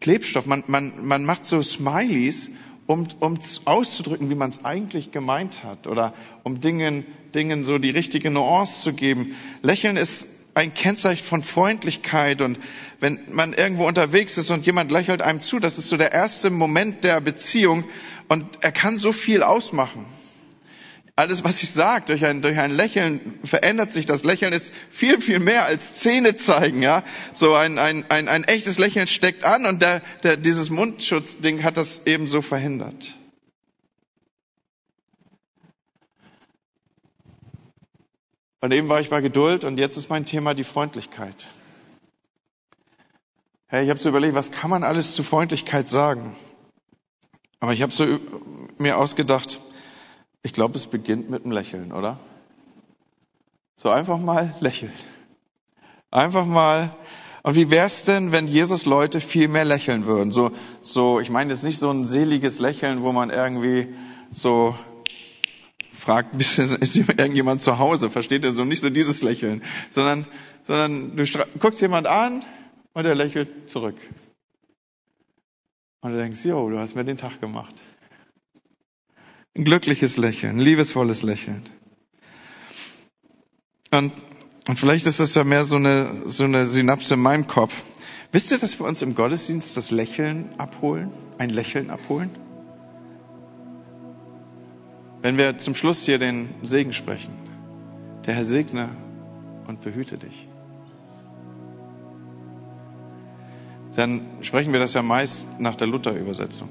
Klebstoff. 0.00 0.46
Man, 0.46 0.64
man, 0.66 1.06
man 1.06 1.24
macht 1.24 1.44
so 1.44 1.62
Smileys, 1.62 2.50
um, 2.86 3.06
um 3.20 3.38
auszudrücken, 3.66 4.30
wie 4.30 4.34
man 4.34 4.50
es 4.50 4.64
eigentlich 4.64 5.12
gemeint 5.12 5.62
hat 5.62 5.86
oder 5.86 6.12
um 6.42 6.60
Dingen, 6.60 7.04
Dingen 7.34 7.64
so 7.64 7.78
die 7.78 7.90
richtige 7.90 8.30
Nuance 8.30 8.82
zu 8.82 8.94
geben. 8.94 9.36
Lächeln 9.62 9.96
ist 9.96 10.26
ein 10.60 10.74
Kennzeichen 10.74 11.24
von 11.24 11.42
Freundlichkeit 11.42 12.42
und 12.42 12.60
wenn 13.00 13.18
man 13.30 13.54
irgendwo 13.54 13.86
unterwegs 13.86 14.36
ist 14.36 14.50
und 14.50 14.66
jemand 14.66 14.90
lächelt 14.90 15.22
einem 15.22 15.40
zu, 15.40 15.58
das 15.58 15.78
ist 15.78 15.88
so 15.88 15.96
der 15.96 16.12
erste 16.12 16.50
Moment 16.50 17.02
der 17.02 17.20
Beziehung 17.20 17.84
und 18.28 18.44
er 18.60 18.70
kann 18.70 18.98
so 18.98 19.12
viel 19.12 19.42
ausmachen. 19.42 20.04
Alles, 21.16 21.44
was 21.44 21.62
ich 21.62 21.70
sage, 21.70 22.04
durch 22.06 22.24
ein, 22.24 22.40
durch 22.40 22.58
ein 22.58 22.70
Lächeln 22.70 23.20
verändert 23.44 23.92
sich. 23.92 24.06
Das 24.06 24.24
Lächeln 24.24 24.52
ist 24.52 24.72
viel, 24.90 25.20
viel 25.20 25.38
mehr 25.38 25.64
als 25.64 25.96
Zähne 25.96 26.34
zeigen, 26.34 26.82
ja. 26.82 27.02
So 27.34 27.54
ein, 27.54 27.78
ein, 27.78 28.04
ein, 28.08 28.28
ein 28.28 28.44
echtes 28.44 28.78
Lächeln 28.78 29.06
steckt 29.06 29.44
an 29.44 29.66
und 29.66 29.82
der, 29.82 30.00
der, 30.22 30.36
dieses 30.36 30.70
Mundschutzding 30.70 31.62
hat 31.62 31.76
das 31.76 32.02
ebenso 32.06 32.40
verhindert. 32.40 33.19
Und 38.60 38.72
eben 38.72 38.88
war 38.88 39.00
ich 39.00 39.08
bei 39.08 39.20
Geduld 39.20 39.64
und 39.64 39.78
jetzt 39.78 39.96
ist 39.96 40.10
mein 40.10 40.26
Thema 40.26 40.52
die 40.54 40.64
Freundlichkeit. 40.64 41.48
Hey, 43.66 43.84
ich 43.84 43.90
habe 43.90 44.00
so 44.00 44.08
überlegt, 44.08 44.34
was 44.34 44.50
kann 44.50 44.68
man 44.68 44.84
alles 44.84 45.14
zu 45.14 45.22
Freundlichkeit 45.22 45.88
sagen? 45.88 46.36
Aber 47.60 47.72
ich 47.72 47.82
habe 47.82 47.92
so 47.92 48.18
mir 48.78 48.98
ausgedacht, 48.98 49.60
ich 50.42 50.52
glaube, 50.52 50.76
es 50.76 50.86
beginnt 50.86 51.30
mit 51.30 51.44
einem 51.44 51.52
Lächeln, 51.52 51.92
oder? 51.92 52.18
So 53.76 53.88
einfach 53.88 54.18
mal 54.18 54.54
lächeln. 54.60 54.92
Einfach 56.10 56.44
mal. 56.44 56.90
Und 57.42 57.54
wie 57.54 57.70
wär's 57.70 58.04
denn, 58.04 58.32
wenn 58.32 58.46
Jesus 58.46 58.84
Leute 58.84 59.20
viel 59.20 59.48
mehr 59.48 59.64
lächeln 59.64 60.04
würden? 60.04 60.32
So, 60.32 60.50
so, 60.82 61.20
ich 61.20 61.30
meine 61.30 61.50
jetzt 61.52 61.62
nicht 61.62 61.78
so 61.78 61.90
ein 61.90 62.04
seliges 62.04 62.58
Lächeln, 62.58 63.02
wo 63.02 63.12
man 63.12 63.30
irgendwie 63.30 63.88
so 64.30 64.74
fragt, 66.00 66.34
ist 66.34 66.96
irgendjemand 66.96 67.62
zu 67.62 67.78
Hause? 67.78 68.10
Versteht 68.10 68.44
ihr 68.44 68.52
so? 68.52 68.64
Nicht 68.64 68.82
so 68.82 68.90
dieses 68.90 69.22
Lächeln, 69.22 69.62
sondern, 69.90 70.26
sondern 70.66 71.16
du 71.16 71.24
guckst 71.58 71.80
jemand 71.80 72.06
an 72.06 72.42
und 72.92 73.04
er 73.04 73.14
lächelt 73.14 73.68
zurück. 73.68 73.96
Und 76.00 76.12
du 76.12 76.18
denkst, 76.18 76.44
jo, 76.44 76.70
du 76.70 76.78
hast 76.78 76.94
mir 76.94 77.04
den 77.04 77.18
Tag 77.18 77.40
gemacht. 77.40 77.74
Ein 79.56 79.64
glückliches 79.64 80.16
Lächeln, 80.16 80.56
ein 80.56 80.60
liebesvolles 80.60 81.22
Lächeln. 81.22 81.62
Und, 83.90 84.12
und 84.68 84.78
vielleicht 84.78 85.06
ist 85.06 85.20
das 85.20 85.34
ja 85.34 85.44
mehr 85.44 85.64
so 85.64 85.76
eine, 85.76 86.22
so 86.24 86.44
eine 86.44 86.64
Synapse 86.64 87.14
in 87.14 87.20
meinem 87.20 87.46
Kopf. 87.46 87.74
Wisst 88.32 88.50
ihr, 88.52 88.58
dass 88.58 88.78
wir 88.78 88.86
uns 88.86 89.02
im 89.02 89.14
Gottesdienst 89.14 89.76
das 89.76 89.90
Lächeln 89.90 90.48
abholen? 90.56 91.10
Ein 91.38 91.50
Lächeln 91.50 91.90
abholen? 91.90 92.30
Wenn 95.22 95.36
wir 95.36 95.58
zum 95.58 95.74
Schluss 95.74 96.02
hier 96.02 96.18
den 96.18 96.48
Segen 96.62 96.92
sprechen. 96.92 97.32
Der 98.26 98.34
Herr 98.34 98.44
segne 98.44 98.88
und 99.66 99.82
behüte 99.82 100.18
dich. 100.18 100.48
Dann 103.96 104.22
sprechen 104.40 104.72
wir 104.72 104.80
das 104.80 104.94
ja 104.94 105.02
meist 105.02 105.46
nach 105.60 105.76
der 105.76 105.86
Luther-Übersetzung. 105.86 106.68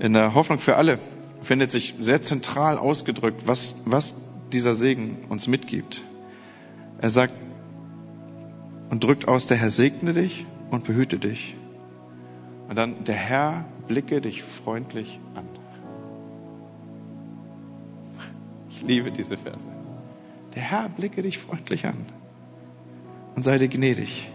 In 0.00 0.14
der 0.14 0.34
Hoffnung 0.34 0.58
für 0.58 0.76
alle 0.76 0.98
findet 1.42 1.70
sich 1.70 1.94
sehr 2.00 2.22
zentral 2.22 2.78
ausgedrückt, 2.78 3.42
was, 3.46 3.82
was 3.84 4.22
dieser 4.52 4.74
Segen 4.74 5.18
uns 5.28 5.46
mitgibt. 5.46 6.02
Er 7.00 7.10
sagt 7.10 7.34
und 8.90 9.04
drückt 9.04 9.28
aus, 9.28 9.46
der 9.46 9.58
Herr 9.58 9.70
segne 9.70 10.12
dich 10.12 10.46
und 10.70 10.84
behüte 10.84 11.18
dich. 11.18 11.56
Und 12.68 12.76
dann, 12.76 13.04
der 13.04 13.14
Herr 13.14 13.66
blicke 13.86 14.20
dich 14.20 14.42
freundlich 14.42 15.20
an. 15.34 15.46
Liebe 18.86 19.10
diese 19.10 19.36
Verse. 19.36 19.68
Der 20.54 20.62
Herr 20.62 20.88
blicke 20.88 21.22
dich 21.22 21.38
freundlich 21.38 21.86
an 21.86 22.06
und 23.34 23.42
sei 23.42 23.58
dir 23.58 23.68
gnädig. 23.68 24.30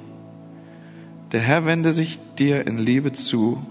Der 1.31 1.39
Herr 1.39 1.65
wende 1.65 1.93
sich 1.93 2.19
dir 2.37 2.65
in 2.67 2.77
Liebe 2.77 3.11
zu 3.11 3.63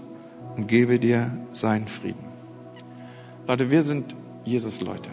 und 0.55 0.67
gebe 0.67 0.99
dir 0.99 1.31
seinen 1.51 1.87
Frieden. 1.87 2.25
Leute, 3.47 3.69
wir 3.69 3.81
sind 3.81 4.15
Jesus-Leute. 4.45 5.09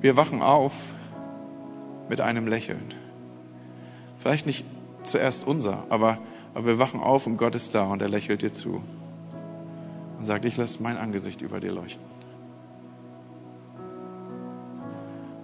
Wir 0.00 0.16
wachen 0.16 0.42
auf 0.42 0.72
mit 2.08 2.20
einem 2.20 2.46
Lächeln. 2.46 2.92
Vielleicht 4.18 4.46
nicht 4.46 4.64
zuerst 5.02 5.46
unser, 5.46 5.84
aber, 5.88 6.18
aber 6.54 6.66
wir 6.66 6.78
wachen 6.78 7.00
auf 7.00 7.26
und 7.26 7.36
Gott 7.36 7.54
ist 7.54 7.74
da 7.74 7.84
und 7.84 8.02
er 8.02 8.08
lächelt 8.08 8.42
dir 8.42 8.52
zu 8.52 8.82
und 10.18 10.26
sagt, 10.26 10.44
ich 10.44 10.56
lasse 10.56 10.82
mein 10.82 10.96
Angesicht 10.96 11.40
über 11.40 11.58
dir 11.58 11.72
leuchten. 11.72 12.21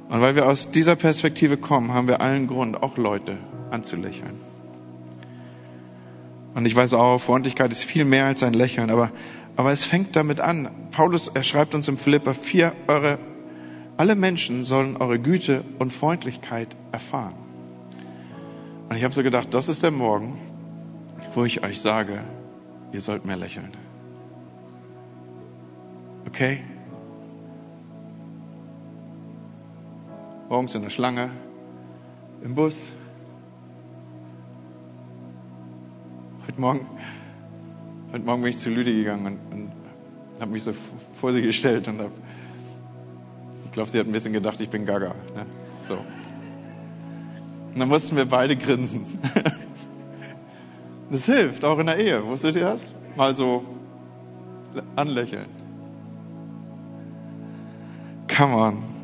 Und 0.09 0.21
weil 0.23 0.35
wir 0.35 0.47
aus 0.47 0.71
dieser 0.71 0.97
Perspektive 0.97 1.57
kommen, 1.57 1.93
haben 1.93 2.09
wir 2.09 2.21
allen 2.21 2.47
Grund, 2.47 2.83
auch 2.83 2.97
Leute 2.97 3.37
anzulächeln. 3.71 4.41
Und 6.55 6.67
ich 6.67 6.75
weiß 6.75 6.95
auch, 6.95 7.19
Freundlichkeit 7.19 7.71
ist 7.73 7.85
viel 7.85 8.05
mehr 8.05 8.25
als 8.25 8.43
ein 8.43 8.55
Lächeln, 8.55 8.91
aber, 8.91 9.11
aber 9.57 9.71
es 9.71 9.85
fängt 9.85 10.17
damit 10.17 10.41
an. 10.41 10.71
Paulus, 10.91 11.29
er 11.29 11.45
schreibt 11.45 11.75
uns 11.75 11.89
im 11.89 11.99
Philippa 11.99 12.33
4, 12.33 12.73
eure, 12.89 13.19
alle 13.97 14.15
Menschen 14.15 14.65
sollen 14.65 14.97
eure 14.97 15.19
Güte 15.19 15.63
und 15.79 15.93
Freundlichkeit 15.93 16.69
erfahren. 16.91 17.35
Und 18.89 18.97
ich 18.97 19.05
habe 19.05 19.15
so 19.15 19.23
gedacht, 19.23 19.53
das 19.53 19.69
ist 19.69 19.83
der 19.83 19.91
Morgen, 19.91 20.39
wo 21.35 21.45
ich 21.45 21.63
euch 21.63 21.81
sage, 21.81 22.25
ihr 22.93 23.03
sollt 23.03 23.27
mehr 23.27 23.37
lächeln. 23.37 23.69
Okay? 26.27 26.63
Morgens 30.49 30.75
in 30.75 30.83
der 30.83 30.91
Schlange, 30.91 31.31
im 32.43 32.55
Bus. 32.55 32.91
Heute 36.47 36.61
Morgen, 36.61 36.81
heute 38.13 38.25
Morgen 38.25 38.43
bin 38.43 38.51
ich 38.51 38.59
zu 38.59 38.71
Lüde 38.71 38.95
gegangen 38.95 39.27
und, 39.27 39.53
und 39.53 39.73
habe 40.41 40.51
mich 40.51 40.63
so 40.63 40.73
vor 41.21 41.33
sie 41.35 41.43
gestellt 41.43 41.87
und 41.89 41.99
habe, 41.99 42.13
ich 43.65 43.73
glaube, 43.73 43.91
sie 43.91 43.99
hat 43.99 44.07
ein 44.07 44.13
bisschen 44.13 44.33
gedacht, 44.33 44.59
ich 44.61 44.71
bin 44.71 44.87
Gaga. 44.87 45.15
Ne? 45.35 45.47
So. 45.87 45.95
Und 45.95 47.79
dann 47.79 47.89
mussten 47.89 48.17
wir 48.17 48.25
beide 48.25 48.57
grinsen. 48.57 49.05
Das 51.11 51.25
hilft, 51.25 51.65
auch 51.65 51.79
in 51.79 51.87
der 51.87 51.97
Ehe. 51.97 52.23
Wusstet 52.27 52.55
ihr 52.57 52.65
das? 52.65 52.93
Mal 53.17 53.33
so 53.33 53.65
anlächeln. 54.95 55.47
Come 58.29 58.55
on. 58.55 58.98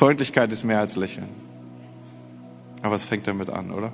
Freundlichkeit 0.00 0.50
ist 0.50 0.64
mehr 0.64 0.78
als 0.78 0.96
Lächeln. 0.96 1.28
Aber 2.80 2.94
es 2.94 3.04
fängt 3.04 3.26
damit 3.26 3.50
an, 3.50 3.70
oder? 3.70 3.92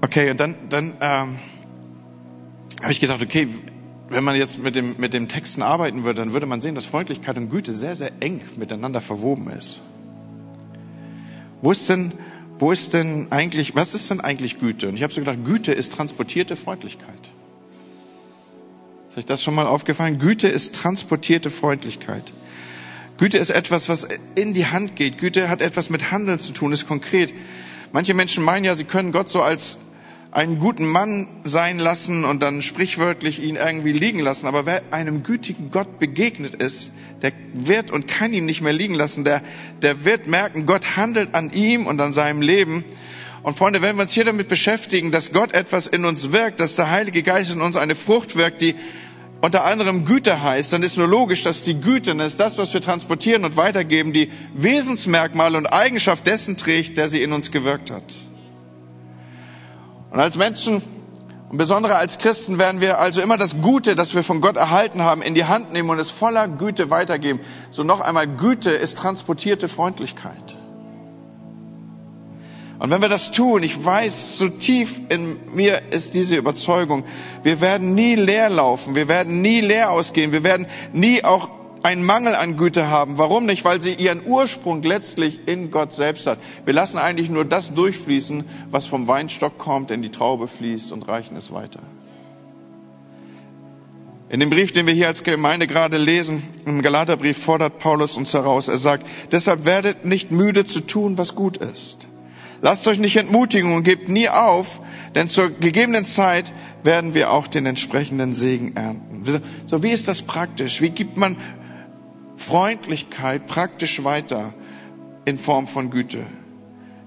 Okay, 0.00 0.30
und 0.30 0.40
dann, 0.40 0.54
dann 0.70 0.94
ähm, 0.98 1.36
habe 2.80 2.90
ich 2.90 3.00
gedacht, 3.00 3.20
okay, 3.20 3.48
wenn 4.08 4.24
man 4.24 4.34
jetzt 4.34 4.58
mit 4.58 4.74
dem, 4.76 4.96
mit 4.96 5.12
dem 5.12 5.28
Texten 5.28 5.60
arbeiten 5.60 6.04
würde, 6.04 6.22
dann 6.22 6.32
würde 6.32 6.46
man 6.46 6.62
sehen, 6.62 6.74
dass 6.74 6.86
Freundlichkeit 6.86 7.36
und 7.36 7.50
Güte 7.50 7.72
sehr, 7.72 7.94
sehr 7.94 8.12
eng 8.20 8.40
miteinander 8.56 9.02
verwoben 9.02 9.50
ist. 9.50 9.82
Wo 11.60 11.70
ist 11.70 11.86
denn, 11.90 12.12
wo 12.58 12.72
ist 12.72 12.94
denn 12.94 13.26
eigentlich, 13.28 13.74
was 13.74 13.92
ist 13.92 14.08
denn 14.08 14.22
eigentlich 14.22 14.58
Güte? 14.58 14.88
Und 14.88 14.94
ich 14.94 15.02
habe 15.02 15.12
so 15.12 15.20
gedacht, 15.20 15.44
Güte 15.44 15.72
ist 15.72 15.92
transportierte 15.92 16.56
Freundlichkeit. 16.56 17.25
Ist 19.16 19.20
euch 19.20 19.26
das 19.26 19.42
schon 19.42 19.54
mal 19.54 19.66
aufgefallen? 19.66 20.18
Güte 20.18 20.46
ist 20.46 20.74
transportierte 20.74 21.48
Freundlichkeit. 21.48 22.34
Güte 23.16 23.38
ist 23.38 23.48
etwas, 23.48 23.88
was 23.88 24.06
in 24.34 24.52
die 24.52 24.66
Hand 24.66 24.94
geht. 24.94 25.16
Güte 25.16 25.48
hat 25.48 25.62
etwas 25.62 25.88
mit 25.88 26.10
Handeln 26.10 26.38
zu 26.38 26.52
tun, 26.52 26.70
ist 26.70 26.86
konkret. 26.86 27.32
Manche 27.92 28.12
Menschen 28.12 28.44
meinen 28.44 28.66
ja, 28.66 28.74
sie 28.74 28.84
können 28.84 29.12
Gott 29.12 29.30
so 29.30 29.40
als 29.40 29.78
einen 30.32 30.58
guten 30.58 30.84
Mann 30.84 31.28
sein 31.44 31.78
lassen 31.78 32.26
und 32.26 32.42
dann 32.42 32.60
sprichwörtlich 32.60 33.42
ihn 33.42 33.56
irgendwie 33.56 33.92
liegen 33.92 34.18
lassen. 34.20 34.46
Aber 34.46 34.66
wer 34.66 34.82
einem 34.90 35.22
gütigen 35.22 35.70
Gott 35.70 35.98
begegnet 35.98 36.54
ist, 36.54 36.90
der 37.22 37.32
wird 37.54 37.90
und 37.90 38.06
kann 38.06 38.34
ihn 38.34 38.44
nicht 38.44 38.60
mehr 38.60 38.74
liegen 38.74 38.92
lassen. 38.92 39.24
Der, 39.24 39.40
der 39.80 40.04
wird 40.04 40.26
merken, 40.26 40.66
Gott 40.66 40.98
handelt 40.98 41.34
an 41.34 41.50
ihm 41.54 41.86
und 41.86 41.98
an 42.02 42.12
seinem 42.12 42.42
Leben. 42.42 42.84
Und 43.42 43.56
Freunde, 43.56 43.80
wenn 43.80 43.96
wir 43.96 44.02
uns 44.02 44.12
hier 44.12 44.26
damit 44.26 44.48
beschäftigen, 44.48 45.10
dass 45.10 45.32
Gott 45.32 45.54
etwas 45.54 45.86
in 45.86 46.04
uns 46.04 46.32
wirkt, 46.32 46.60
dass 46.60 46.74
der 46.74 46.90
Heilige 46.90 47.22
Geist 47.22 47.50
in 47.50 47.62
uns 47.62 47.76
eine 47.76 47.94
Frucht 47.94 48.36
wirkt, 48.36 48.60
die 48.60 48.74
unter 49.46 49.64
anderem 49.64 50.04
Güte 50.04 50.42
heißt, 50.42 50.72
dann 50.72 50.82
ist 50.82 50.96
nur 50.96 51.06
logisch, 51.06 51.44
dass 51.44 51.62
die 51.62 51.80
Güte, 51.80 52.14
das 52.16 52.32
ist 52.32 52.40
das, 52.40 52.58
was 52.58 52.74
wir 52.74 52.80
transportieren 52.80 53.44
und 53.44 53.56
weitergeben, 53.56 54.12
die 54.12 54.32
Wesensmerkmale 54.54 55.56
und 55.56 55.66
Eigenschaft 55.66 56.26
dessen 56.26 56.56
trägt, 56.56 56.98
der 56.98 57.06
sie 57.06 57.22
in 57.22 57.32
uns 57.32 57.52
gewirkt 57.52 57.92
hat. 57.92 58.02
Und 60.10 60.18
als 60.18 60.34
Menschen 60.34 60.82
und 61.48 61.58
besonders 61.58 61.92
als 61.92 62.18
Christen 62.18 62.58
werden 62.58 62.80
wir 62.80 62.98
also 62.98 63.20
immer 63.20 63.38
das 63.38 63.62
Gute, 63.62 63.94
das 63.94 64.16
wir 64.16 64.24
von 64.24 64.40
Gott 64.40 64.56
erhalten 64.56 65.02
haben, 65.02 65.22
in 65.22 65.36
die 65.36 65.44
Hand 65.44 65.72
nehmen 65.72 65.90
und 65.90 66.00
es 66.00 66.10
voller 66.10 66.48
Güte 66.48 66.90
weitergeben. 66.90 67.38
So 67.70 67.84
noch 67.84 68.00
einmal, 68.00 68.26
Güte 68.26 68.70
ist 68.70 68.98
transportierte 68.98 69.68
Freundlichkeit. 69.68 70.55
Und 72.78 72.90
wenn 72.90 73.00
wir 73.00 73.08
das 73.08 73.32
tun, 73.32 73.62
ich 73.62 73.82
weiß, 73.82 74.36
so 74.36 74.48
tief 74.48 75.00
in 75.08 75.36
mir 75.54 75.80
ist 75.90 76.14
diese 76.14 76.36
Überzeugung, 76.36 77.04
wir 77.42 77.60
werden 77.60 77.94
nie 77.94 78.16
leer 78.16 78.50
laufen, 78.50 78.94
wir 78.94 79.08
werden 79.08 79.40
nie 79.40 79.60
leer 79.60 79.90
ausgehen, 79.90 80.32
wir 80.32 80.44
werden 80.44 80.66
nie 80.92 81.24
auch 81.24 81.48
einen 81.82 82.04
Mangel 82.04 82.34
an 82.34 82.56
Güte 82.56 82.88
haben. 82.88 83.16
Warum 83.16 83.46
nicht? 83.46 83.64
Weil 83.64 83.80
sie 83.80 83.94
ihren 83.94 84.26
Ursprung 84.26 84.82
letztlich 84.82 85.46
in 85.46 85.70
Gott 85.70 85.92
selbst 85.92 86.26
hat. 86.26 86.38
Wir 86.64 86.74
lassen 86.74 86.98
eigentlich 86.98 87.30
nur 87.30 87.44
das 87.44 87.72
durchfließen, 87.72 88.44
was 88.70 88.86
vom 88.86 89.06
Weinstock 89.06 89.56
kommt, 89.56 89.90
in 89.90 90.02
die 90.02 90.10
Traube 90.10 90.48
fließt 90.48 90.92
und 90.92 91.08
reichen 91.08 91.36
es 91.36 91.52
weiter. 91.52 91.80
In 94.28 94.40
dem 94.40 94.50
Brief, 94.50 94.72
den 94.72 94.86
wir 94.86 94.94
hier 94.94 95.06
als 95.06 95.22
Gemeinde 95.22 95.68
gerade 95.68 95.96
lesen, 95.96 96.42
im 96.66 96.82
Galaterbrief 96.82 97.38
fordert 97.38 97.78
Paulus 97.78 98.16
uns 98.16 98.34
heraus. 98.34 98.66
Er 98.66 98.78
sagt, 98.78 99.06
deshalb 99.30 99.64
werdet 99.64 100.04
nicht 100.04 100.32
müde 100.32 100.64
zu 100.64 100.80
tun, 100.80 101.16
was 101.16 101.36
gut 101.36 101.56
ist. 101.56 102.08
Lasst 102.62 102.86
euch 102.88 102.98
nicht 102.98 103.16
entmutigen 103.16 103.74
und 103.74 103.82
gebt 103.82 104.08
nie 104.08 104.28
auf, 104.28 104.80
denn 105.14 105.28
zur 105.28 105.50
gegebenen 105.50 106.04
Zeit 106.04 106.52
werden 106.82 107.14
wir 107.14 107.30
auch 107.32 107.46
den 107.46 107.66
entsprechenden 107.66 108.32
Segen 108.32 108.76
ernten. 108.76 109.40
So, 109.66 109.82
wie 109.82 109.90
ist 109.90 110.08
das 110.08 110.22
praktisch? 110.22 110.80
Wie 110.80 110.90
gibt 110.90 111.16
man 111.16 111.36
Freundlichkeit 112.36 113.46
praktisch 113.46 114.04
weiter 114.04 114.54
in 115.24 115.38
Form 115.38 115.66
von 115.66 115.90
Güte? 115.90 116.24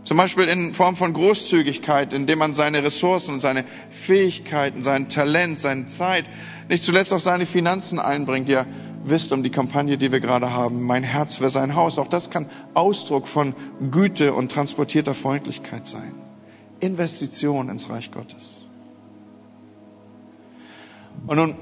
Zum 0.04 0.18
Beispiel 0.18 0.46
in 0.46 0.74
Form 0.74 0.96
von 0.96 1.14
Großzügigkeit, 1.14 2.14
indem 2.14 2.40
man 2.40 2.54
seine 2.54 2.84
Ressourcen 2.84 3.34
und 3.36 3.40
seine 3.42 3.64
Fähigkeiten, 3.90 4.82
sein 4.82 5.10
Talent, 5.10 5.60
seine 5.60 5.88
Zeit, 5.88 6.26
nicht 6.68 6.84
zuletzt 6.84 7.14
auch 7.14 7.20
seine 7.20 7.46
Finanzen 7.46 8.00
einbringt, 8.00 8.50
ja, 8.50 8.66
wisst 9.04 9.32
um 9.32 9.44
die 9.44 9.50
Kampagne, 9.50 9.98
die 9.98 10.12
wir 10.12 10.20
gerade 10.20 10.54
haben, 10.54 10.84
mein 10.84 11.04
Herz 11.04 11.38
für 11.38 11.50
sein 11.50 11.76
Haus. 11.76 11.98
Auch 11.98 12.08
das 12.08 12.30
kann 12.30 12.48
Ausdruck 12.74 13.28
von 13.28 13.54
Güte 13.92 14.34
und 14.34 14.52
transportierter 14.52 15.14
Freundlichkeit 15.14 15.88
sein. 15.88 16.14
Investition 16.80 17.70
ins 17.70 17.90
Reich 17.90 18.12
Gottes. 18.12 18.66
Und 21.28 21.38
nun 21.38 21.56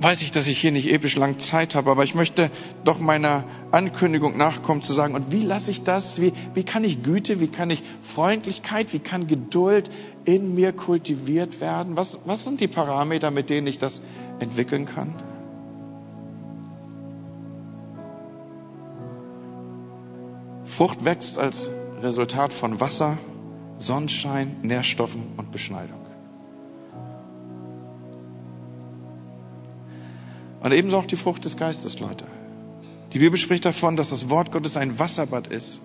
weiß 0.00 0.22
ich, 0.22 0.30
dass 0.30 0.46
ich 0.46 0.60
hier 0.60 0.70
nicht 0.70 0.92
episch 0.92 1.16
lang 1.16 1.40
Zeit 1.40 1.74
habe, 1.74 1.90
aber 1.90 2.04
ich 2.04 2.14
möchte 2.14 2.50
doch 2.84 3.00
meiner 3.00 3.44
Ankündigung 3.72 4.36
nachkommen 4.36 4.82
zu 4.82 4.92
sagen, 4.92 5.14
und 5.14 5.32
wie 5.32 5.42
lasse 5.42 5.70
ich 5.70 5.82
das, 5.82 6.20
wie, 6.20 6.32
wie 6.54 6.62
kann 6.62 6.84
ich 6.84 7.02
Güte, 7.02 7.40
wie 7.40 7.48
kann 7.48 7.70
ich 7.70 7.82
Freundlichkeit, 8.02 8.92
wie 8.92 9.00
kann 9.00 9.26
Geduld 9.26 9.90
in 10.24 10.54
mir 10.54 10.72
kultiviert 10.72 11.60
werden? 11.60 11.96
Was, 11.96 12.18
was 12.26 12.44
sind 12.44 12.60
die 12.60 12.68
Parameter, 12.68 13.30
mit 13.30 13.50
denen 13.50 13.66
ich 13.66 13.78
das 13.78 14.00
entwickeln 14.38 14.86
kann? 14.86 15.14
Frucht 20.78 21.04
wächst 21.04 21.38
als 21.40 21.68
Resultat 22.02 22.52
von 22.52 22.78
Wasser, 22.78 23.18
Sonnenschein, 23.78 24.58
Nährstoffen 24.62 25.24
und 25.36 25.50
Beschneidung. 25.50 25.98
Und 30.60 30.70
ebenso 30.70 30.98
auch 30.98 31.06
die 31.06 31.16
Frucht 31.16 31.44
des 31.44 31.56
Geistes, 31.56 31.98
Leute. 31.98 32.26
Die 33.12 33.18
Bibel 33.18 33.36
spricht 33.36 33.64
davon, 33.64 33.96
dass 33.96 34.10
das 34.10 34.30
Wort 34.30 34.52
Gottes 34.52 34.76
ein 34.76 35.00
Wasserbad 35.00 35.48
ist. 35.48 35.80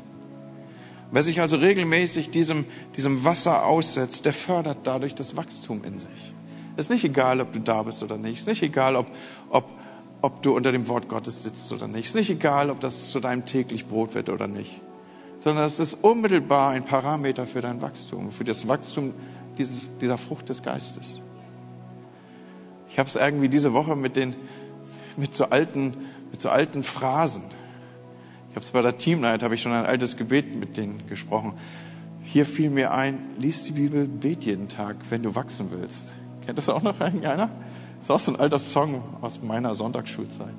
Wer 1.10 1.24
sich 1.24 1.41
also 1.41 1.56
regelmäßig 1.56 2.30
diesem, 2.30 2.66
diesem 2.96 3.24
Wasser 3.24 3.66
aussetzt, 3.66 4.26
der 4.26 4.34
fördert 4.34 4.78
dadurch 4.84 5.16
das 5.16 5.36
Wachstum 5.36 5.84
in 5.84 5.98
sich. 5.98 6.36
Es 6.76 6.86
ist 6.86 6.91
nicht 6.91 7.04
egal, 7.04 7.41
ob 7.41 7.52
du 7.52 7.60
da 7.60 7.82
bist 7.82 8.04
oder 8.04 8.20
nicht. 8.20 8.36
Es 8.36 8.41
ist 8.41 8.48
nicht 8.48 8.62
egal, 8.62 8.96
ob, 8.96 9.08
ob, 9.50 9.66
ob 10.24 10.42
du 10.42 10.56
unter 10.56 10.72
dem 10.72 10.88
Wort 10.88 11.10
Gottes 11.10 11.44
sitzt 11.44 11.70
oder 11.74 11.86
nicht. 11.86 12.06
Es 12.06 12.10
ist 12.12 12.16
nicht 12.16 12.30
egal, 12.30 12.70
ob 12.70 12.80
das 12.80 13.10
zu 13.10 13.20
deinem 13.20 13.46
täglich 13.46 13.88
Brot 13.88 14.16
wird 14.16 14.30
oder 14.30 14.48
nicht. 14.48 14.82
Sondern 15.40 15.66
es 15.66 15.80
ist 15.80 15.96
unmittelbar 15.96 16.72
ein 16.72 16.86
Parameter 16.86 17.46
für 17.46 17.60
dein 17.60 17.82
Wachstum, 17.82 18.32
für 18.32 18.46
das 18.46 18.66
Wachstum 18.70 19.14
dieses, 19.58 19.90
dieser 20.00 20.18
Frucht 20.18 20.48
des 20.48 20.64
Geistes. 20.64 21.20
Ich 22.90 22.98
habe 23.00 23.10
es 23.10 23.18
irgendwie 23.18 23.50
diese 23.50 23.74
Woche 23.74 23.98
mit, 23.98 24.16
den, 24.16 24.34
mit, 25.18 25.36
so 25.36 25.44
alten, 25.46 25.98
mit 26.32 26.40
so 26.40 26.48
alten 26.48 26.84
Phrasen. 26.84 27.44
Ich 28.50 28.56
habe 28.56 28.64
es 28.64 28.72
bei 28.72 28.82
der 28.82 28.98
Teamnight, 28.98 29.44
habe 29.44 29.56
ich 29.56 29.62
schon 29.62 29.74
ein 29.74 29.86
altes 29.86 30.16
Gebet 30.16 30.56
mit 30.56 30.78
denen 30.78 31.06
gesprochen. 31.08 31.52
Hier 32.24 32.46
fiel 32.46 32.70
mir 32.70 32.94
ein, 32.94 33.20
lies 33.40 33.64
die 33.64 33.74
Bibel, 33.74 34.08
bet 34.08 34.46
jeden 34.46 34.70
Tag, 34.70 34.96
wenn 35.10 35.22
du 35.22 35.36
wachsen 35.36 35.68
willst. 35.72 36.14
Kennt 36.46 36.58
das 36.58 36.70
auch 36.70 36.82
noch 36.82 36.98
irgendeiner? 37.02 37.50
Das 38.04 38.10
ist 38.10 38.12
auch 38.12 38.20
so 38.20 38.34
ein 38.34 38.39
alter 38.41 38.60
Song 38.60 39.01
aus 39.22 39.41
meiner 39.41 39.76
Sonntagsschulzeit. 39.76 40.56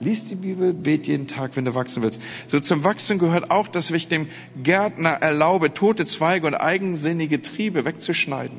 Lies 0.00 0.26
die 0.26 0.34
Bibel, 0.34 0.74
bet 0.74 1.06
jeden 1.06 1.26
Tag, 1.26 1.56
wenn 1.56 1.64
du 1.64 1.74
wachsen 1.74 2.02
willst. 2.02 2.20
So 2.46 2.60
zum 2.60 2.84
Wachsen 2.84 3.18
gehört 3.18 3.50
auch, 3.50 3.68
dass 3.68 3.88
ich 3.90 4.08
dem 4.08 4.28
Gärtner 4.62 5.12
erlaube, 5.12 5.72
tote 5.72 6.04
Zweige 6.04 6.46
und 6.46 6.54
eigensinnige 6.54 7.40
Triebe 7.40 7.86
wegzuschneiden. 7.86 8.58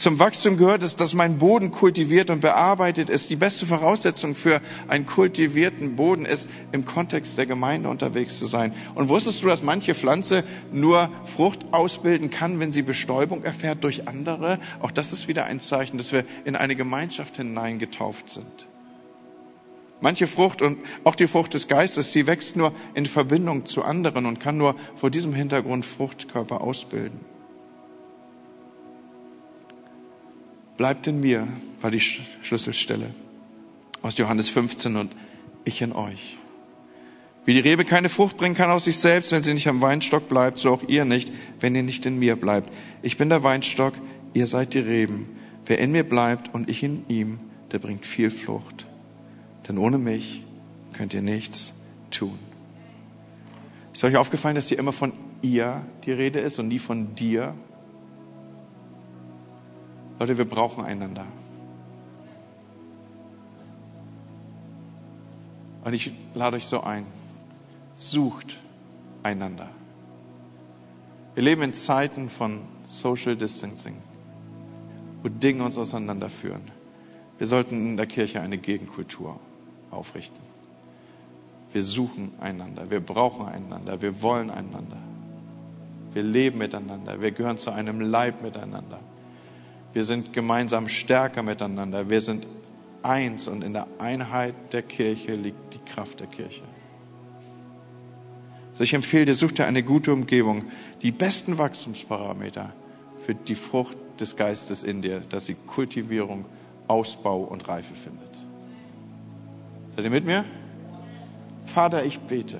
Zum 0.00 0.18
Wachstum 0.18 0.56
gehört 0.56 0.82
es, 0.82 0.96
dass 0.96 1.12
mein 1.12 1.36
Boden 1.36 1.72
kultiviert 1.72 2.30
und 2.30 2.40
bearbeitet 2.40 3.10
ist. 3.10 3.28
Die 3.28 3.36
beste 3.36 3.66
Voraussetzung 3.66 4.34
für 4.34 4.62
einen 4.88 5.04
kultivierten 5.04 5.94
Boden 5.94 6.24
ist, 6.24 6.48
im 6.72 6.86
Kontext 6.86 7.36
der 7.36 7.44
Gemeinde 7.44 7.90
unterwegs 7.90 8.38
zu 8.38 8.46
sein. 8.46 8.72
Und 8.94 9.10
wusstest 9.10 9.42
du, 9.42 9.48
dass 9.48 9.62
manche 9.62 9.94
Pflanze 9.94 10.42
nur 10.72 11.10
Frucht 11.36 11.66
ausbilden 11.72 12.30
kann, 12.30 12.60
wenn 12.60 12.72
sie 12.72 12.80
Bestäubung 12.80 13.44
erfährt 13.44 13.84
durch 13.84 14.08
andere? 14.08 14.58
Auch 14.80 14.90
das 14.90 15.12
ist 15.12 15.28
wieder 15.28 15.44
ein 15.44 15.60
Zeichen, 15.60 15.98
dass 15.98 16.12
wir 16.12 16.24
in 16.46 16.56
eine 16.56 16.76
Gemeinschaft 16.76 17.36
hineingetauft 17.36 18.30
sind. 18.30 18.68
Manche 20.00 20.26
Frucht 20.26 20.62
und 20.62 20.78
auch 21.04 21.14
die 21.14 21.26
Frucht 21.26 21.52
des 21.52 21.68
Geistes, 21.68 22.10
sie 22.10 22.26
wächst 22.26 22.56
nur 22.56 22.72
in 22.94 23.04
Verbindung 23.04 23.66
zu 23.66 23.84
anderen 23.84 24.24
und 24.24 24.40
kann 24.40 24.56
nur 24.56 24.76
vor 24.96 25.10
diesem 25.10 25.34
Hintergrund 25.34 25.84
Fruchtkörper 25.84 26.62
ausbilden. 26.62 27.29
Bleibt 30.80 31.06
in 31.06 31.20
mir, 31.20 31.46
war 31.82 31.90
die 31.90 32.00
Schlüsselstelle 32.00 33.10
aus 34.00 34.16
Johannes 34.16 34.48
15 34.48 34.96
und 34.96 35.14
ich 35.66 35.82
in 35.82 35.92
euch. 35.92 36.38
Wie 37.44 37.52
die 37.52 37.60
Rebe 37.60 37.84
keine 37.84 38.08
Frucht 38.08 38.38
bringen 38.38 38.54
kann 38.54 38.70
aus 38.70 38.84
sich 38.84 38.96
selbst, 38.96 39.30
wenn 39.30 39.42
sie 39.42 39.52
nicht 39.52 39.68
am 39.68 39.82
Weinstock 39.82 40.26
bleibt, 40.26 40.56
so 40.56 40.72
auch 40.72 40.82
ihr 40.88 41.04
nicht, 41.04 41.30
wenn 41.60 41.74
ihr 41.74 41.82
nicht 41.82 42.06
in 42.06 42.18
mir 42.18 42.34
bleibt. 42.34 42.72
Ich 43.02 43.18
bin 43.18 43.28
der 43.28 43.42
Weinstock, 43.42 43.92
ihr 44.32 44.46
seid 44.46 44.72
die 44.72 44.78
Reben. 44.78 45.28
Wer 45.66 45.80
in 45.80 45.92
mir 45.92 46.02
bleibt 46.02 46.54
und 46.54 46.70
ich 46.70 46.82
in 46.82 47.04
ihm, 47.08 47.40
der 47.72 47.78
bringt 47.78 48.06
viel 48.06 48.30
Frucht. 48.30 48.86
Denn 49.68 49.76
ohne 49.76 49.98
mich 49.98 50.46
könnt 50.94 51.12
ihr 51.12 51.20
nichts 51.20 51.74
tun. 52.10 52.38
Ist 53.92 54.02
euch 54.02 54.16
aufgefallen, 54.16 54.54
dass 54.54 54.68
hier 54.68 54.78
immer 54.78 54.94
von 54.94 55.12
ihr 55.42 55.84
die 56.06 56.12
Rede 56.12 56.38
ist 56.38 56.58
und 56.58 56.68
nie 56.68 56.78
von 56.78 57.14
dir? 57.16 57.54
Leute, 60.20 60.36
wir 60.36 60.44
brauchen 60.44 60.84
einander. 60.84 61.24
Und 65.82 65.94
ich 65.94 66.12
lade 66.34 66.58
euch 66.58 66.66
so 66.66 66.82
ein, 66.82 67.06
sucht 67.94 68.60
einander. 69.22 69.70
Wir 71.34 71.42
leben 71.42 71.62
in 71.62 71.72
Zeiten 71.72 72.28
von 72.28 72.60
Social 72.90 73.34
Distancing, 73.34 73.96
wo 75.22 75.30
Dinge 75.30 75.64
uns 75.64 75.78
auseinanderführen. 75.78 76.70
Wir 77.38 77.46
sollten 77.46 77.76
in 77.76 77.96
der 77.96 78.06
Kirche 78.06 78.42
eine 78.42 78.58
Gegenkultur 78.58 79.40
aufrichten. 79.90 80.42
Wir 81.72 81.82
suchen 81.82 82.32
einander, 82.40 82.90
wir 82.90 83.00
brauchen 83.00 83.46
einander, 83.46 84.02
wir 84.02 84.20
wollen 84.20 84.50
einander. 84.50 84.98
Wir 86.12 86.24
leben 86.24 86.58
miteinander, 86.58 87.22
wir 87.22 87.30
gehören 87.30 87.56
zu 87.56 87.70
einem 87.70 88.02
Leib 88.02 88.42
miteinander. 88.42 89.00
Wir 89.92 90.04
sind 90.04 90.32
gemeinsam 90.32 90.88
stärker 90.88 91.42
miteinander. 91.42 92.08
Wir 92.08 92.20
sind 92.20 92.46
eins 93.02 93.48
und 93.48 93.64
in 93.64 93.72
der 93.72 93.86
Einheit 93.98 94.54
der 94.72 94.82
Kirche 94.82 95.34
liegt 95.34 95.74
die 95.74 95.78
Kraft 95.78 96.20
der 96.20 96.26
Kirche. 96.26 96.62
So 98.74 98.84
ich 98.84 98.94
empfehle 98.94 99.26
dir, 99.26 99.34
such 99.34 99.52
dir 99.52 99.66
eine 99.66 99.82
gute 99.82 100.12
Umgebung, 100.12 100.64
die 101.02 101.12
besten 101.12 101.58
Wachstumsparameter 101.58 102.72
für 103.24 103.34
die 103.34 103.54
Frucht 103.54 103.96
des 104.18 104.36
Geistes 104.36 104.82
in 104.82 105.02
dir, 105.02 105.20
dass 105.20 105.46
sie 105.46 105.54
Kultivierung, 105.66 106.46
Ausbau 106.88 107.40
und 107.40 107.68
Reife 107.68 107.94
findet. 107.94 108.30
Seid 109.94 110.04
ihr 110.04 110.10
mit 110.10 110.24
mir? 110.24 110.44
Vater, 111.66 112.04
ich 112.04 112.18
bete, 112.20 112.58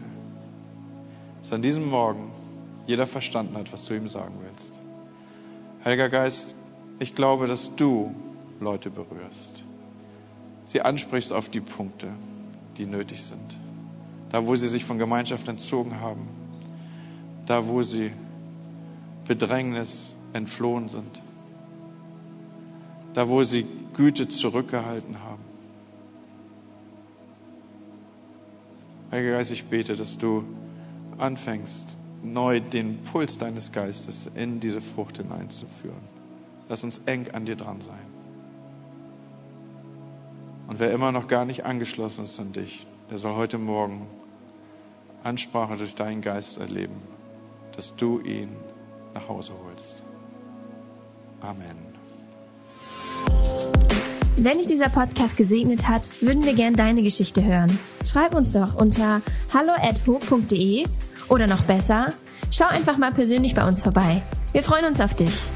dass 1.40 1.52
an 1.52 1.62
diesem 1.62 1.88
Morgen 1.88 2.30
jeder 2.86 3.06
verstanden 3.06 3.56
hat, 3.56 3.72
was 3.72 3.86
du 3.86 3.94
ihm 3.94 4.08
sagen 4.08 4.34
willst. 4.42 4.72
Heiliger 5.84 6.08
Geist, 6.08 6.54
ich 7.00 7.14
glaube, 7.14 7.46
dass 7.46 7.74
du 7.74 8.14
Leute 8.60 8.90
berührst. 8.90 9.64
Sie 10.66 10.82
ansprichst 10.82 11.32
auf 11.32 11.48
die 11.48 11.62
Punkte, 11.62 12.08
die 12.76 12.86
nötig 12.86 13.24
sind. 13.24 13.56
Da, 14.30 14.46
wo 14.46 14.54
sie 14.54 14.68
sich 14.68 14.84
von 14.84 14.98
Gemeinschaft 14.98 15.48
entzogen 15.48 16.00
haben. 16.00 16.28
Da, 17.46 17.66
wo 17.66 17.82
sie 17.82 18.12
Bedrängnis 19.26 20.10
entflohen 20.34 20.88
sind. 20.88 21.22
Da, 23.14 23.28
wo 23.28 23.42
sie 23.42 23.66
Güte 23.94 24.28
zurückgehalten 24.28 25.16
haben. 25.24 25.42
Heiliger 29.10 29.38
Geist, 29.38 29.50
ich 29.50 29.64
bete, 29.64 29.96
dass 29.96 30.18
du 30.18 30.44
anfängst, 31.18 31.96
neu 32.22 32.60
den 32.60 32.98
Puls 33.02 33.38
deines 33.38 33.72
Geistes 33.72 34.30
in 34.34 34.60
diese 34.60 34.82
Frucht 34.82 35.16
hineinzuführen. 35.16 36.19
Lass 36.70 36.84
uns 36.84 37.00
eng 37.06 37.26
an 37.32 37.44
dir 37.46 37.56
dran 37.56 37.80
sein. 37.80 37.98
Und 40.68 40.78
wer 40.78 40.92
immer 40.92 41.10
noch 41.10 41.26
gar 41.26 41.44
nicht 41.44 41.64
angeschlossen 41.64 42.24
ist 42.24 42.38
an 42.38 42.52
dich, 42.52 42.86
der 43.10 43.18
soll 43.18 43.34
heute 43.34 43.58
Morgen 43.58 44.06
Ansprache 45.24 45.76
durch 45.76 45.96
deinen 45.96 46.22
Geist 46.22 46.58
erleben, 46.58 47.02
dass 47.74 47.96
du 47.96 48.20
ihn 48.20 48.50
nach 49.14 49.28
Hause 49.28 49.52
holst. 49.66 50.04
Amen. 51.40 51.76
Wenn 54.36 54.58
dich 54.58 54.68
dieser 54.68 54.90
Podcast 54.90 55.36
gesegnet 55.36 55.88
hat, 55.88 56.22
würden 56.22 56.44
wir 56.44 56.54
gern 56.54 56.74
deine 56.74 57.02
Geschichte 57.02 57.44
hören. 57.44 57.76
Schreib 58.06 58.32
uns 58.32 58.52
doch 58.52 58.76
unter 58.76 59.22
hallo@ho.de 59.52 60.86
oder 61.28 61.48
noch 61.48 61.64
besser, 61.64 62.12
schau 62.52 62.66
einfach 62.66 62.96
mal 62.96 63.12
persönlich 63.12 63.56
bei 63.56 63.66
uns 63.66 63.82
vorbei. 63.82 64.22
Wir 64.52 64.62
freuen 64.62 64.84
uns 64.84 65.00
auf 65.00 65.14
dich. 65.14 65.50